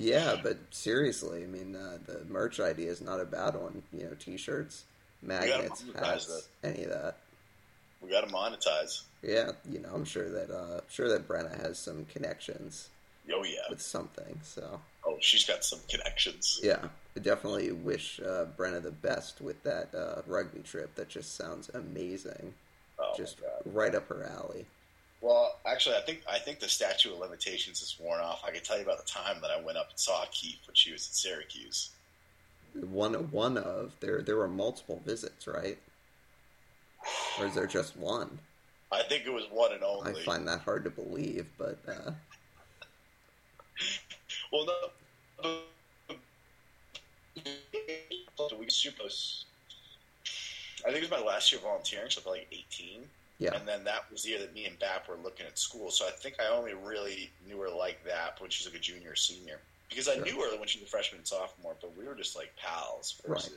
Yeah, 0.00 0.36
but 0.42 0.58
seriously, 0.70 1.42
I 1.42 1.46
mean, 1.46 1.74
uh, 1.74 1.98
the 2.06 2.24
merch 2.26 2.60
idea 2.60 2.88
is 2.90 3.00
not 3.00 3.20
a 3.20 3.24
bad 3.24 3.56
one. 3.56 3.82
You 3.92 4.04
know, 4.04 4.14
t-shirts, 4.18 4.84
magnets, 5.22 5.82
hats, 5.98 6.48
any 6.62 6.84
of 6.84 6.90
that. 6.90 7.16
we 8.00 8.08
got 8.08 8.20
to 8.26 8.32
monetize. 8.32 9.02
Yeah, 9.22 9.50
you 9.68 9.80
know, 9.80 9.90
I'm 9.92 10.04
sure 10.04 10.28
that 10.30 10.50
uh, 10.52 10.74
I'm 10.76 10.80
sure 10.88 11.08
that 11.08 11.26
Brenna 11.26 11.60
has 11.62 11.80
some 11.80 12.04
connections 12.04 12.90
Oh 13.32 13.42
yeah. 13.42 13.58
with 13.68 13.82
something. 13.82 14.38
So 14.44 14.80
Oh, 15.04 15.16
she's 15.20 15.44
got 15.44 15.64
some 15.64 15.80
connections. 15.88 16.60
yeah, 16.62 16.78
I 17.16 17.20
definitely 17.20 17.72
wish 17.72 18.20
uh, 18.20 18.44
Brenna 18.56 18.80
the 18.80 18.92
best 18.92 19.40
with 19.40 19.60
that 19.64 19.92
uh, 19.92 20.22
rugby 20.28 20.60
trip. 20.60 20.94
That 20.94 21.08
just 21.08 21.34
sounds 21.36 21.70
amazing. 21.74 22.54
Oh 23.10 23.16
just 23.16 23.40
right 23.64 23.94
up 23.94 24.08
her 24.08 24.24
alley. 24.24 24.66
Well, 25.20 25.56
actually, 25.66 25.96
I 25.96 26.00
think 26.00 26.22
I 26.30 26.38
think 26.38 26.60
the 26.60 26.68
statute 26.68 27.12
of 27.12 27.18
limitations 27.18 27.82
is 27.82 27.96
worn 27.98 28.20
off. 28.20 28.42
I 28.46 28.50
can 28.50 28.62
tell 28.62 28.76
you 28.76 28.84
about 28.84 29.04
the 29.04 29.10
time 29.10 29.40
that 29.42 29.50
I 29.50 29.60
went 29.60 29.78
up 29.78 29.90
and 29.90 29.98
saw 29.98 30.24
Keefe 30.30 30.60
when 30.66 30.74
she 30.74 30.92
was 30.92 31.08
at 31.08 31.14
Syracuse. 31.14 31.90
One 32.74 33.14
one 33.30 33.58
of 33.58 33.92
there 34.00 34.22
there 34.22 34.36
were 34.36 34.48
multiple 34.48 35.02
visits, 35.04 35.46
right? 35.46 35.78
Or 37.38 37.46
is 37.46 37.54
there 37.54 37.66
just 37.66 37.96
one? 37.96 38.38
I 38.90 39.02
think 39.02 39.26
it 39.26 39.32
was 39.32 39.44
one 39.50 39.72
and 39.72 39.82
only. 39.82 40.20
I 40.20 40.24
find 40.24 40.46
that 40.48 40.60
hard 40.60 40.84
to 40.84 40.90
believe, 40.90 41.46
but 41.58 41.78
uh, 41.86 42.12
Well, 44.52 44.66
no. 44.66 44.74
We 48.58 48.68
supposed. 48.70 49.46
I 50.86 50.90
think 50.92 51.04
it 51.04 51.10
was 51.10 51.20
my 51.20 51.26
last 51.26 51.50
year 51.52 51.60
volunteering, 51.60 52.10
so 52.10 52.20
I 52.24 52.28
was 52.30 52.38
like 52.38 52.48
18. 52.52 53.02
yeah, 53.38 53.54
And 53.54 53.66
then 53.66 53.84
that 53.84 54.10
was 54.10 54.22
the 54.22 54.30
year 54.30 54.38
that 54.40 54.54
me 54.54 54.64
and 54.66 54.78
Bap 54.78 55.08
were 55.08 55.16
looking 55.22 55.46
at 55.46 55.58
school. 55.58 55.90
So 55.90 56.06
I 56.06 56.10
think 56.10 56.36
I 56.40 56.48
only 56.54 56.74
really 56.74 57.30
knew 57.46 57.60
her 57.60 57.70
like 57.70 58.02
that 58.04 58.40
when 58.40 58.50
she 58.50 58.64
was 58.64 58.72
like 58.72 58.80
a 58.80 58.82
junior 58.84 59.12
or 59.12 59.16
senior. 59.16 59.58
Because 59.88 60.08
I 60.08 60.14
Sure. 60.16 60.24
knew 60.24 60.40
her 60.42 60.58
when 60.58 60.68
she 60.68 60.78
was 60.80 60.88
a 60.88 60.90
freshman 60.90 61.18
and 61.20 61.26
sophomore, 61.26 61.74
but 61.80 61.96
we 61.96 62.04
were 62.04 62.14
just 62.14 62.36
like 62.36 62.54
pals 62.56 63.20
versus. 63.26 63.54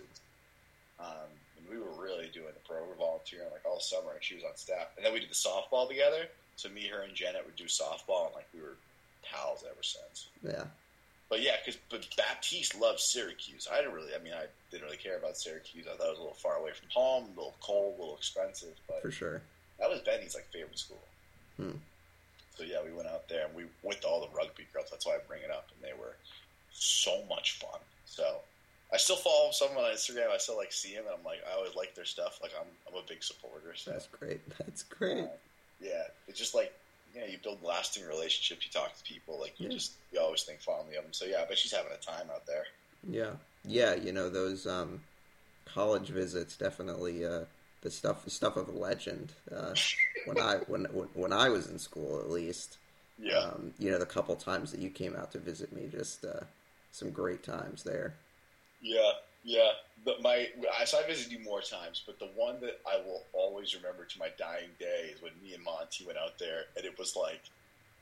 Um, 0.99 1.27
and 1.57 1.67
we 1.69 1.77
were 1.77 1.91
really 2.01 2.29
doing 2.33 2.53
the 2.53 2.59
pro. 2.67 2.81
We 2.83 2.89
were 2.89 2.95
volunteering 2.95 3.49
like 3.51 3.65
all 3.65 3.79
summer, 3.79 4.11
and 4.13 4.23
she 4.23 4.35
was 4.35 4.43
on 4.43 4.55
staff. 4.55 4.87
And 4.97 5.05
then 5.05 5.13
we 5.13 5.19
did 5.19 5.29
the 5.29 5.35
softball 5.35 5.87
together. 5.87 6.27
So 6.55 6.69
me, 6.69 6.87
her, 6.87 7.01
and 7.01 7.13
Janet 7.15 7.45
would 7.45 7.55
do 7.55 7.65
softball, 7.65 8.27
and 8.27 8.35
like 8.35 8.47
we 8.53 8.61
were 8.61 8.75
pals 9.23 9.63
ever 9.65 9.81
since. 9.81 10.27
yeah, 10.43 10.65
But 11.29 11.41
yeah, 11.41 11.55
because 11.63 11.79
but 11.89 12.07
Baptiste 12.17 12.79
loved 12.79 12.99
Syracuse. 12.99 13.67
I 13.71 13.77
didn't 13.77 13.93
really. 13.93 14.13
I 14.13 14.19
mean, 14.23 14.33
I 14.33 14.45
didn't 14.71 14.85
really 14.85 14.97
care 14.97 15.17
about 15.17 15.37
Syracuse. 15.37 15.85
I 15.91 15.95
thought 15.97 16.07
it 16.07 16.09
was 16.11 16.19
a 16.19 16.21
little 16.21 16.35
far 16.37 16.55
away 16.55 16.71
from 16.71 16.87
home, 16.93 17.25
a 17.25 17.27
little 17.39 17.55
cold, 17.61 17.95
a 17.97 18.01
little 18.01 18.15
expensive. 18.15 18.73
But 18.87 19.01
for 19.01 19.11
sure. 19.11 19.41
that 19.79 19.89
was 19.89 19.99
Benny's 20.01 20.33
like 20.35 20.47
favorite 20.51 20.79
school. 20.79 21.01
Hmm. 21.57 21.77
So 22.57 22.63
yeah, 22.63 22.77
we 22.85 22.91
went 22.93 23.07
out 23.07 23.27
there 23.29 23.45
and 23.47 23.55
we 23.55 23.63
went 23.83 24.01
to 24.01 24.07
all 24.07 24.21
the 24.21 24.35
rugby 24.35 24.65
girls. 24.73 24.87
That's 24.91 25.05
why 25.05 25.13
I 25.13 25.19
bring 25.27 25.41
it 25.43 25.51
up, 25.51 25.67
and 25.75 25.83
they 25.83 25.97
were 25.97 26.15
so 26.71 27.23
much 27.29 27.59
fun. 27.59 27.79
So 28.05 28.37
I 28.93 28.97
still 28.97 29.15
follow 29.15 29.51
some 29.51 29.69
on 29.77 29.91
Instagram. 29.93 30.29
I 30.31 30.37
still 30.37 30.57
like 30.57 30.71
see 30.71 30.93
them, 30.95 31.05
and 31.05 31.15
I'm 31.17 31.23
like, 31.25 31.39
I 31.49 31.55
always 31.57 31.75
like 31.75 31.95
their 31.95 32.05
stuff. 32.05 32.39
Like 32.41 32.51
I'm, 32.59 32.67
I'm 32.89 32.99
a 33.03 33.07
big 33.07 33.23
supporter. 33.23 33.73
So 33.75 33.91
That's 33.91 34.07
great. 34.07 34.41
That's 34.57 34.83
great. 34.83 35.25
yeah, 35.81 36.03
it's 36.27 36.37
just 36.39 36.53
like 36.55 36.73
you 37.13 37.19
know, 37.21 37.27
you 37.27 37.37
build 37.43 37.61
lasting 37.63 38.05
relationships. 38.07 38.65
You 38.65 38.71
talk 38.71 38.95
to 38.97 39.03
people, 39.03 39.37
like 39.39 39.59
you 39.59 39.67
Yeah. 39.67 39.73
just 39.75 39.93
you 40.13 40.19
always 40.19 40.43
think 40.43 40.61
fondly 40.61 40.95
of 40.95 41.03
them. 41.03 41.13
So 41.13 41.25
yeah, 41.25 41.43
but 41.47 41.57
she's 41.57 41.71
having 41.73 41.91
a 41.91 41.97
time 41.97 42.27
out 42.33 42.45
there. 42.45 42.65
Yeah, 43.09 43.31
yeah. 43.65 43.95
You 43.95 44.11
know 44.11 44.29
those 44.29 44.67
um, 44.67 45.01
college 45.65 46.09
visits 46.09 46.57
definitely 46.57 47.25
uh, 47.25 47.45
the 47.81 47.91
stuff 47.91 48.23
the 48.23 48.31
stuff 48.31 48.57
of 48.57 48.67
a 48.67 48.71
legend. 48.71 49.33
Uh, 49.51 49.73
when 50.25 50.39
I 50.39 50.57
when 50.67 50.85
when 51.13 51.33
I 51.33 51.49
was 51.49 51.69
in 51.69 51.79
school, 51.79 52.19
at 52.19 52.29
least. 52.29 52.77
Yeah. 53.19 53.37
Um, 53.37 53.73
you 53.77 53.91
know 53.91 53.99
the 53.99 54.05
couple 54.05 54.35
times 54.35 54.71
that 54.71 54.79
you 54.79 54.89
came 54.89 55.15
out 55.15 55.31
to 55.33 55.39
visit 55.39 55.71
me, 55.71 55.87
just 55.91 56.25
uh, 56.25 56.45
some 56.91 57.11
great 57.11 57.43
times 57.43 57.83
there. 57.83 58.15
Yeah, 58.81 59.11
yeah. 59.43 59.71
But 60.03 60.21
my 60.21 60.47
I 60.79 60.85
so 60.85 60.99
I 60.99 61.05
visited 61.05 61.31
you 61.31 61.43
more 61.45 61.61
times, 61.61 62.01
but 62.05 62.17
the 62.17 62.29
one 62.35 62.59
that 62.61 62.79
I 62.91 62.97
will 63.05 63.23
always 63.33 63.75
remember 63.75 64.05
to 64.05 64.19
my 64.19 64.29
dying 64.37 64.69
day 64.79 65.11
is 65.13 65.21
when 65.21 65.33
me 65.43 65.53
and 65.53 65.63
Monty 65.63 66.05
went 66.05 66.17
out 66.17 66.39
there, 66.39 66.63
and 66.75 66.85
it 66.85 66.97
was 66.97 67.15
like 67.15 67.41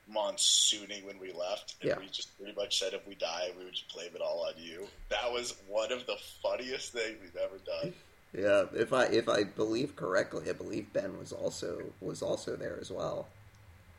monsooning 0.09 1.05
when 1.05 1.19
we 1.19 1.31
left, 1.31 1.75
and 1.81 1.89
Yeah. 1.89 1.99
we 1.99 2.07
just 2.07 2.35
pretty 2.37 2.53
much 2.55 2.79
said 2.79 2.93
if 2.93 3.05
we 3.07 3.15
die, 3.15 3.51
we 3.57 3.63
would 3.65 3.73
just 3.73 3.93
blame 3.93 4.15
it 4.15 4.21
all 4.21 4.45
on 4.47 4.53
you. 4.57 4.87
That 5.09 5.31
was 5.31 5.55
one 5.67 5.91
of 5.91 6.05
the 6.05 6.17
funniest 6.41 6.93
things 6.93 7.17
we've 7.21 7.35
ever 7.35 7.57
done. 7.59 7.93
Yeah, 8.33 8.65
if 8.73 8.93
I 8.93 9.05
if 9.05 9.27
I 9.27 9.43
believe 9.43 9.95
correctly, 9.95 10.49
I 10.49 10.53
believe 10.53 10.91
Ben 10.93 11.17
was 11.17 11.31
also 11.31 11.81
was 12.01 12.21
also 12.21 12.55
there 12.55 12.77
as 12.79 12.91
well. 12.91 13.27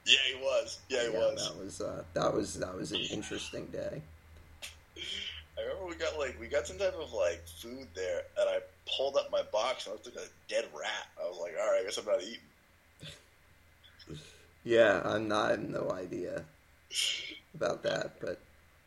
Yeah, 0.06 0.18
he 0.28 0.34
was. 0.42 0.78
Yeah, 0.88 1.00
he 1.08 1.12
yeah, 1.12 1.18
was. 1.18 1.48
that 1.48 1.64
was 1.64 1.80
uh, 1.80 2.04
that 2.14 2.32
was 2.32 2.54
that 2.58 2.74
was 2.74 2.92
an 2.92 3.00
interesting 3.00 3.66
day. 3.66 4.00
I 4.96 5.62
remember 5.62 5.86
we 5.86 5.94
got 5.96 6.18
like 6.18 6.38
we 6.40 6.46
got 6.46 6.66
some 6.66 6.78
type 6.78 6.94
of 6.94 7.12
like 7.12 7.42
food 7.46 7.88
there, 7.94 8.22
and 8.38 8.48
I 8.48 8.60
pulled 8.96 9.16
up 9.16 9.30
my 9.30 9.42
box 9.52 9.86
and 9.86 9.92
I 9.92 9.94
looked 9.94 10.06
like 10.16 10.24
a 10.26 10.28
dead 10.48 10.66
rat. 10.78 11.08
I 11.22 11.28
was 11.28 11.38
like, 11.40 11.54
all 11.60 11.70
right, 11.70 11.80
I 11.80 11.84
guess 11.84 11.98
I'm 11.98 12.06
not 12.06 12.22
eating. 12.22 12.38
Yeah, 14.64 15.02
I'm 15.04 15.28
not 15.28 15.48
I 15.48 15.50
have 15.52 15.68
no 15.68 15.90
idea 15.90 16.44
about 17.54 17.82
that, 17.82 18.20
but 18.20 18.40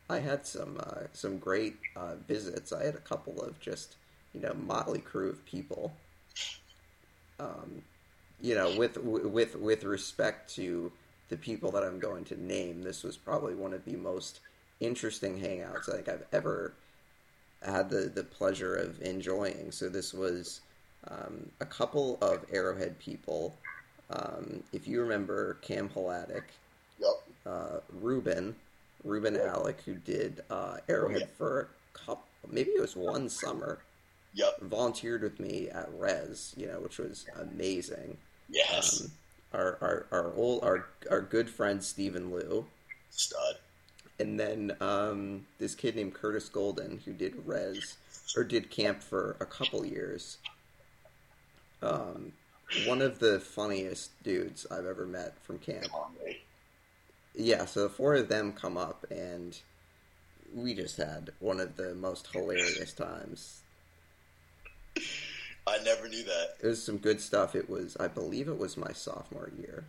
I 0.08 0.18
had 0.18 0.46
some 0.46 0.78
uh, 0.80 1.06
some 1.12 1.38
great 1.38 1.76
uh, 1.96 2.16
visits. 2.26 2.72
I 2.72 2.84
had 2.84 2.94
a 2.94 2.98
couple 2.98 3.40
of 3.42 3.58
just 3.60 3.96
you 4.32 4.40
know 4.40 4.54
motley 4.54 5.00
crew 5.00 5.30
of 5.30 5.44
people. 5.46 5.92
Um, 7.38 7.82
you 8.40 8.54
know, 8.54 8.76
with 8.76 8.98
with 8.98 9.56
with 9.56 9.84
respect 9.84 10.54
to 10.56 10.92
the 11.28 11.36
people 11.36 11.70
that 11.72 11.82
I'm 11.82 11.98
going 11.98 12.24
to 12.26 12.40
name, 12.42 12.82
this 12.82 13.02
was 13.02 13.16
probably 13.16 13.54
one 13.54 13.72
of 13.72 13.84
the 13.84 13.96
most 13.96 14.40
interesting 14.80 15.40
hangouts 15.40 15.88
I 15.88 15.96
think 15.96 16.08
I've 16.08 16.26
ever 16.32 16.74
had 17.62 17.88
the, 17.90 18.10
the 18.14 18.24
pleasure 18.24 18.74
of 18.74 19.00
enjoying. 19.00 19.72
So 19.72 19.88
this 19.88 20.12
was 20.12 20.60
um, 21.08 21.50
a 21.60 21.66
couple 21.66 22.18
of 22.20 22.44
Arrowhead 22.52 22.98
people. 22.98 23.56
Um, 24.10 24.62
if 24.72 24.86
you 24.86 25.00
remember 25.00 25.54
Cam 25.62 25.88
Halatic, 25.88 26.42
Yep. 26.98 27.10
uh, 27.46 27.78
Ruben, 28.00 28.54
Ruben 29.02 29.36
Alec, 29.36 29.80
who 29.84 29.94
did 29.94 30.42
uh, 30.50 30.78
Arrowhead 30.88 31.20
Yeah. 31.22 31.26
for 31.36 31.60
a 31.94 31.98
couple, 31.98 32.24
maybe 32.50 32.70
it 32.70 32.80
was 32.80 32.96
one 32.96 33.28
summer, 33.28 33.78
Yep. 34.34 34.60
volunteered 34.62 35.22
with 35.22 35.40
me 35.40 35.68
at 35.70 35.88
Res, 35.98 36.54
you 36.56 36.66
know, 36.66 36.80
which 36.80 36.98
was 36.98 37.24
amazing. 37.38 38.16
Yes. 38.48 39.00
Um, 39.02 39.10
our, 39.52 39.78
our, 39.80 40.06
our 40.10 40.34
old 40.34 40.64
our, 40.64 40.86
our 41.10 41.20
good 41.20 41.48
friend 41.48 41.82
Stephen 41.82 42.30
Liu, 42.32 42.66
Stud. 43.10 43.56
and 44.18 44.38
then 44.38 44.76
um, 44.80 45.46
this 45.58 45.74
kid 45.76 45.94
named 45.96 46.12
Curtis 46.14 46.48
Golden 46.48 47.00
who 47.04 47.12
did 47.12 47.34
res 47.46 47.96
or 48.36 48.42
did 48.42 48.68
camp 48.70 49.00
for 49.02 49.36
a 49.40 49.46
couple 49.46 49.86
years. 49.86 50.38
Um, 51.82 52.32
one 52.86 53.00
of 53.02 53.18
the 53.18 53.40
funniest 53.40 54.20
dudes 54.22 54.66
I've 54.70 54.86
ever 54.86 55.06
met 55.06 55.38
from 55.42 55.58
camp. 55.58 55.84
Come 55.90 56.00
on, 56.00 56.12
mate. 56.24 56.42
Yeah, 57.34 57.64
so 57.66 57.84
the 57.84 57.88
four 57.88 58.14
of 58.14 58.28
them 58.28 58.52
come 58.52 58.76
up 58.76 59.04
and 59.10 59.58
we 60.54 60.74
just 60.74 60.96
had 60.96 61.30
one 61.40 61.58
of 61.60 61.76
the 61.76 61.94
most 61.94 62.28
hilarious 62.32 62.92
times. 62.92 63.60
I 65.66 65.78
never 65.82 66.08
knew 66.08 66.22
that. 66.24 66.56
It 66.62 66.66
was 66.66 66.82
some 66.84 66.98
good 66.98 67.20
stuff. 67.20 67.54
It 67.54 67.68
was, 67.70 67.96
I 67.98 68.06
believe, 68.08 68.48
it 68.48 68.58
was 68.58 68.76
my 68.76 68.92
sophomore 68.92 69.50
year. 69.58 69.84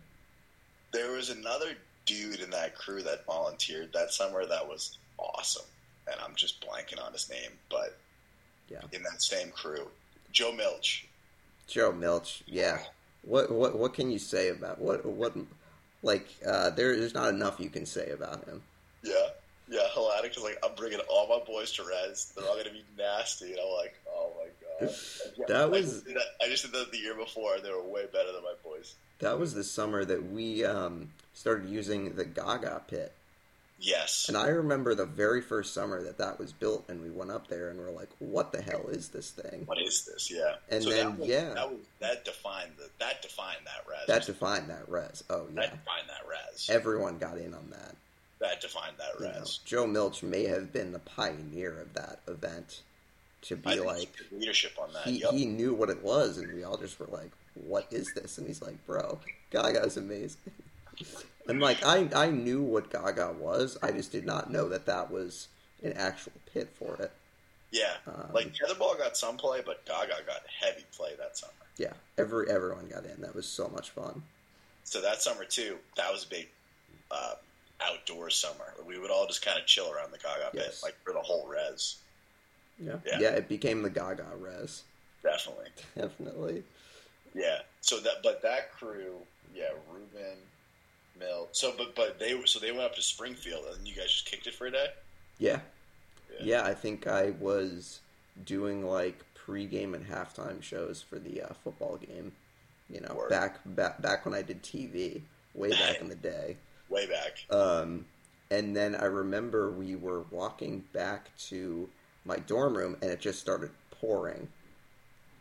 There 0.92 1.12
was 1.12 1.28
another 1.30 1.72
dude 2.06 2.40
in 2.40 2.50
that 2.50 2.74
crew 2.74 3.02
that 3.02 3.26
volunteered 3.26 3.92
that 3.92 4.12
summer 4.12 4.46
that 4.46 4.66
was 4.66 4.96
awesome, 5.18 5.66
and 6.10 6.18
I'm 6.20 6.34
just 6.34 6.64
blanking 6.66 7.04
on 7.04 7.12
his 7.12 7.28
name, 7.28 7.50
but 7.70 7.98
Yeah. 8.70 8.80
in 8.92 9.02
that 9.02 9.22
same 9.22 9.50
crew, 9.50 9.88
Joe 10.32 10.52
Milch. 10.52 11.05
Joe 11.66 11.92
Milch, 11.92 12.42
yeah. 12.46 12.78
What 13.22 13.50
what 13.50 13.76
what 13.76 13.94
can 13.94 14.10
you 14.10 14.18
say 14.18 14.48
about 14.50 14.78
what 14.80 15.04
what 15.04 15.34
like 16.02 16.26
uh, 16.46 16.70
there, 16.70 16.96
there's 16.96 17.14
not 17.14 17.30
enough 17.30 17.58
you 17.58 17.70
can 17.70 17.86
say 17.86 18.10
about 18.10 18.44
him. 18.44 18.62
Yeah, 19.02 19.14
yeah. 19.68 19.80
Hellenic 19.92 20.36
is 20.36 20.42
like, 20.42 20.58
I'm 20.64 20.74
bringing 20.76 21.00
all 21.08 21.26
my 21.28 21.44
boys 21.44 21.72
to 21.72 21.82
res. 21.84 22.32
They're 22.36 22.46
all 22.46 22.54
going 22.54 22.66
to 22.66 22.72
be 22.72 22.84
nasty, 22.96 23.50
and 23.52 23.60
I'm 23.60 23.72
like, 23.76 23.94
oh 24.08 24.30
my 24.38 24.86
god. 24.86 24.94
And 25.38 25.48
That 25.48 25.70
was- 25.70 26.02
that, 26.04 26.22
I 26.42 26.48
just 26.48 26.64
did 26.64 26.72
that 26.74 26.92
the 26.92 26.98
year 26.98 27.14
before. 27.16 27.54
and 27.56 27.64
They 27.64 27.70
were 27.70 27.82
way 27.82 28.06
better 28.12 28.30
than 28.32 28.42
my 28.42 28.54
boys. 28.62 28.94
That 29.18 29.38
was 29.38 29.54
the 29.54 29.64
summer 29.64 30.04
that 30.04 30.30
we 30.30 30.64
um, 30.64 31.10
started 31.34 31.68
using 31.68 32.14
the 32.14 32.24
Gaga 32.24 32.82
pit, 32.86 33.12
Yes, 33.78 34.26
and 34.28 34.36
I 34.38 34.48
remember 34.48 34.94
the 34.94 35.04
very 35.04 35.42
first 35.42 35.74
summer 35.74 36.02
that 36.02 36.16
that 36.18 36.38
was 36.38 36.50
built, 36.52 36.86
and 36.88 37.02
we 37.02 37.10
went 37.10 37.30
up 37.30 37.48
there 37.48 37.68
and 37.68 37.78
we're 37.78 37.90
like, 37.90 38.08
"What 38.20 38.50
the 38.50 38.62
hell 38.62 38.86
is 38.88 39.10
this 39.10 39.30
thing?" 39.30 39.64
what 39.66 39.78
is 39.80 40.04
this? 40.06 40.30
Yeah, 40.30 40.54
And 40.70 40.82
So 40.82 40.90
then, 40.90 41.10
that 41.10 41.18
was, 41.18 41.28
yeah. 41.28 41.54
that 41.54 41.70
was 41.70 41.80
that 42.00 42.24
defined 42.24 42.72
the 42.78 42.88
that 43.00 43.20
defined 43.20 43.66
that 43.66 43.84
res. 43.86 44.06
That 44.06 44.24
defined 44.24 44.70
that 44.70 44.88
res. 44.88 45.22
Oh 45.28 45.46
yeah. 45.54 45.60
that 45.60 45.70
defined 45.72 46.08
that 46.08 46.26
res. 46.26 46.70
everyone 46.70 47.18
got 47.18 47.36
in 47.36 47.52
on 47.52 47.68
that. 47.70 47.94
that 48.38 48.60
defined 48.62 48.96
that 48.98 49.20
You 49.20 49.32
know, 49.32 49.40
res. 49.40 49.58
Joe 49.66 49.86
Milch 49.86 50.22
may 50.22 50.44
have 50.44 50.72
been 50.72 50.92
the 50.92 50.98
pioneer 51.00 51.78
of 51.78 51.92
that 51.94 52.20
event 52.28 52.80
to 53.42 53.56
be 53.56 53.78
like 53.78 54.08
leadership 54.32 54.72
on 54.80 54.90
that. 54.94 55.04
he, 55.04 55.18
Yup. 55.20 55.34
he 55.34 55.44
knew 55.44 55.74
what 55.74 55.90
it 55.90 56.02
was, 56.02 56.38
and 56.38 56.50
we 56.52 56.64
all 56.64 56.78
just 56.78 56.98
were 56.98 57.06
like, 57.08 57.30
"What 57.54 57.86
is 57.92 58.10
this?" 58.14 58.38
And 58.38 58.46
he's 58.46 58.62
like, 58.62 58.84
"Bro, 58.86 59.20
Gaga's 59.50 59.98
amazing." 59.98 60.40
And 61.48 61.60
like 61.60 61.84
I 61.84 62.08
I 62.14 62.30
knew 62.30 62.62
what 62.62 62.90
Gaga 62.90 63.34
was, 63.38 63.78
I 63.82 63.92
just 63.92 64.12
did 64.12 64.26
not 64.26 64.50
know 64.50 64.68
that 64.68 64.86
that 64.86 65.10
was 65.10 65.48
an 65.82 65.92
actual 65.94 66.32
pit 66.52 66.68
for 66.78 66.94
it. 66.96 67.12
yeah, 67.70 67.94
Um, 68.06 68.30
like 68.32 68.54
Tetherball 68.54 68.96
got 68.98 69.16
some 69.16 69.36
play, 69.36 69.60
but 69.64 69.84
Gaga 69.86 70.22
got 70.26 70.42
heavy 70.60 70.84
play 70.96 71.10
that 71.18 71.36
summer. 71.36 71.52
Yeah, 71.76 71.92
every 72.16 72.50
everyone 72.50 72.88
got 72.88 73.04
in. 73.04 73.20
That 73.20 73.34
was 73.34 73.46
so 73.46 73.68
much 73.68 73.90
fun. 73.90 74.22
So 74.84 75.00
that 75.02 75.20
summer 75.20 75.44
too, 75.44 75.76
that 75.96 76.10
was 76.12 76.24
a 76.24 76.28
big 76.28 76.48
uh, 77.10 77.34
outdoor 77.86 78.30
summer. 78.30 78.72
We 78.86 78.98
would 78.98 79.10
all 79.10 79.26
just 79.26 79.44
kind 79.44 79.58
of 79.58 79.66
chill 79.66 79.92
around 79.92 80.12
the 80.12 80.18
Gaga 80.18 80.50
pit, 80.52 80.78
like 80.82 80.94
for 81.04 81.12
the 81.12 81.20
whole 81.20 81.46
res. 81.46 81.96
Yeah, 82.78 82.96
Yeah. 83.04 83.18
yeah, 83.20 83.28
it 83.30 83.48
became 83.48 83.82
the 83.82 83.90
Gaga 83.90 84.26
res, 84.38 84.82
Definitely. 85.22 85.66
definitely. 85.96 86.62
Yeah. 87.34 87.58
So 87.80 87.98
that, 88.00 88.22
but 88.22 88.42
that 88.42 88.72
crew, 88.72 89.14
yeah, 89.54 89.70
Ruben, 89.92 90.36
Mill. 91.18 91.48
So, 91.52 91.72
but 91.76 91.94
but 91.94 92.18
they 92.18 92.40
so 92.44 92.58
they 92.58 92.72
went 92.72 92.84
up 92.84 92.94
to 92.96 93.02
Springfield, 93.02 93.64
and 93.76 93.86
you 93.86 93.94
guys 93.94 94.10
just 94.10 94.26
kicked 94.26 94.46
it 94.46 94.54
for 94.54 94.66
a 94.66 94.70
day. 94.70 94.86
Yeah. 95.38 95.60
Yeah. 96.40 96.60
yeah, 96.60 96.64
I 96.64 96.74
think 96.74 97.06
I 97.06 97.30
was 97.38 98.00
doing 98.44 98.84
like 98.84 99.24
pregame 99.34 99.94
and 99.94 100.06
halftime 100.06 100.62
shows 100.62 101.02
for 101.02 101.18
the 101.18 101.42
uh, 101.42 101.54
football 101.64 101.96
game. 101.96 102.32
You 102.90 103.00
know, 103.00 103.14
Word. 103.14 103.30
back 103.30 103.60
back 103.64 104.00
back 104.02 104.24
when 104.24 104.34
I 104.34 104.42
did 104.42 104.62
TV, 104.62 105.22
way 105.54 105.70
back 105.70 106.00
in 106.00 106.08
the 106.08 106.14
day. 106.14 106.56
Way 106.88 107.06
back. 107.06 107.44
Um, 107.50 108.04
and 108.50 108.76
then 108.76 108.94
I 108.94 109.06
remember 109.06 109.70
we 109.70 109.96
were 109.96 110.24
walking 110.30 110.84
back 110.92 111.30
to 111.48 111.88
my 112.24 112.36
dorm 112.36 112.76
room, 112.76 112.96
and 113.02 113.10
it 113.10 113.20
just 113.20 113.40
started 113.40 113.70
pouring. 113.90 114.48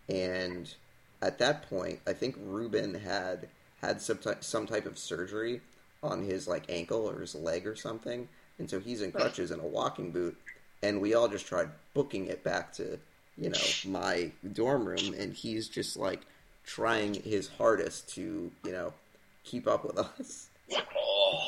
And 0.09 0.73
at 1.21 1.37
that 1.39 1.69
point, 1.69 1.99
I 2.07 2.13
think 2.13 2.35
Ruben 2.39 2.93
had 2.95 3.47
had 3.85 4.01
some 4.01 4.17
type, 4.17 4.43
some 4.43 4.65
type 4.67 4.85
of 4.85 4.97
surgery 4.97 5.61
on 6.03 6.23
his 6.23 6.47
like 6.47 6.63
ankle 6.69 7.09
or 7.09 7.19
his 7.19 7.35
leg 7.35 7.65
or 7.67 7.75
something, 7.75 8.27
and 8.59 8.69
so 8.69 8.79
he's 8.79 9.01
in 9.01 9.11
crutches 9.11 9.51
and 9.51 9.61
a 9.61 9.65
walking 9.65 10.11
boot. 10.11 10.37
And 10.83 11.01
we 11.01 11.13
all 11.15 11.27
just 11.27 11.47
tried 11.47 11.69
booking 11.93 12.27
it 12.27 12.43
back 12.43 12.73
to 12.73 12.99
you 13.37 13.49
know 13.49 13.59
my 13.87 14.31
dorm 14.53 14.85
room, 14.87 15.13
and 15.17 15.33
he's 15.33 15.67
just 15.67 15.97
like 15.97 16.21
trying 16.65 17.13
his 17.15 17.47
hardest 17.57 18.09
to 18.15 18.51
you 18.63 18.71
know 18.71 18.93
keep 19.43 19.67
up 19.67 19.83
with 19.85 19.97
us. 20.19 20.49
Oh, 20.97 21.39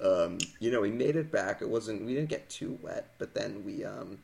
Um, 0.00 0.38
you 0.60 0.70
know, 0.70 0.80
we 0.80 0.90
made 0.90 1.16
it 1.16 1.30
back. 1.32 1.60
It 1.62 1.68
wasn't. 1.68 2.04
We 2.04 2.14
didn't 2.14 2.28
get 2.30 2.48
too 2.48 2.78
wet, 2.82 3.06
but 3.18 3.34
then 3.34 3.64
we 3.64 3.84
um, 3.84 4.18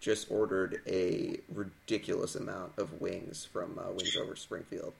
just 0.00 0.30
ordered 0.30 0.80
a 0.86 1.38
ridiculous 1.54 2.34
amount 2.36 2.72
of 2.78 3.00
wings 3.00 3.44
from 3.44 3.78
uh, 3.78 3.90
Wings 3.92 4.16
Over 4.16 4.34
Springfield. 4.34 4.92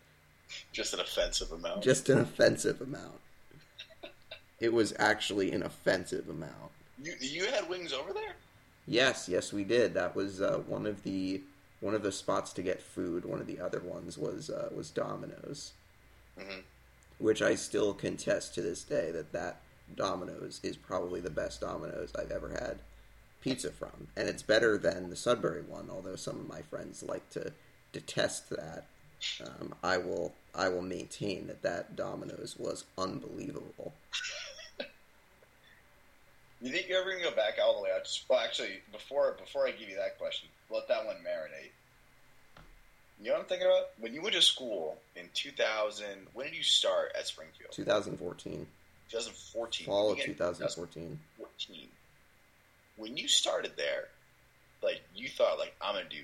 Just 0.73 0.95
an 0.95 1.01
offensive 1.01 1.53
amount. 1.53 1.83
Just 1.83 2.09
an 2.09 2.19
offensive 2.19 2.81
amount. 2.81 3.21
It 4.61 4.73
was 4.73 4.93
actually 4.99 5.53
an 5.53 5.63
offensive 5.63 6.29
amount. 6.29 6.73
you 7.03 7.15
you 7.21 7.47
had 7.47 7.69
wings 7.69 7.93
over 7.93 8.13
there. 8.13 8.35
Yes, 8.87 9.29
yes, 9.29 9.53
we 9.53 9.65
did. 9.65 9.95
That 9.95 10.15
was 10.15 10.41
uh, 10.41 10.59
one 10.67 10.87
of 10.87 11.03
the 11.03 11.41
one 11.81 11.95
of 11.95 12.03
the 12.03 12.13
spots 12.13 12.53
to 12.55 12.63
get 12.63 12.83
food. 12.83 13.25
One 13.25 13.41
of 13.41 13.47
the 13.47 13.61
other 13.61 13.81
ones 13.81 14.19
was 14.19 14.51
uh, 14.51 14.69
was 14.75 14.91
Domino's, 14.91 15.73
Mhm. 16.39 16.63
which 17.19 17.41
I 17.43 17.55
still 17.55 17.95
contest 17.95 18.55
to 18.55 18.63
this 18.63 18.83
day 18.85 19.11
that 19.13 19.33
that 19.33 19.61
Domino's 19.97 20.61
is 20.63 20.77
probably 20.77 21.21
the 21.21 21.31
best 21.31 21.61
Domino's 21.63 22.13
I've 22.15 22.31
ever 22.31 22.51
had 22.51 22.81
pizza 23.41 23.71
from, 23.71 24.09
and 24.17 24.29
it's 24.29 24.43
better 24.43 24.77
than 24.77 25.09
the 25.09 25.17
Sudbury 25.17 25.63
one. 25.63 25.89
Although 25.91 26.17
some 26.17 26.39
of 26.39 26.47
my 26.49 26.61
friends 26.63 27.03
like 27.03 27.29
to 27.31 27.53
detest 27.93 28.51
that, 28.51 28.85
um, 29.47 29.75
I 29.83 29.97
will 29.97 30.35
I 30.55 30.69
will 30.69 30.83
maintain 30.83 31.47
that 31.47 31.63
that 31.63 31.97
Domino's 31.97 32.57
was 32.59 32.85
unbelievable. 32.99 33.93
You 36.63 36.71
think 36.71 36.89
you're 36.89 37.01
ever 37.01 37.11
gonna 37.13 37.25
go 37.25 37.31
back 37.31 37.55
all 37.63 37.77
the 37.77 37.83
way 37.85 37.91
out? 37.95 38.05
Just, 38.05 38.29
well, 38.29 38.39
actually, 38.39 38.81
before 38.93 39.35
before 39.41 39.67
I 39.67 39.71
give 39.71 39.89
you 39.89 39.97
that 39.97 40.19
question, 40.19 40.49
let 40.71 40.89
that 40.89 41.07
one 41.07 41.17
marinate. 41.17 41.71
You 43.19 43.27
know 43.27 43.33
what 43.33 43.41
I'm 43.41 43.47
thinking 43.47 43.67
about? 43.67 43.91
When 43.99 44.15
you 44.15 44.23
went 44.23 44.35
to 44.35 44.43
school 44.43 44.99
in 45.17 45.29
2000, 45.35 46.07
when 46.33 46.47
did 46.47 46.57
you 46.57 46.63
start 46.63 47.13
at 47.19 47.27
Springfield? 47.27 47.73
2014, 47.73 48.67
2014. 49.11 49.87
fall 49.87 50.13
of 50.13 50.19
2014. 50.21 51.19
2014. 51.39 51.89
When 52.97 53.17
you 53.17 53.27
started 53.27 53.73
there, 53.77 54.09
like 54.83 55.01
you 55.15 55.29
thought, 55.29 55.59
like 55.59 55.75
I'm 55.81 55.95
gonna 55.95 56.09
do, 56.11 56.23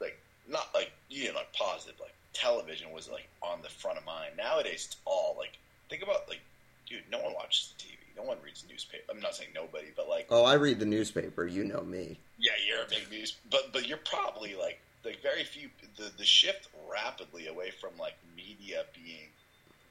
like 0.00 0.18
not 0.48 0.68
like 0.74 0.90
you 1.08 1.22
didn't 1.22 1.36
like 1.36 1.52
positive, 1.52 1.98
like 2.00 2.14
television 2.32 2.92
was 2.92 3.08
like 3.10 3.28
on 3.42 3.60
the 3.62 3.68
front 3.68 3.98
of 3.98 4.04
mind. 4.04 4.32
Nowadays, 4.36 4.86
it's 4.88 4.96
all 5.04 5.34
like 5.38 5.58
think 5.88 6.02
about 6.02 6.28
like, 6.28 6.40
dude, 6.88 7.02
no 7.10 7.18
one 7.20 7.34
watches 7.34 7.74
the 7.76 7.84
TV, 7.84 7.96
no 8.16 8.22
one 8.22 8.38
reads 8.44 8.62
the 8.62 8.68
newspaper. 8.72 9.02
I'm 9.10 9.20
not 9.20 9.34
saying 9.34 9.50
nobody, 9.54 9.88
but 9.96 10.08
like, 10.08 10.26
Oh, 10.30 10.44
I 10.44 10.54
read 10.54 10.78
the 10.78 10.86
newspaper. 10.86 11.46
You 11.46 11.64
know 11.64 11.82
me. 11.82 12.18
yeah, 12.38 12.52
you're 12.66 12.84
a 12.84 12.88
big 12.88 13.10
news, 13.10 13.36
but 13.50 13.72
but 13.72 13.86
you're 13.88 13.98
probably 13.98 14.54
like 14.54 14.80
like 15.04 15.20
very 15.22 15.44
few. 15.44 15.68
The 15.96 16.10
the 16.16 16.24
shift 16.24 16.68
rapidly 16.90 17.48
away 17.48 17.70
from 17.80 17.90
like 17.98 18.14
media 18.36 18.84
being, 18.94 19.28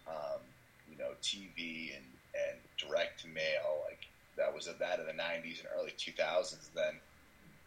um, 0.08 0.40
you 0.90 0.98
know, 0.98 1.12
TV 1.22 1.96
and 1.96 2.06
and 2.34 2.58
direct 2.78 3.26
mail. 3.28 3.84
Like 3.88 4.00
that 4.38 4.54
was 4.54 4.66
that 4.80 5.00
in 5.00 5.06
the 5.06 5.12
'90s 5.14 5.60
and 5.60 5.68
early 5.78 5.92
2000s. 5.98 6.56
Then, 6.74 6.94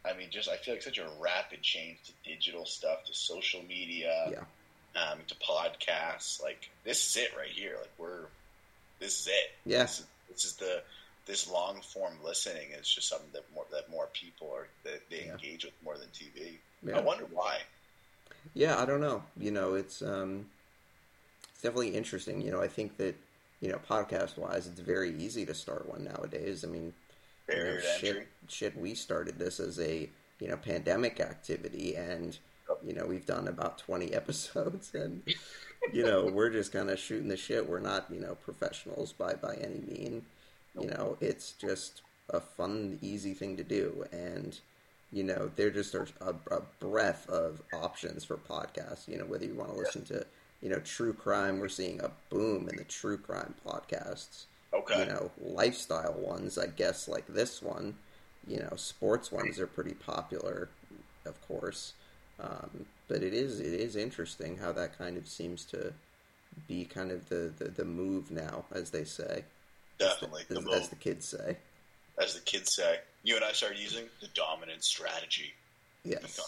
I 0.04 0.16
mean, 0.16 0.28
just 0.30 0.48
I 0.48 0.56
feel 0.56 0.74
like 0.74 0.82
such 0.82 0.98
a 0.98 1.06
rapid 1.20 1.62
change 1.62 1.98
to 2.06 2.12
digital 2.28 2.64
stuff, 2.64 3.04
to 3.06 3.14
social 3.14 3.62
media, 3.62 4.28
Yeah. 4.30 4.44
Um, 4.96 5.18
to 5.28 5.34
podcasts. 5.36 6.42
Like 6.42 6.70
this 6.84 7.06
is 7.08 7.16
it 7.22 7.30
right 7.36 7.48
here. 7.48 7.76
Like 7.80 7.90
we're 7.98 8.26
this 9.00 9.20
is 9.20 9.26
it. 9.28 9.50
Yeah. 9.66 9.82
This 9.82 10.00
is, 10.00 10.06
this 10.30 10.44
is 10.44 10.52
the 10.56 10.82
this 11.26 11.50
long 11.50 11.80
form 11.80 12.14
listening 12.24 12.68
is 12.78 12.88
just 12.88 13.08
something 13.08 13.30
that 13.32 13.44
more 13.54 13.64
that 13.72 13.90
more 13.90 14.08
people 14.12 14.50
are 14.54 14.66
that 14.84 15.00
they 15.10 15.24
Yeah. 15.26 15.32
engage 15.32 15.64
with 15.64 15.74
more 15.82 15.96
than 15.96 16.08
TV. 16.08 16.58
Yeah. 16.86 16.98
I 16.98 17.00
wonder 17.00 17.26
why. 17.32 17.58
Yeah, 18.52 18.78
I 18.80 18.84
don't 18.84 19.00
know. 19.00 19.22
You 19.38 19.50
know, 19.50 19.74
it's 19.74 20.02
um, 20.02 20.46
it's 21.52 21.62
definitely 21.62 21.96
interesting. 21.96 22.42
You 22.42 22.50
know, 22.52 22.60
I 22.60 22.68
think 22.68 22.98
that 22.98 23.16
you 23.60 23.70
know, 23.70 23.78
podcast 23.88 24.36
wise, 24.36 24.66
it's 24.66 24.80
very 24.80 25.16
easy 25.16 25.46
to 25.46 25.54
start 25.54 25.88
one 25.88 26.04
nowadays. 26.04 26.62
I 26.64 26.68
mean, 26.68 26.92
you 27.48 27.54
know, 27.56 27.78
shit, 27.98 28.28
shit. 28.48 28.76
We 28.76 28.94
started 28.94 29.38
this 29.38 29.60
as 29.60 29.80
a 29.80 30.10
you 30.40 30.48
know 30.48 30.58
pandemic 30.58 31.20
activity, 31.20 31.96
and 31.96 32.36
you 32.86 32.94
know 32.94 33.06
we've 33.06 33.26
done 33.26 33.48
about 33.48 33.78
twenty 33.78 34.12
episodes, 34.14 34.92
and 34.94 35.22
you 35.92 36.04
know 36.04 36.26
we're 36.26 36.50
just 36.50 36.72
kind 36.72 36.90
of 36.90 36.98
shooting 36.98 37.28
the 37.28 37.36
shit. 37.36 37.68
We're 37.68 37.80
not 37.80 38.06
you 38.10 38.20
know 38.20 38.34
professionals 38.36 39.12
by 39.12 39.34
by 39.34 39.54
any 39.56 39.80
mean. 39.80 40.26
You 40.78 40.88
know, 40.88 41.16
it's 41.20 41.52
just 41.52 42.02
a 42.30 42.40
fun, 42.40 42.98
easy 43.00 43.32
thing 43.34 43.56
to 43.56 43.64
do, 43.64 44.06
and 44.12 44.58
you 45.12 45.22
know 45.22 45.50
there 45.56 45.70
just 45.70 45.94
are 45.94 46.08
a, 46.20 46.34
a 46.54 46.62
breadth 46.80 47.28
of 47.28 47.62
options 47.72 48.24
for 48.24 48.36
podcasts. 48.36 49.08
You 49.08 49.18
know, 49.18 49.24
whether 49.26 49.44
you 49.44 49.54
want 49.54 49.70
to 49.70 49.76
listen 49.78 50.04
to 50.06 50.26
you 50.60 50.68
know 50.70 50.80
true 50.80 51.12
crime, 51.12 51.58
we're 51.60 51.68
seeing 51.68 52.00
a 52.00 52.10
boom 52.30 52.68
in 52.68 52.76
the 52.76 52.84
true 52.84 53.18
crime 53.18 53.54
podcasts 53.66 54.46
Okay. 54.72 55.00
you 55.00 55.06
know, 55.06 55.30
lifestyle 55.40 56.14
ones, 56.14 56.58
I 56.58 56.66
guess, 56.66 57.08
like 57.08 57.26
this 57.28 57.62
one. 57.62 57.94
You 58.46 58.58
know, 58.58 58.72
sports 58.76 59.32
ones 59.32 59.58
are 59.58 59.66
pretty 59.66 59.94
popular, 59.94 60.68
of 61.24 61.40
course. 61.46 61.94
Um, 62.40 62.86
but 63.08 63.22
it 63.22 63.32
is 63.34 63.60
it 63.60 63.72
is 63.74 63.96
interesting 63.96 64.56
how 64.56 64.72
that 64.72 64.98
kind 64.98 65.16
of 65.16 65.28
seems 65.28 65.64
to 65.66 65.92
be 66.68 66.84
kind 66.84 67.10
of 67.10 67.28
the, 67.28 67.52
the, 67.58 67.64
the 67.66 67.84
move 67.84 68.30
now, 68.30 68.64
as 68.72 68.90
they 68.90 69.04
say, 69.04 69.44
Definitely. 69.98 70.42
as, 70.42 70.48
The 70.48 70.58
as 70.58 70.64
move, 70.64 70.90
the 70.90 70.96
kids 70.96 71.26
say. 71.28 71.56
as 72.22 72.34
the 72.34 72.40
kids 72.40 72.74
say. 72.74 72.98
You 73.24 73.36
and 73.36 73.44
I 73.44 73.52
started 73.52 73.78
using 73.78 74.04
the 74.20 74.28
dominant 74.34 74.84
strategy. 74.84 75.52
Yes, 76.04 76.38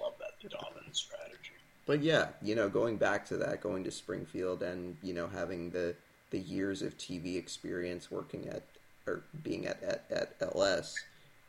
Love 0.00 0.14
that. 0.18 0.30
The 0.42 0.48
dominant 0.48 0.96
strategy. 0.96 1.52
but 1.86 2.00
yeah, 2.02 2.28
you 2.42 2.54
know, 2.54 2.68
going 2.68 2.96
back 2.96 3.26
to 3.26 3.36
that, 3.38 3.60
going 3.60 3.84
to 3.84 3.90
Springfield 3.90 4.62
and 4.62 4.96
you 5.02 5.12
know 5.12 5.26
having 5.28 5.70
the 5.70 5.94
the 6.30 6.38
years 6.38 6.82
of 6.82 6.96
TV 6.96 7.36
experience 7.36 8.10
working 8.10 8.48
at 8.48 8.62
or 9.06 9.22
being 9.42 9.66
at 9.66 9.82
at, 9.82 10.04
at 10.10 10.36
LS, 10.54 10.94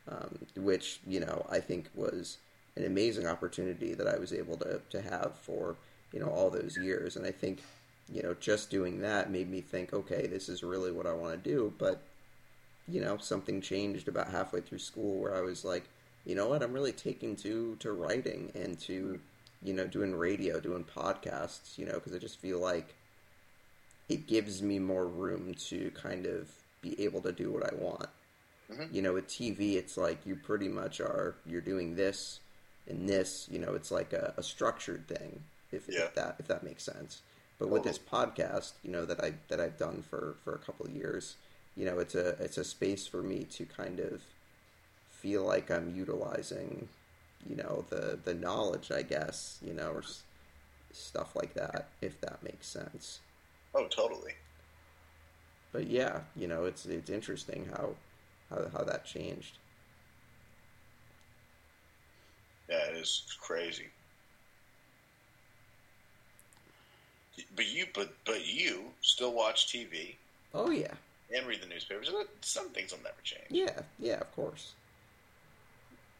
um, 0.08 0.38
which 0.56 1.00
you 1.06 1.20
know 1.20 1.46
I 1.50 1.60
think 1.60 1.88
was 1.94 2.36
an 2.76 2.84
amazing 2.84 3.26
opportunity 3.26 3.94
that 3.94 4.06
I 4.06 4.18
was 4.18 4.32
able 4.32 4.56
to 4.58 4.80
to 4.90 5.02
have 5.02 5.34
for 5.42 5.76
you 6.12 6.20
know 6.20 6.28
all 6.28 6.50
those 6.50 6.76
years, 6.76 7.16
and 7.16 7.26
I 7.26 7.32
think 7.32 7.62
you 8.12 8.22
know 8.22 8.34
just 8.34 8.70
doing 8.70 9.00
that 9.00 9.30
made 9.30 9.50
me 9.50 9.60
think, 9.60 9.92
okay, 9.92 10.26
this 10.26 10.48
is 10.48 10.62
really 10.62 10.92
what 10.92 11.06
I 11.06 11.12
want 11.12 11.32
to 11.42 11.50
do, 11.50 11.72
but 11.78 12.02
you 12.88 13.00
know 13.00 13.16
something 13.18 13.60
changed 13.60 14.08
about 14.08 14.30
halfway 14.30 14.60
through 14.60 14.78
school 14.78 15.20
where 15.20 15.36
I 15.36 15.40
was 15.40 15.64
like, 15.64 15.84
you 16.24 16.34
know 16.34 16.48
what, 16.48 16.62
I'm 16.62 16.72
really 16.72 16.92
taking 16.92 17.36
to 17.36 17.76
to 17.76 17.92
writing 17.92 18.52
and 18.54 18.78
to 18.80 19.20
you 19.62 19.72
know 19.72 19.86
doing 19.86 20.14
radio, 20.14 20.60
doing 20.60 20.84
podcasts, 20.84 21.78
you 21.78 21.86
know, 21.86 21.94
because 21.94 22.14
I 22.14 22.18
just 22.18 22.38
feel 22.40 22.58
like 22.58 22.94
it 24.08 24.26
gives 24.26 24.62
me 24.62 24.78
more 24.78 25.06
room 25.06 25.54
to 25.54 25.90
kind 25.94 26.26
of 26.26 26.50
be 26.80 27.00
able 27.02 27.20
to 27.22 27.32
do 27.32 27.50
what 27.52 27.72
I 27.72 27.74
want. 27.76 28.08
Mhm. 28.70 28.92
You 28.92 29.02
know, 29.02 29.12
with 29.14 29.28
TV, 29.28 29.76
it's 29.76 29.96
like 29.96 30.26
you 30.26 30.36
pretty 30.36 30.68
much 30.68 31.00
are 31.00 31.36
you're 31.46 31.60
doing 31.60 31.94
this 31.94 32.40
and 32.88 33.08
this. 33.08 33.48
You 33.50 33.58
know, 33.58 33.74
it's 33.74 33.90
like 33.90 34.12
a, 34.12 34.34
a 34.36 34.42
structured 34.42 35.06
thing, 35.08 35.42
if, 35.70 35.88
Yeah. 35.88 36.04
if 36.04 36.14
that 36.14 36.36
if 36.38 36.48
that 36.48 36.62
makes 36.62 36.82
sense. 36.84 37.22
But 37.58 37.68
with 37.70 37.84
this 37.84 37.98
podcast, 37.98 38.72
you 38.82 38.90
know 38.90 39.04
that 39.04 39.22
I 39.22 39.34
that 39.48 39.60
I've 39.60 39.78
done 39.78 40.02
for 40.02 40.36
for 40.44 40.54
a 40.54 40.58
couple 40.58 40.86
of 40.86 40.92
years, 40.92 41.36
you 41.76 41.84
know, 41.84 41.98
it's 41.98 42.14
a 42.14 42.30
it's 42.42 42.58
a 42.58 42.64
space 42.64 43.06
for 43.06 43.22
me 43.22 43.44
to 43.44 43.64
kind 43.64 44.00
of 44.00 44.22
feel 45.10 45.44
like 45.44 45.70
I'm 45.70 45.94
utilizing, 45.94 46.88
you 47.48 47.56
know, 47.56 47.84
the 47.90 48.18
the 48.22 48.34
knowledge, 48.34 48.90
I 48.90 49.02
guess, 49.02 49.58
you 49.64 49.72
know, 49.74 49.92
or 49.92 50.00
s- 50.02 50.22
stuff 50.92 51.36
like 51.36 51.54
that, 51.54 51.88
if 52.00 52.20
that 52.22 52.42
makes 52.42 52.66
sense. 52.68 53.20
Oh, 53.74 53.86
totally. 53.88 54.34
But 55.72 55.86
yeah, 55.88 56.20
you 56.36 56.46
know, 56.48 56.64
it's 56.64 56.86
it's 56.86 57.10
interesting 57.10 57.66
how 57.74 57.94
how 58.50 58.68
how 58.72 58.84
that 58.84 59.04
changed. 59.04 59.58
Yeah, 62.68 62.84
it 62.90 62.96
is 62.96 63.22
crazy. 63.40 63.88
But 67.56 67.66
you, 67.66 67.86
but 67.94 68.12
but 68.24 68.46
you 68.46 68.92
still 69.00 69.32
watch 69.32 69.72
TV 69.72 70.16
Oh 70.54 70.70
yeah, 70.70 70.94
and 71.34 71.46
read 71.46 71.62
the 71.62 71.66
newspapers. 71.66 72.08
So 72.08 72.24
Some 72.42 72.68
things 72.70 72.92
will 72.92 73.02
never 73.02 73.16
change. 73.24 73.44
yeah, 73.50 73.80
yeah, 73.98 74.20
of 74.20 74.30
course. 74.34 74.72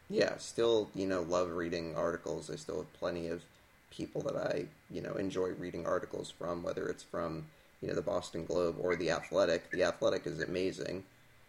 Yeah, 0.09 0.37
still, 0.39 0.91
you 0.95 1.07
know, 1.07 1.23
love 1.23 1.51
reading 1.51 1.95
articles. 1.97 2.51
I 2.51 2.57
still 2.57 2.79
have 2.79 2.93
plenty 2.95 3.29
of 3.29 3.43
people 3.91 4.21
that 4.23 4.37
I, 4.37 4.67
you 4.91 5.01
know, 5.01 5.15
enjoy 5.15 5.51
reading 5.51 5.87
articles 5.87 6.31
from, 6.31 6.63
whether 6.63 6.87
it's 6.89 7.03
from, 7.03 7.47
you 7.81 7.89
know, 7.89 7.95
the 7.95 8.03
Boston 8.03 8.45
Globe 8.45 8.77
or 8.81 8.95
the 8.97 9.11
Athletic. 9.11 9.71
The 9.71 9.85
Athletic 9.85 10.27
is 10.27 10.41
amazing. 10.41 11.05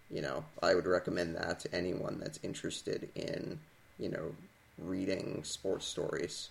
You 0.09 0.21
know, 0.21 0.45
I 0.61 0.75
would 0.75 0.85
recommend 0.85 1.35
that 1.35 1.59
to 1.61 1.75
anyone 1.75 2.19
that's 2.19 2.39
interested 2.43 3.09
in, 3.15 3.59
you 3.99 4.09
know, 4.09 4.33
reading 4.77 5.43
sports 5.43 5.85
stories. 5.85 6.49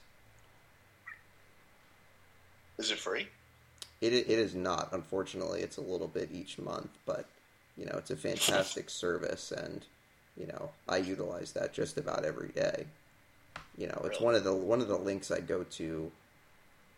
Is 2.79 2.91
it 2.91 2.99
free? 2.99 3.29
It 4.01 4.13
it 4.13 4.29
is 4.29 4.55
not. 4.55 4.89
Unfortunately, 4.93 5.61
it's 5.61 5.77
a 5.77 5.83
little 5.83 6.09
bit 6.09 6.31
each 6.33 6.59
month, 6.59 6.91
but 7.07 7.27
you 7.77 7.87
know, 7.87 7.95
it's 7.97 8.11
a 8.11 8.17
fantastic 8.17 8.91
service, 9.03 9.53
and 9.53 9.85
you 10.37 10.47
know, 10.47 10.71
I 10.89 10.97
utilize 10.99 11.53
that 11.53 11.73
just 11.73 11.99
about 11.99 12.25
every 12.25 12.49
day. 12.49 12.87
You 13.77 13.87
know, 13.87 14.01
it's 14.05 14.21
Really? 14.21 14.25
one 14.25 14.35
of 14.35 14.45
the 14.45 14.55
one 14.55 14.81
of 14.81 14.89
the 14.89 14.97
links 14.99 15.31
I 15.31 15.41
go 15.41 15.65
to 15.65 16.11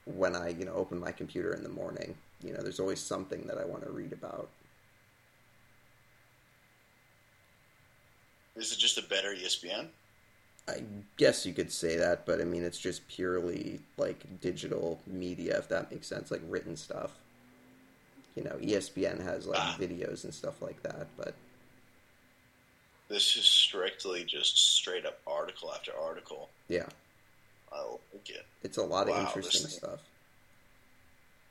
when 0.06 0.34
I 0.36 0.50
you 0.50 0.64
know 0.64 0.74
open 0.74 0.98
my 0.98 1.12
computer 1.12 1.52
in 1.54 1.62
the 1.62 1.68
morning. 1.68 2.14
You 2.42 2.52
know, 2.52 2.62
there's 2.62 2.80
always 2.80 3.00
something 3.00 3.42
that 3.46 3.58
I 3.58 3.64
want 3.64 3.84
to 3.84 3.90
read 3.90 4.12
about. 4.12 4.48
Is 8.56 8.72
it 8.72 8.78
just 8.78 8.98
a 8.98 9.02
better 9.02 9.34
ESPN? 9.34 9.88
I 10.66 10.82
guess 11.18 11.44
you 11.44 11.52
could 11.52 11.70
say 11.70 11.96
that, 11.98 12.24
but 12.24 12.40
I 12.40 12.44
mean, 12.44 12.64
it's 12.64 12.78
just 12.78 13.06
purely 13.08 13.80
like 13.98 14.40
digital 14.40 14.98
media, 15.06 15.58
if 15.58 15.68
that 15.68 15.90
makes 15.90 16.06
sense, 16.06 16.30
like 16.30 16.40
written 16.48 16.74
stuff. 16.76 17.12
You 18.34 18.44
know, 18.44 18.56
ESPN 18.60 19.20
has 19.22 19.46
like 19.46 19.58
Ah. 19.60 19.76
videos 19.78 20.24
and 20.24 20.32
stuff 20.34 20.62
like 20.62 20.82
that, 20.82 21.06
but 21.16 21.34
This 23.08 23.36
is 23.36 23.44
strictly 23.46 24.24
just 24.24 24.56
straight 24.76 25.04
up 25.04 25.18
article 25.26 25.70
after 25.72 25.92
article. 25.96 26.48
yeah, 26.68 26.86
I 27.70 27.82
like 27.82 28.30
it. 28.30 28.46
it's 28.62 28.78
a 28.78 28.82
lot 28.82 29.06
Wow, 29.08 29.14
of 29.16 29.26
interesting 29.26 29.68
stuff. 29.68 30.00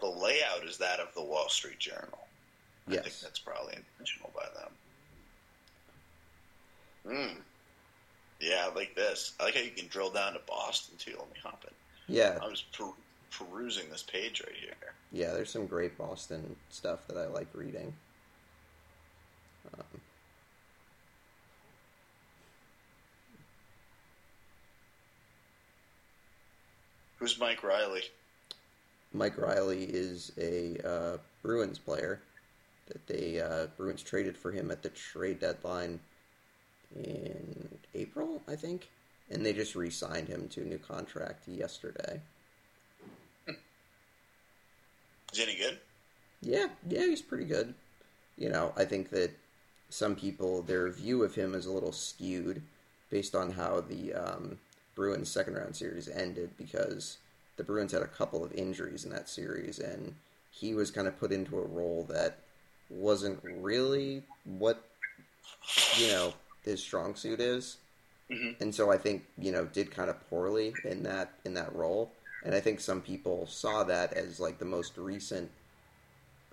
The 0.01 0.07
layout 0.07 0.63
is 0.65 0.77
that 0.79 0.99
of 0.99 1.13
the 1.13 1.21
Wall 1.21 1.47
Street 1.49 1.77
Journal. 1.79 2.27
I 2.87 2.93
think 2.93 3.05
Yes. 3.05 3.21
that's 3.21 3.39
probably 3.39 3.75
intentional 3.75 4.31
by 4.35 4.49
them. 4.59 4.73
Hmm. 7.35 7.39
Yeah, 8.43 8.67
I 8.69 8.75
like 8.75 8.93
this. 8.93 9.33
I 9.39 9.45
like 9.45 9.55
how 9.55 9.61
you 9.61 9.71
can 9.71 9.87
drill 9.87 10.09
down 10.09 10.33
to 10.33 10.39
Boston 10.45 10.95
too. 10.97 11.15
Let 11.17 11.29
me 11.29 11.37
hop 11.41 11.63
in. 11.65 12.13
Yeah, 12.13 12.37
I'm 12.41 12.51
just 12.51 12.69
per- 12.73 12.91
perusing 13.31 13.89
this 13.89 14.03
page 14.03 14.41
right 14.45 14.55
here. 14.59 14.93
yeah. 15.13 15.31
There's 15.31 15.49
some 15.49 15.65
great 15.65 15.97
Boston 15.97 16.57
stuff 16.69 17.07
that 17.07 17.17
I 17.17 17.27
like 17.27 17.47
reading. 17.53 17.93
Um, 19.77 19.85
Who's 27.17 27.39
Mike 27.39 27.63
Reilly? 27.63 28.03
Mike 29.13 29.37
Reilly 29.37 29.85
is 29.85 30.33
a 30.37 30.75
uh, 30.85 31.17
Bruins 31.41 31.79
player 31.79 32.19
that 32.87 33.07
they 33.07 33.39
uh, 33.39 33.67
Bruins 33.77 34.03
traded 34.03 34.35
for 34.35 34.51
him 34.51 34.69
at 34.71 34.83
the 34.83 34.89
trade 34.89 35.39
deadline 35.39 36.01
in 36.95 37.69
April, 37.95 38.41
I 38.47 38.55
think, 38.55 38.89
and 39.29 39.45
they 39.45 39.53
just 39.53 39.75
re-signed 39.75 40.27
him 40.27 40.47
to 40.49 40.61
a 40.61 40.65
new 40.65 40.77
contract 40.77 41.47
yesterday. 41.47 42.21
Is 43.47 45.39
he 45.39 45.43
any 45.43 45.55
good? 45.55 45.79
Yeah, 46.41 46.67
yeah, 46.87 47.07
he's 47.07 47.21
pretty 47.21 47.45
good. 47.45 47.73
You 48.37 48.49
know, 48.49 48.73
I 48.75 48.85
think 48.85 49.09
that 49.09 49.31
some 49.89 50.15
people 50.15 50.61
their 50.61 50.89
view 50.89 51.23
of 51.23 51.35
him 51.35 51.53
is 51.53 51.65
a 51.65 51.71
little 51.71 51.91
skewed 51.91 52.61
based 53.09 53.35
on 53.35 53.51
how 53.51 53.81
the 53.81 54.13
um, 54.13 54.57
Bruins 54.95 55.29
second 55.29 55.55
round 55.55 55.75
series 55.75 56.09
ended 56.09 56.51
because 56.57 57.17
the 57.57 57.63
Bruins 57.63 57.91
had 57.91 58.01
a 58.01 58.07
couple 58.07 58.43
of 58.43 58.51
injuries 58.53 59.05
in 59.05 59.11
that 59.11 59.29
series 59.29 59.79
and 59.79 60.15
he 60.49 60.73
was 60.73 60.91
kind 60.91 61.07
of 61.07 61.19
put 61.19 61.31
into 61.31 61.57
a 61.57 61.65
role 61.65 62.05
that 62.09 62.39
wasn't 62.89 63.39
really 63.43 64.23
what 64.45 64.83
you 65.97 66.07
know 66.07 66.33
his 66.63 66.81
strong 66.81 67.15
suit 67.15 67.39
is. 67.39 67.77
Mhm. 68.29 68.59
And 68.61 68.73
so 68.73 68.91
I 68.91 68.97
think, 68.97 69.25
you 69.37 69.51
know, 69.51 69.65
did 69.65 69.91
kind 69.91 70.09
of 70.09 70.19
poorly 70.29 70.73
in 70.85 71.03
that 71.03 71.33
in 71.45 71.53
that 71.55 71.73
role. 71.75 72.11
And 72.43 72.53
I 72.55 72.59
think 72.59 72.79
some 72.79 73.01
people 73.01 73.47
saw 73.47 73.83
that 73.85 74.13
as 74.13 74.39
like 74.39 74.59
the 74.59 74.65
most 74.65 74.97
recent 74.97 75.51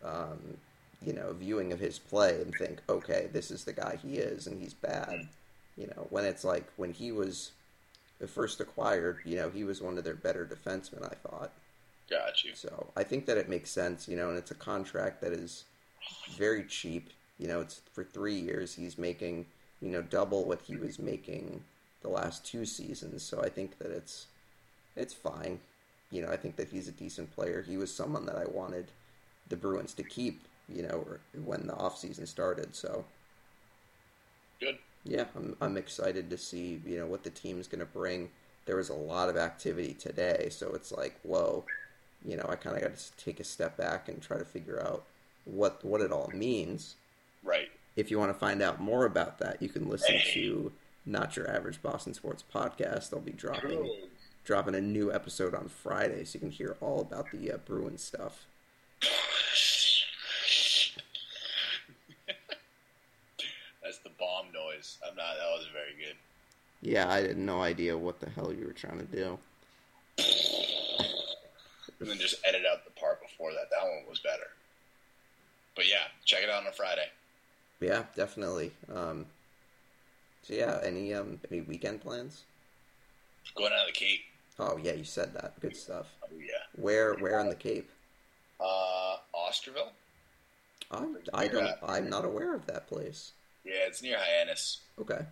um, 0.03 0.57
you 1.05 1.13
know, 1.13 1.33
viewing 1.33 1.73
of 1.73 1.81
his 1.81 1.99
play 1.99 2.41
and 2.41 2.55
think, 2.55 2.81
okay, 2.89 3.29
this 3.33 3.51
is 3.51 3.65
the 3.65 3.73
guy 3.73 3.99
he 4.03 4.17
is, 4.17 4.47
and 4.47 4.61
he's 4.61 4.75
bad. 4.75 5.29
You 5.77 5.87
know, 5.89 6.07
when 6.11 6.25
it's 6.25 6.45
like 6.45 6.65
when 6.77 6.93
he 6.93 7.13
was 7.13 7.53
first 8.27 8.61
acquired, 8.61 9.19
you 9.25 9.37
know, 9.37 9.49
he 9.51 9.65
was 9.65 9.81
one 9.81 9.97
of 9.99 10.05
their 10.05 10.15
better 10.15 10.45
defensemen. 10.47 11.05
I 11.05 11.15
thought 11.27 11.53
Got 12.09 12.45
you. 12.45 12.55
so. 12.55 12.93
I 12.97 13.03
think 13.05 13.27
that 13.27 13.39
it 13.39 13.49
makes 13.49 13.71
sense, 13.71 14.09
you 14.09 14.17
know, 14.17 14.29
and 14.29 14.37
it's 14.37 14.51
a 14.51 14.55
contract 14.55 15.21
that 15.23 15.33
is 15.33 15.65
very 16.37 16.65
cheap. 16.65 17.11
You 17.39 17.49
know, 17.49 17.61
it's 17.61 17.81
for 17.93 18.05
three 18.05 18.35
years. 18.39 18.75
He's 18.75 18.99
making 18.99 19.47
you 19.81 19.91
know 19.91 20.03
double 20.03 20.45
what 20.47 20.63
he 20.63 20.77
was 20.77 20.99
making 20.99 21.65
the 22.03 22.09
last 22.09 22.45
two 22.47 22.65
seasons. 22.67 23.23
So 23.23 23.43
I 23.43 23.49
think 23.49 23.79
that 23.79 23.91
it's 23.91 24.29
it's 24.97 25.15
fine. 25.15 25.61
You 26.11 26.23
know, 26.23 26.31
I 26.31 26.37
think 26.37 26.57
that 26.57 26.71
he's 26.71 26.89
a 26.89 26.93
decent 26.93 27.33
player. 27.35 27.63
He 27.63 27.77
was 27.77 27.95
someone 27.95 28.27
that 28.27 28.37
I 28.37 28.47
wanted 28.47 28.93
the 29.49 29.57
Bruins 29.57 29.95
to 29.95 30.03
keep. 30.03 30.47
You 30.69 30.83
know, 30.83 31.19
when 31.35 31.67
the 31.67 31.75
off 31.75 31.99
season 31.99 32.27
started. 32.27 32.77
So 32.77 33.07
Good. 34.61 34.79
yeah, 35.05 35.25
I'm 35.35 35.57
I'm 35.61 35.77
excited 35.77 36.31
to 36.31 36.39
see 36.39 36.81
you 36.85 36.99
know 36.99 37.07
what 37.07 37.25
the 37.25 37.31
team's 37.31 37.67
going 37.69 37.81
to 37.81 37.87
bring. 37.87 38.31
There 38.67 38.77
was 38.77 38.89
a 38.91 38.95
lot 38.95 39.29
of 39.29 39.37
activity 39.37 39.95
today, 39.95 40.49
so 40.51 40.73
it's 40.75 40.93
like 40.93 41.19
whoa, 41.23 41.65
you 42.25 42.37
know 42.37 42.47
I 42.49 42.57
kind 42.57 42.77
of 42.77 42.83
got 42.83 42.97
to 42.97 43.17
take 43.17 43.41
a 43.41 43.45
step 43.45 43.77
back 43.77 44.09
and 44.09 44.23
try 44.23 44.39
to 44.39 44.45
figure 44.45 44.83
out 44.83 45.05
what 45.45 45.85
what 45.85 46.01
it 46.03 46.13
all 46.13 46.31
means. 46.35 46.97
If 47.97 48.11
you 48.11 48.19
want 48.19 48.33
to 48.33 48.39
find 48.39 48.63
out 48.63 48.81
more 48.81 49.05
about 49.05 49.39
that, 49.39 49.61
you 49.61 49.69
can 49.69 49.89
listen 49.89 50.17
to 50.33 50.73
Not 51.05 51.37
Your 51.37 51.51
Average 51.51 51.83
Boston 51.83 52.15
Sports 52.15 52.45
Podcast. 52.53 53.11
They'll 53.11 53.21
be 53.21 53.33
dropping 53.33 53.91
dropping 54.45 54.75
a 54.75 54.81
new 54.81 55.13
episode 55.13 55.55
on 55.55 55.69
Friday, 55.69 56.25
so 56.25 56.37
you 56.37 56.41
can 56.41 56.51
hear 56.51 56.77
all 56.81 57.01
about 57.01 57.31
the 57.33 57.53
uh, 57.53 57.59
Bruins 57.59 58.03
stuff. 58.03 58.47
That's 63.83 63.99
the 63.99 64.11
bomb 64.19 64.47
noise. 64.53 64.99
I'm 65.09 65.17
not. 65.17 65.35
That 65.37 65.51
was 65.57 65.67
very 65.73 65.95
good. 65.99 66.17
Yeah, 66.81 67.11
I 67.11 67.23
had 67.23 67.37
no 67.37 67.61
idea 67.61 67.97
what 67.99 68.21
the 68.21 68.31
hell 68.31 68.53
you 68.53 68.67
were 68.67 68.73
trying 68.73 68.99
to 68.99 69.05
do. 69.05 69.39
and 71.99 72.09
then 72.09 72.19
just 72.19 72.37
edit 72.47 72.63
out 72.71 72.85
the 72.85 72.91
part 72.93 73.21
before 73.21 73.53
that. 73.53 73.69
That 73.71 73.83
one 73.83 74.05
was 74.09 74.21
better. 74.21 74.49
But 75.77 75.89
yeah, 75.89 76.09
check 76.25 76.43
it 76.43 76.49
out 76.49 76.63
on 76.63 76.69
a 76.69 76.73
Friday. 76.73 77.09
Yeah, 77.81 78.05
definitely. 78.15 78.73
Um, 78.95 79.27
so 80.43 80.55
yeah, 80.55 80.79
any 80.83 81.15
um 81.15 81.41
any 81.51 81.63
weekend 81.63 82.01
plans? 82.01 82.43
Going 83.55 83.73
out 83.73 83.81
of 83.81 83.87
the 83.87 83.93
Cape. 83.93 84.21
Oh 84.59 84.79
yeah, 84.83 84.93
you 84.93 85.05
said 85.05 85.33
that. 85.35 85.59
Good 85.61 85.77
stuff. 85.77 86.07
Oh 86.23 86.29
yeah. 86.39 86.65
Where 86.77 87.15
where 87.15 87.39
on 87.41 87.49
the 87.49 87.55
Cape? 87.55 87.91
Uh, 88.61 89.17
Osterville. 89.35 89.89
I'm, 90.91 91.17
I 91.33 91.49
don't. 91.49 91.71
I'm 91.87 92.11
not 92.11 92.25
aware 92.25 92.55
of 92.55 92.67
that 92.67 92.89
place. 92.89 93.33
Yeah, 93.65 93.87
it's 93.87 94.03
near 94.03 94.19
Hyannis. 94.19 94.81
Okay. 95.01 95.25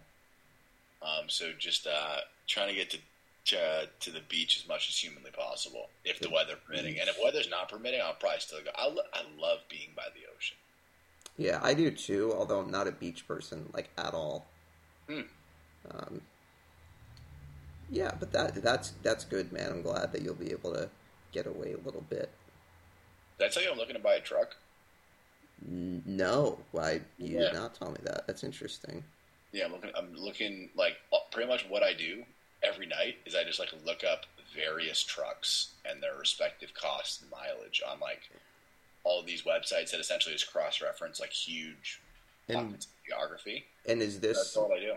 Um, 1.03 1.29
so 1.29 1.51
just 1.59 1.87
uh, 1.87 2.19
trying 2.47 2.69
to 2.69 2.75
get 2.75 2.91
to, 2.91 2.99
to 3.47 3.89
to 4.01 4.11
the 4.11 4.21
beach 4.29 4.57
as 4.63 4.69
much 4.69 4.89
as 4.89 4.97
humanly 4.97 5.31
possible, 5.31 5.89
if 6.05 6.21
the 6.21 6.29
The 6.29 6.35
weather 6.35 6.55
permitting. 6.65 6.99
And 6.99 7.09
if 7.09 7.19
weather's 7.23 7.51
not 7.51 7.69
permitting, 7.69 8.01
I'll 8.01 8.15
probably 8.15 8.41
still 8.41 8.59
go. 8.65 8.71
I, 8.75 8.87
lo- 8.89 9.03
I 9.13 9.23
love 9.39 9.59
being 9.69 9.91
by 9.97 10.05
the 10.15 10.23
ocean. 10.35 10.57
Yeah, 11.39 11.61
I 11.63 11.73
do 11.73 11.91
too. 11.91 12.35
Although 12.37 12.61
I'm 12.61 12.71
not 12.71 12.89
a 12.89 12.93
beach 12.93 13.27
person 13.27 13.71
like 13.73 13.89
at 13.97 14.13
all. 14.13 14.47
Hmm. 15.09 15.21
Um, 15.91 16.21
yeah, 17.91 18.11
but 18.19 18.33
that 18.33 18.55
that's 18.63 18.91
that's 19.03 19.25
good, 19.25 19.53
man. 19.53 19.71
I'm 19.71 19.83
glad 19.83 20.13
that 20.13 20.23
you'll 20.23 20.35
be 20.35 20.51
able 20.51 20.75
to 20.75 20.91
get 21.33 21.47
away 21.47 21.73
a 21.73 21.79
little 21.85 22.05
bit. 22.11 22.31
Did 23.39 23.47
I 23.47 23.49
tell 23.49 23.63
you 23.63 23.71
I'm 23.71 23.79
looking 23.79 23.95
to 23.95 24.03
buy 24.03 24.15
a 24.15 24.21
truck? 24.21 24.57
No, 25.67 26.59
why 26.73 27.01
you 27.19 27.39
Yeah. 27.39 27.41
did 27.51 27.55
not 27.55 27.75
tell 27.75 27.91
me 27.91 27.99
that. 28.03 28.27
That's 28.27 28.45
interesting. 28.45 29.05
Yeah, 29.53 29.65
I'm 29.67 29.73
looking. 29.73 29.91
I'm 29.97 30.15
looking 30.15 30.71
like 30.75 30.97
uh, 31.13 31.19
pretty 31.31 31.49
much 31.49 31.67
what 31.69 31.83
I 31.83 31.95
do 31.95 32.25
every 32.63 32.87
night 32.87 33.17
is 33.25 33.35
I 33.35 33.45
just 33.45 33.59
like 33.61 33.73
look 33.85 34.03
up 34.05 34.27
various 34.55 35.03
trucks 35.05 35.75
and 35.85 36.03
their 36.03 36.17
respective 36.17 36.75
costs 36.75 37.23
and 37.23 37.31
mileage 37.31 37.81
on 37.89 38.01
like 38.01 38.21
all 39.09 39.21
of 39.21 39.27
these 39.27 39.43
websites 39.43 39.91
that 39.91 40.01
essentially 40.01 40.35
just 40.35 40.53
cross 40.53 40.83
reference 40.83 41.19
like 41.19 41.33
huge 41.33 42.01
And 42.49 42.75
of 42.75 42.87
geography. 43.07 43.65
and 43.87 44.03
is 44.03 44.21
That's 44.21 44.39
this 44.41 44.57
all 44.57 44.71
I 44.73 44.81
do. 44.81 44.93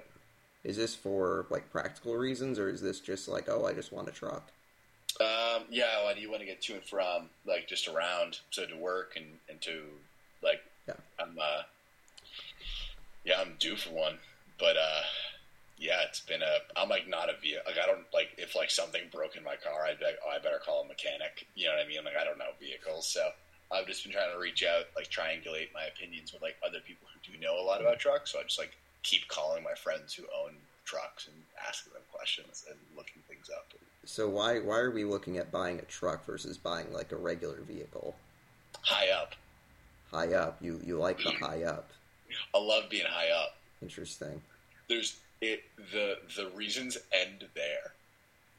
is 0.66 0.76
this 0.76 0.94
for 0.96 1.46
like 1.50 1.70
practical 1.72 2.16
reasons 2.16 2.60
or 2.60 2.70
is 2.70 2.82
this 2.82 3.00
just 3.00 3.28
like 3.30 3.48
oh 3.50 3.66
I 3.66 3.74
just 3.74 3.92
want 3.94 4.10
a 4.10 4.12
truck? 4.12 4.52
Um, 5.20 5.64
yeah, 5.70 6.04
well, 6.04 6.18
you 6.18 6.30
want 6.30 6.40
to 6.42 6.48
get 6.48 6.62
to 6.64 6.74
and 6.74 6.84
from, 6.84 7.30
like 7.46 7.68
just 7.68 7.88
around, 7.88 8.40
so 8.50 8.66
to 8.66 8.76
work 8.78 9.14
and, 9.18 9.26
and 9.50 9.62
to 9.62 9.84
like, 10.42 10.62
Yeah. 10.88 10.96
I'm, 11.20 11.38
uh, 11.40 11.64
yeah, 13.26 13.40
I'm 13.42 13.54
due 13.60 13.76
for 13.76 13.92
one, 13.92 14.18
but 14.58 14.78
uh, 14.78 15.02
yeah, 15.78 16.02
it's 16.08 16.22
been 16.22 16.42
a. 16.42 16.80
I'm 16.80 16.90
like 16.90 17.08
not 17.08 17.30
a 17.30 17.34
vehicle. 17.40 17.64
Like 17.68 17.78
I 17.84 17.86
don't 17.88 18.06
like 18.14 18.30
if 18.38 18.56
like 18.56 18.72
something 18.72 19.02
broke 19.12 19.36
in 19.36 19.44
my 19.44 19.56
car, 19.58 19.86
I'd 19.86 20.00
be 20.00 20.06
like, 20.06 20.18
oh, 20.26 20.32
I 20.32 20.40
better 20.40 20.62
call 20.66 20.84
a 20.84 20.88
mechanic. 20.88 21.46
You 21.56 21.66
know 21.68 21.74
what 21.76 21.86
I 21.86 21.88
mean? 21.90 22.04
Like 22.04 22.18
I 22.20 22.24
don't 22.24 22.40
know 22.40 22.54
vehicles, 22.60 23.06
so 23.08 23.22
I've 23.74 23.88
just 23.88 24.04
been 24.04 24.12
trying 24.12 24.32
to 24.34 24.40
reach 24.40 24.64
out, 24.64 24.86
like 24.96 25.10
triangulate 25.10 25.74
my 25.74 25.86
opinions 25.86 26.34
with 26.34 26.42
like 26.42 26.56
other 26.66 26.80
people 26.86 27.08
who 27.14 27.32
do 27.34 27.40
know 27.40 27.60
a 27.60 27.64
lot 27.64 27.82
about 27.82 28.00
trucks. 28.00 28.32
So 28.32 28.40
I 28.40 28.44
just 28.44 28.60
like 28.60 28.76
keep 29.04 29.28
calling 29.28 29.64
my 29.64 29.74
friends 29.74 30.14
who 30.14 30.24
own 30.44 30.52
trucks 30.86 31.28
and 31.28 31.36
asking 31.68 31.94
them 31.94 32.02
questions 32.12 32.66
and 32.70 32.78
looking 32.98 33.22
things 33.30 33.50
up. 33.50 33.68
So 34.06 34.28
why 34.28 34.60
why 34.60 34.78
are 34.80 34.92
we 34.92 35.04
looking 35.06 35.38
at 35.38 35.52
buying 35.52 35.80
a 35.80 35.84
truck 35.84 36.26
versus 36.26 36.58
buying 36.58 36.92
like 36.92 37.12
a 37.12 37.16
regular 37.18 37.62
vehicle? 37.62 38.16
High 38.82 39.10
up. 39.12 39.34
High 40.12 40.34
up, 40.34 40.58
you 40.62 40.82
you 40.86 40.98
like 40.98 41.18
the 41.20 41.32
high 41.40 41.64
up. 41.64 41.90
I 42.54 42.58
love 42.58 42.90
being 42.90 43.06
high 43.08 43.30
up. 43.30 43.58
Interesting. 43.82 44.42
There's 44.90 45.18
it 45.42 45.64
the 45.94 46.18
the 46.36 46.50
reasons 46.56 46.98
end 47.14 47.46
there. 47.56 47.94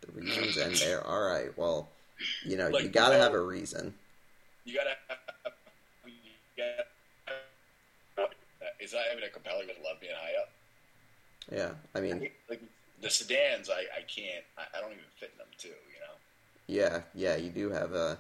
The 0.01 0.13
reasons 0.13 0.57
end 0.59 0.75
there. 0.77 1.07
All 1.07 1.23
right. 1.23 1.57
Well, 1.59 1.89
you 2.45 2.57
know, 2.57 2.69
Like, 2.69 2.83
you 2.85 2.89
got 2.89 3.11
to 3.11 3.19
no- 3.19 3.23
have 3.23 3.35
a 3.35 3.41
reason. 3.41 3.95
You 4.65 4.75
gotta 4.75 4.97
you 6.07 6.13
gotta- 6.57 6.87
is 8.81 8.93
that 8.93 9.05
even 9.13 9.25
a 9.25 9.29
compelling 9.29 9.67
with 9.69 9.77
love 9.85 10.01
being 10.01 10.13
high 10.15 10.41
up? 10.41 10.51
Yeah. 11.51 11.71
I 11.95 12.01
mean, 12.01 12.31
Like 12.49 12.63
the 13.01 13.11
sedans, 13.11 13.69
I, 13.71 13.81
I 13.97 14.03
can't. 14.09 14.45
I, 14.59 14.77
I 14.77 14.81
don't 14.81 14.93
even 14.93 15.05
fit 15.19 15.31
in 15.33 15.39
them 15.39 15.47
too. 15.59 15.69
You 15.69 16.01
know. 16.01 16.15
yeah, 16.67 17.03
yeah, 17.15 17.37
you 17.37 17.51
do 17.51 17.71
have 17.71 17.93
a 17.95 18.19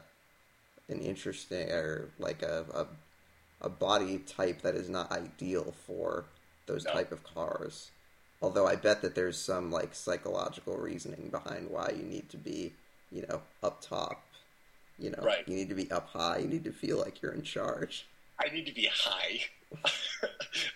an 0.88 1.00
interesting 1.00 1.70
or 1.70 2.10
like 2.18 2.42
a 2.42 2.64
a, 2.74 3.66
a 3.66 3.68
body 3.68 4.18
type 4.18 4.62
that 4.62 4.74
is 4.74 4.88
not 4.88 5.10
ideal 5.12 5.72
for 5.86 6.24
those 6.66 6.84
No. 6.84 6.92
type 6.92 7.12
of 7.12 7.22
cars. 7.22 7.90
Although 8.40 8.66
I 8.66 8.74
bet 8.74 9.02
that 9.02 9.14
there's 9.14 9.38
some 9.38 9.70
like 9.70 9.94
psychological 9.94 10.76
reasoning 10.76 11.28
behind 11.30 11.70
why 11.70 11.92
you 11.96 12.02
need 12.02 12.28
to 12.30 12.36
be, 12.36 12.72
you 13.12 13.24
know, 13.28 13.42
up 13.62 13.80
top. 13.80 14.20
You 15.02 15.10
know, 15.10 15.22
Right. 15.24 15.46
you 15.48 15.56
need 15.56 15.68
to 15.68 15.74
be 15.74 15.90
up 15.90 16.08
high. 16.08 16.38
You 16.38 16.46
need 16.46 16.62
to 16.62 16.72
feel 16.72 16.98
like 16.98 17.20
you're 17.20 17.32
in 17.32 17.42
charge. 17.42 18.06
I 18.38 18.48
need 18.54 18.66
to 18.66 18.72
be 18.72 18.88
high. 18.92 19.40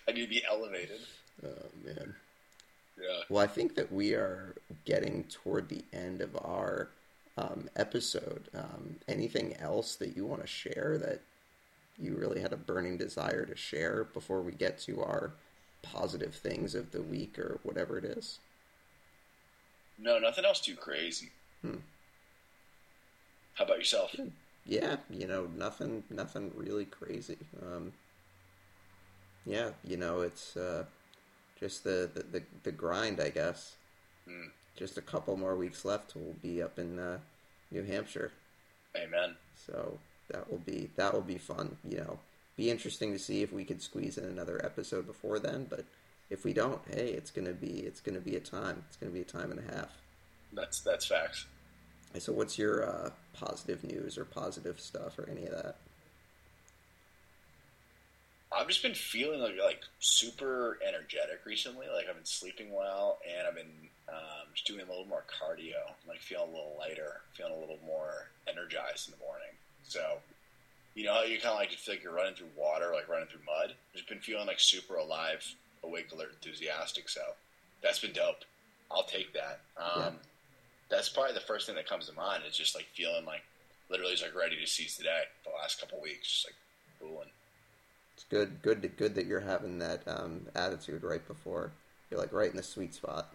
I 0.09 0.13
need 0.13 0.23
to 0.23 0.29
be 0.29 0.43
elevated. 0.45 1.01
Oh 1.45 1.71
man. 1.85 2.17
Yeah. 3.01 3.21
Well, 3.29 3.45
I 3.45 3.47
think 3.47 3.77
that 3.77 3.93
we 3.93 4.15
are 4.15 4.57
getting 4.85 5.25
toward 5.25 5.69
the 5.69 5.85
end 5.93 6.21
of 6.23 6.35
our 6.45 6.89
um, 7.37 7.69
episode. 7.77 8.49
Um, 8.53 8.97
anything 9.07 9.55
else 9.59 9.95
that 9.97 10.17
you 10.17 10.27
want 10.27 10.41
to 10.41 10.47
share 10.49 10.99
that 10.99 11.21
you 11.99 12.17
really 12.17 12.41
had 12.41 12.53
a 12.53 12.57
burning 12.57 12.97
desire 12.97 13.45
to 13.47 13.55
share 13.55 14.05
before 14.05 14.41
we 14.41 14.53
get 14.53 14.79
to 14.81 15.03
our 15.03 15.33
positive 15.83 16.35
things 16.35 16.75
of 16.75 16.91
the 16.91 17.03
week 17.03 17.39
or 17.39 17.61
whatever 17.63 17.97
it 17.97 18.05
is? 18.05 18.39
No, 19.99 20.19
nothing 20.19 20.45
else 20.45 20.61
too 20.61 20.75
crazy. 20.75 21.31
Hmm. 21.63 21.77
How 23.57 23.65
about 23.65 23.79
yourself? 23.79 24.15
Yeah, 24.65 24.97
you 25.11 25.27
know, 25.27 25.49
nothing, 25.57 26.05
nothing 26.11 26.53
really 26.55 26.85
crazy. 26.85 27.39
Um, 27.63 27.93
yeah, 29.45 29.71
you 29.85 29.97
know, 29.97 30.21
it's 30.21 30.57
uh, 30.57 30.85
just 31.59 31.85
the, 31.85 32.11
the, 32.13 32.23
the, 32.23 32.43
the 32.65 32.73
grind, 32.73 33.21
I 33.21 33.31
guess. 33.31 33.77
Hmm. 34.29 34.49
Just 34.77 34.99
a 34.99 35.03
couple 35.03 35.37
more 35.37 35.57
weeks 35.57 35.85
left. 35.85 36.15
We'll 36.15 36.35
be 36.43 36.63
up 36.63 36.79
in 36.79 36.99
uh, 36.99 37.19
New 37.71 37.83
Hampshire. 37.83 38.33
Amen. 38.95 39.37
So 39.67 39.99
that 40.31 40.51
will 40.51 40.59
be 40.59 40.91
that 40.97 41.15
will 41.15 41.23
be 41.23 41.39
fun. 41.39 41.77
You 41.89 41.99
know, 41.99 42.19
be 42.57 42.71
interesting 42.71 43.13
to 43.13 43.19
see 43.19 43.43
if 43.43 43.53
we 43.53 43.65
could 43.65 43.81
squeeze 43.81 44.19
in 44.19 44.25
another 44.25 44.63
episode 44.65 45.07
before 45.07 45.39
then. 45.39 45.67
But 45.69 45.85
if 46.29 46.45
we 46.45 46.53
don't, 46.53 46.81
hey, 46.89 47.09
it's 47.09 47.31
gonna 47.31 47.53
be 47.53 47.81
it's 47.81 48.01
gonna 48.01 48.21
be 48.21 48.37
a 48.37 48.41
time. 48.41 48.85
It's 48.89 48.97
gonna 48.97 49.13
be 49.13 49.23
a 49.23 49.25
time 49.25 49.51
and 49.51 49.61
a 49.61 49.75
half. 49.75 49.91
That's 50.53 50.81
that's 50.81 51.07
facts. 51.07 51.47
So 52.19 52.33
what's 52.33 52.59
your 52.59 52.85
uh, 52.89 53.11
positive 53.35 53.85
news 53.85 54.17
or 54.17 54.25
positive 54.25 54.81
stuff 54.81 55.19
or 55.19 55.29
any 55.29 55.45
of 55.47 55.53
that? 55.53 55.77
I've 58.53 58.69
just 58.69 58.83
been 58.83 58.95
feeling 58.95 59.41
like 59.41 59.57
like 59.63 59.81
super 60.01 60.79
energetic 60.87 61.41
recently. 61.45 61.87
Like 61.95 62.07
I've 62.09 62.15
been 62.17 62.25
sleeping 62.25 62.73
well, 62.73 63.19
and 63.29 63.47
I've 63.47 63.55
been 63.55 63.89
um, 64.09 64.47
just 64.55 64.67
doing 64.67 64.81
a 64.81 64.89
little 64.89 65.05
more 65.07 65.25
cardio. 65.29 65.93
Like 66.09 66.21
feeling 66.21 66.49
a 66.49 66.53
little 66.53 66.77
lighter, 66.79 67.21
feeling 67.35 67.53
a 67.53 67.59
little 67.59 67.79
more 67.87 68.29
energized 68.49 69.09
in 69.09 69.15
the 69.19 69.25
morning. 69.25 69.53
So, 69.89 70.19
you 70.95 71.05
know, 71.05 71.23
you 71.23 71.39
kind 71.39 71.53
of 71.53 71.59
like 71.59 71.71
just 71.71 71.85
feel 71.85 71.97
like 71.97 72.03
you're 72.05 72.15
running 72.15 72.35
through 72.35 72.49
water, 72.57 72.93
like 72.95 73.09
running 73.09 73.29
through 73.29 73.45
mud. 73.45 73.73
I've 73.73 73.97
just 73.97 74.09
been 74.09 74.21
feeling 74.21 74.47
like 74.47 74.59
super 74.59 74.95
alive, 74.97 75.45
awake, 75.83 76.11
alert, 76.13 76.33
enthusiastic. 76.43 77.09
So 77.09 77.21
that's 77.83 77.99
been 77.99 78.13
dope. 78.13 78.45
I'll 78.91 79.05
take 79.05 79.35
that. 79.35 79.61
Um, 79.77 80.01
Yeah. 80.01 80.11
That's 80.89 81.09
probably 81.09 81.35
the 81.35 81.41
first 81.41 81.67
thing 81.67 81.75
that 81.77 81.89
comes 81.89 82.09
to 82.09 82.15
mind. 82.15 82.43
Is 82.49 82.57
just 82.57 82.75
like 82.75 82.87
feeling 82.95 83.25
like 83.25 83.43
literally 83.91 84.13
just 84.13 84.25
like 84.25 84.35
ready 84.35 84.57
to 84.61 84.67
seize 84.67 84.97
the 84.97 85.05
day. 85.05 85.23
The 85.45 85.51
last 85.61 85.81
couple 85.81 86.01
weeks, 86.01 86.29
just 86.29 86.47
like 86.47 86.55
cooling. 87.01 87.31
It's 88.15 88.25
good, 88.25 88.63
good, 88.63 88.97
good 88.97 89.15
that 89.17 89.27
you're 89.27 89.41
having 89.41 89.79
that 89.81 90.03
um, 90.07 90.47
attitude 90.55 91.03
right 91.03 91.27
before 91.27 91.73
you're 92.11 92.21
like 92.21 92.33
right 92.33 92.51
in 92.51 92.57
the 92.57 92.63
sweet 92.63 92.95
spot. 92.95 93.29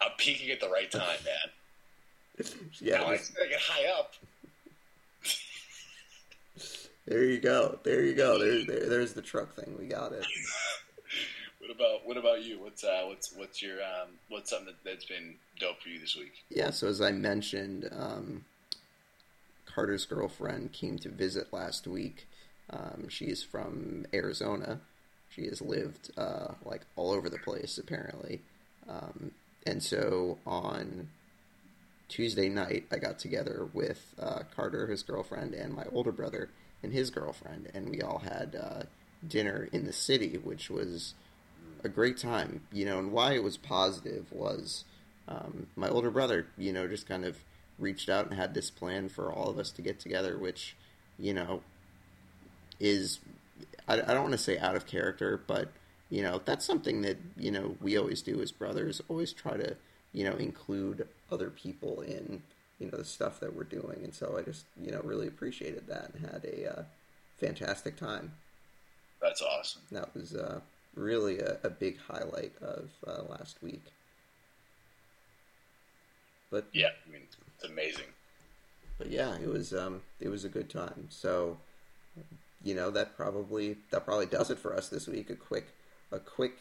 I'm 0.00 0.10
peaking 0.18 0.50
at 0.50 0.60
the 0.60 0.68
right 0.68 0.90
time, 0.90 1.02
man. 1.24 2.46
yeah, 2.80 2.98
now 2.98 3.06
I 3.06 3.16
get 3.16 3.60
high 3.60 3.98
up. 3.98 4.14
there 7.06 7.24
you 7.24 7.38
go, 7.38 7.78
there 7.82 8.02
you 8.02 8.14
go. 8.14 8.38
There, 8.38 8.64
there, 8.64 8.88
there's 8.88 9.12
the 9.12 9.22
truck 9.22 9.54
thing. 9.54 9.76
We 9.78 9.86
got 9.86 10.12
it. 10.12 10.26
What 11.62 11.70
about 11.70 12.06
what 12.06 12.16
about 12.16 12.42
you? 12.42 12.60
What's 12.60 12.82
uh 12.82 13.02
what's 13.06 13.32
what's 13.36 13.62
your 13.62 13.76
um 13.76 14.08
what's 14.28 14.50
something 14.50 14.66
that, 14.66 14.90
that's 14.90 15.04
been 15.04 15.36
dope 15.60 15.80
for 15.80 15.90
you 15.90 16.00
this 16.00 16.16
week? 16.16 16.32
Yeah, 16.50 16.70
so 16.70 16.88
as 16.88 17.00
I 17.00 17.12
mentioned, 17.12 17.88
um, 17.96 18.44
Carter's 19.64 20.04
girlfriend 20.04 20.72
came 20.72 20.98
to 20.98 21.08
visit 21.08 21.52
last 21.52 21.86
week. 21.86 22.26
Um, 22.68 23.08
she 23.08 23.26
is 23.26 23.44
from 23.44 24.06
Arizona. 24.12 24.80
She 25.28 25.46
has 25.46 25.62
lived 25.62 26.10
uh, 26.16 26.54
like 26.64 26.80
all 26.96 27.12
over 27.12 27.30
the 27.30 27.38
place 27.38 27.78
apparently, 27.78 28.40
um, 28.88 29.30
and 29.64 29.80
so 29.80 30.38
on 30.44 31.10
Tuesday 32.08 32.48
night 32.48 32.86
I 32.90 32.96
got 32.96 33.20
together 33.20 33.68
with 33.72 34.16
uh, 34.20 34.40
Carter, 34.56 34.88
his 34.88 35.04
girlfriend, 35.04 35.54
and 35.54 35.72
my 35.72 35.84
older 35.92 36.12
brother 36.12 36.48
and 36.82 36.92
his 36.92 37.10
girlfriend, 37.10 37.70
and 37.72 37.88
we 37.88 38.02
all 38.02 38.18
had 38.18 38.56
uh, 38.60 38.82
dinner 39.26 39.68
in 39.70 39.86
the 39.86 39.92
city, 39.92 40.38
which 40.42 40.68
was 40.68 41.14
a 41.84 41.88
great 41.88 42.16
time. 42.16 42.62
You 42.72 42.84
know, 42.84 42.98
and 42.98 43.12
why 43.12 43.32
it 43.32 43.42
was 43.42 43.56
positive 43.56 44.26
was 44.32 44.84
um, 45.28 45.66
my 45.76 45.88
older 45.88 46.10
brother, 46.10 46.46
you 46.56 46.72
know, 46.72 46.86
just 46.86 47.08
kind 47.08 47.24
of 47.24 47.38
reached 47.78 48.08
out 48.08 48.26
and 48.26 48.34
had 48.34 48.54
this 48.54 48.70
plan 48.70 49.08
for 49.08 49.32
all 49.32 49.48
of 49.48 49.58
us 49.58 49.70
to 49.72 49.82
get 49.82 49.98
together, 49.98 50.38
which 50.38 50.76
you 51.18 51.34
know 51.34 51.62
is 52.80 53.20
I, 53.88 53.94
I 53.94 54.14
don't 54.14 54.22
want 54.22 54.32
to 54.32 54.38
say 54.38 54.58
out 54.58 54.76
of 54.76 54.86
character, 54.86 55.42
but 55.46 55.68
you 56.10 56.22
know 56.22 56.40
that's 56.44 56.64
something 56.64 57.02
that 57.02 57.18
you 57.36 57.50
know 57.50 57.76
we 57.80 57.96
always 57.96 58.22
do 58.22 58.40
as 58.40 58.52
brothers. 58.52 59.00
Always 59.08 59.32
try 59.32 59.56
to 59.56 59.76
you 60.12 60.24
know 60.24 60.36
include 60.36 61.08
other 61.30 61.50
people 61.50 62.00
in 62.02 62.42
you 62.78 62.90
know 62.90 62.98
the 62.98 63.04
stuff 63.04 63.40
that 63.40 63.54
we're 63.54 63.64
doing, 63.64 64.00
and 64.02 64.14
so 64.14 64.36
I 64.38 64.42
just 64.42 64.64
you 64.80 64.90
know 64.90 65.00
really 65.02 65.26
appreciated 65.26 65.86
that 65.88 66.10
and 66.14 66.26
had 66.26 66.44
a 66.44 66.78
uh, 66.78 66.82
fantastic 67.38 67.96
time. 67.96 68.32
That's 69.20 69.42
awesome. 69.42 69.82
That 69.92 70.14
was 70.14 70.34
uh, 70.34 70.60
really 70.94 71.38
a, 71.38 71.58
a 71.64 71.70
big 71.70 71.98
highlight 72.08 72.52
of 72.60 72.90
uh, 73.06 73.22
last 73.28 73.62
week. 73.62 73.82
But 76.50 76.66
Yeah, 76.72 76.88
I 77.06 77.12
mean, 77.12 77.22
it's 77.56 77.64
amazing. 77.64 78.04
but 78.98 79.10
yeah, 79.10 79.36
it 79.38 79.48
was 79.48 79.72
um, 79.72 80.02
it 80.20 80.28
was 80.28 80.44
a 80.44 80.48
good 80.48 80.68
time. 80.68 81.06
So 81.10 81.56
you 82.62 82.74
know 82.74 82.90
that 82.90 83.16
probably 83.16 83.76
that 83.90 84.04
probably 84.04 84.26
does 84.26 84.50
it 84.50 84.58
for 84.58 84.74
us 84.74 84.88
this 84.88 85.06
week. 85.06 85.30
A 85.30 85.34
quick 85.36 85.68
a 86.10 86.18
quick 86.18 86.58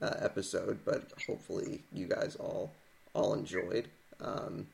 uh, 0.00 0.14
episode, 0.20 0.80
but 0.84 1.10
hopefully 1.26 1.80
you 1.92 2.06
guys 2.06 2.36
all 2.36 2.70
all 3.14 3.34
enjoyed. 3.34 3.88
Um, 4.20 4.68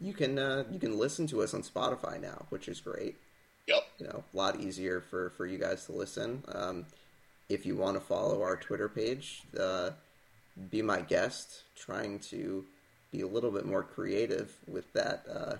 you 0.00 0.14
can 0.14 0.38
uh, 0.38 0.64
you 0.70 0.78
can 0.78 0.98
listen 0.98 1.26
to 1.28 1.42
us 1.42 1.52
on 1.52 1.62
Spotify 1.62 2.20
now, 2.20 2.46
which 2.48 2.66
is 2.68 2.80
great. 2.80 3.16
Yep. 3.66 3.82
You 3.98 4.06
know, 4.06 4.24
a 4.32 4.36
lot 4.36 4.58
easier 4.60 5.00
for 5.00 5.30
for 5.30 5.46
you 5.46 5.58
guys 5.58 5.84
to 5.86 5.92
listen. 5.92 6.42
Um, 6.48 6.86
if 7.48 7.66
you 7.66 7.76
want 7.76 7.96
to 7.96 8.00
follow 8.00 8.42
our 8.42 8.56
Twitter 8.56 8.88
page, 8.88 9.42
uh, 9.58 9.90
be 10.70 10.82
my 10.82 11.00
guest. 11.00 11.62
Trying 11.76 12.20
to 12.30 12.64
be 13.12 13.20
a 13.20 13.26
little 13.26 13.50
bit 13.50 13.66
more 13.66 13.82
creative 13.82 14.56
with 14.66 14.92
that 14.92 15.24
uh, 15.30 15.56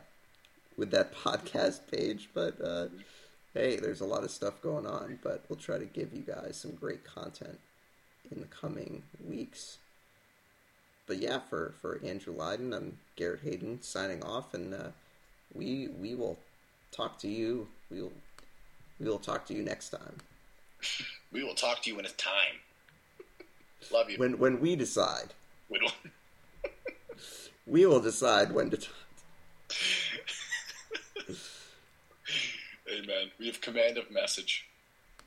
with 0.76 0.90
that 0.90 1.14
podcast 1.24 1.80
page, 1.90 2.30
but 2.34 2.60
uh, 2.60 2.86
hey, 3.52 3.76
there's 3.76 4.00
a 4.00 4.06
lot 4.06 4.24
of 4.24 4.30
stuff 4.30 4.60
going 4.62 4.86
on. 4.86 5.18
But 5.22 5.44
we'll 5.48 5.58
try 5.58 5.78
to 5.78 5.84
give 5.84 6.12
you 6.12 6.22
guys 6.22 6.56
some 6.56 6.72
great 6.72 7.04
content 7.04 7.58
in 8.30 8.40
the 8.40 8.46
coming 8.46 9.02
weeks. 9.26 9.78
But 11.06 11.18
yeah, 11.18 11.38
for 11.38 11.74
for 11.80 12.00
Andrew 12.04 12.34
Lyden, 12.34 12.74
I'm 12.74 12.98
Garrett 13.16 13.42
Hayden 13.42 13.82
signing 13.82 14.22
off, 14.22 14.54
and 14.54 14.74
uh, 14.74 14.88
we 15.52 15.88
we 16.00 16.14
will 16.14 16.38
talk 16.92 17.18
to 17.20 17.28
you. 17.28 17.68
We'll 17.90 18.12
we 18.98 19.06
will 19.06 19.18
talk 19.18 19.46
to 19.46 19.54
you 19.54 19.62
next 19.62 19.90
time 19.90 20.16
We 21.34 21.42
will 21.44 21.54
talk 21.54 21.82
to 21.82 21.90
you 21.90 21.96
when 21.96 22.04
it's 22.06 22.14
time. 22.14 22.60
Love 23.92 24.08
you. 24.08 24.16
when 24.18 24.38
when 24.38 24.60
we 24.60 24.76
decide. 24.76 25.34
We 25.68 25.78
don't- 25.80 25.92
We 27.66 27.84
will 27.86 28.00
decide 28.00 28.52
when 28.52 28.70
to. 28.70 28.76
talk. 28.76 28.94
Amen. 32.88 33.30
We 33.38 33.46
have 33.48 33.60
command 33.60 33.98
of 33.98 34.10
message. 34.10 34.66